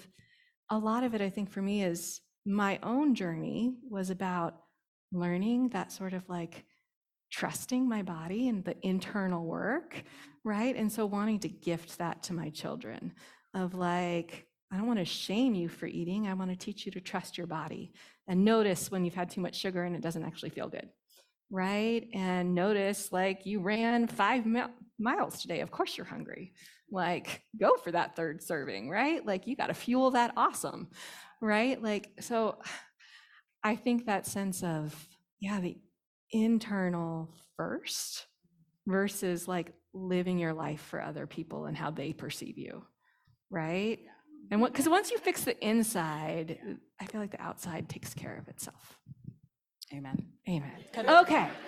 a 0.70 0.78
lot 0.78 1.04
of 1.04 1.16
it, 1.16 1.22
I 1.22 1.30
think 1.30 1.50
for 1.50 1.62
me 1.62 1.84
is 1.84 2.22
my 2.48 2.80
own 2.82 3.14
journey 3.14 3.76
was 3.90 4.10
about 4.10 4.56
learning 5.12 5.70
that 5.70 5.92
sort 5.92 6.14
of 6.14 6.28
like 6.30 6.66
trusting 7.32 7.88
my 7.88 8.02
body 8.02 8.48
and 8.48 8.64
the 8.64 8.76
internal 8.88 9.46
work, 9.46 10.04
right? 10.44 10.76
And 10.76 10.92
so 10.92 11.06
wanting 11.06 11.40
to 11.40 11.50
gift 11.50 11.98
that 11.98 12.24
to 12.24 12.34
my 12.34 12.50
children 12.50 13.14
of 13.54 13.76
like, 13.76 14.48
I 14.72 14.78
don't 14.78 14.88
want 14.88 15.00
to 15.00 15.06
shame 15.06 15.56
you 15.56 15.68
for 15.68 15.88
eating. 15.88 16.28
I 16.28 16.34
want 16.34 16.52
to 16.52 16.58
teach 16.58 16.86
you 16.86 16.92
to 16.94 17.02
trust 17.02 17.38
your 17.38 17.48
body 17.48 17.94
and 18.28 18.46
notice 18.46 18.90
when 18.90 19.04
you've 19.04 19.14
had 19.14 19.30
too 19.30 19.42
much 19.42 19.56
sugar 19.56 19.84
and 19.84 19.96
it 19.96 20.02
doesn't 20.02 20.24
actually 20.24 20.50
feel 20.50 20.70
good 20.70 20.90
right? 21.50 22.08
And 22.14 22.56
notice 22.56 23.12
like 23.12 23.46
you 23.46 23.62
ran 23.62 24.08
five 24.08 24.46
mi- 24.46 24.64
miles 25.00 25.42
today. 25.42 25.62
Of 25.62 25.72
course 25.72 25.98
you're 25.98 26.06
hungry. 26.06 26.54
Like 26.92 27.44
go 27.60 27.76
for 27.76 27.92
that 27.92 28.16
third 28.16 28.42
serving, 28.44 28.90
right? 28.90 29.26
Like 29.26 29.48
you 29.48 29.56
got 29.56 29.68
to 29.68 29.74
fuel 29.74 30.12
that 30.12 30.34
awesome, 30.38 30.90
right? 31.42 31.82
Like, 31.82 32.12
so 32.20 32.58
I 33.64 33.76
think 33.76 34.06
that 34.06 34.26
sense 34.26 34.64
of, 34.64 35.08
yeah, 35.40 35.60
the 35.60 35.78
internal 36.32 37.30
first 37.56 38.26
versus 38.86 39.48
like 39.48 39.74
living 39.94 40.38
your 40.40 40.54
life 40.54 40.82
for 40.82 41.02
other 41.02 41.26
people 41.28 41.66
and 41.66 41.76
how 41.76 41.92
they 41.92 42.14
perceive 42.14 42.58
you, 42.58 42.84
right? 43.50 44.00
And 44.52 44.62
what, 44.62 44.72
because 44.72 44.88
once 44.88 45.12
you 45.12 45.18
fix 45.18 45.44
the 45.44 45.60
inside, 45.66 46.58
I 47.00 47.06
feel 47.06 47.20
like 47.20 47.32
the 47.32 47.42
outside 47.42 47.90
takes 47.90 48.14
care 48.14 48.38
of 48.38 48.48
itself. 48.48 48.98
Amen. 49.94 50.28
Amen. 50.50 50.72
Okay. 50.98 51.50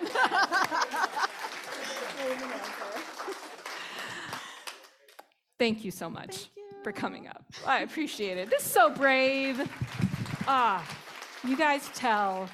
Thank 5.58 5.84
you 5.84 5.90
so 5.90 6.08
much 6.08 6.48
for 6.82 6.92
coming 6.92 7.28
up. 7.28 7.44
I 7.66 7.80
appreciate 7.80 8.38
it. 8.38 8.50
This 8.50 8.64
is 8.64 8.70
so 8.70 8.90
brave. 8.90 9.60
Ah, 10.46 10.86
you 11.46 11.56
guys 11.56 11.88
tell 11.94 12.48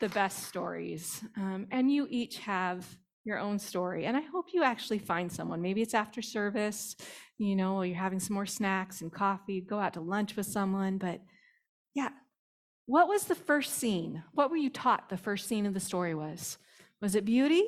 the 0.00 0.08
best 0.10 0.44
stories, 0.44 1.24
um, 1.36 1.66
and 1.70 1.92
you 1.92 2.06
each 2.10 2.38
have 2.38 2.86
your 3.24 3.38
own 3.38 3.58
story. 3.58 4.06
And 4.06 4.16
I 4.16 4.20
hope 4.20 4.46
you 4.52 4.62
actually 4.62 5.00
find 5.00 5.30
someone. 5.30 5.60
Maybe 5.60 5.82
it's 5.82 5.94
after 5.94 6.22
service, 6.22 6.96
you 7.36 7.56
know, 7.56 7.82
you're 7.82 7.96
having 7.96 8.20
some 8.20 8.34
more 8.34 8.46
snacks 8.46 9.00
and 9.00 9.12
coffee, 9.12 9.60
go 9.60 9.78
out 9.78 9.94
to 9.94 10.00
lunch 10.00 10.36
with 10.36 10.46
someone. 10.46 10.98
But 10.98 11.20
yeah, 11.94 12.10
what 12.86 13.08
was 13.08 13.24
the 13.24 13.34
first 13.34 13.74
scene? 13.74 14.22
What 14.32 14.50
were 14.50 14.56
you 14.56 14.70
taught 14.70 15.08
the 15.08 15.16
first 15.16 15.46
scene 15.46 15.66
of 15.66 15.74
the 15.74 15.80
story 15.80 16.14
was? 16.14 16.58
Was 17.02 17.14
it 17.14 17.24
beauty 17.24 17.64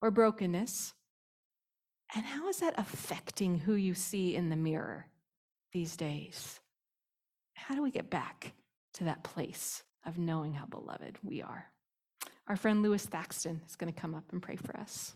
or 0.00 0.10
brokenness? 0.10 0.94
And 2.14 2.24
how 2.24 2.48
is 2.48 2.58
that 2.58 2.74
affecting 2.76 3.58
who 3.58 3.74
you 3.74 3.94
see 3.94 4.34
in 4.36 4.50
the 4.50 4.56
mirror 4.56 5.06
these 5.72 5.96
days? 5.96 6.60
How 7.54 7.74
do 7.74 7.82
we 7.82 7.90
get 7.90 8.10
back 8.10 8.52
to 8.94 9.04
that 9.04 9.24
place 9.24 9.82
of 10.04 10.18
knowing 10.18 10.52
how 10.52 10.66
beloved 10.66 11.18
we 11.22 11.40
are? 11.40 11.70
Our 12.48 12.56
friend 12.56 12.82
Lewis 12.82 13.06
Thaxton 13.06 13.62
is 13.66 13.76
going 13.76 13.92
to 13.92 13.98
come 13.98 14.14
up 14.14 14.24
and 14.32 14.42
pray 14.42 14.56
for 14.56 14.76
us. 14.76 15.14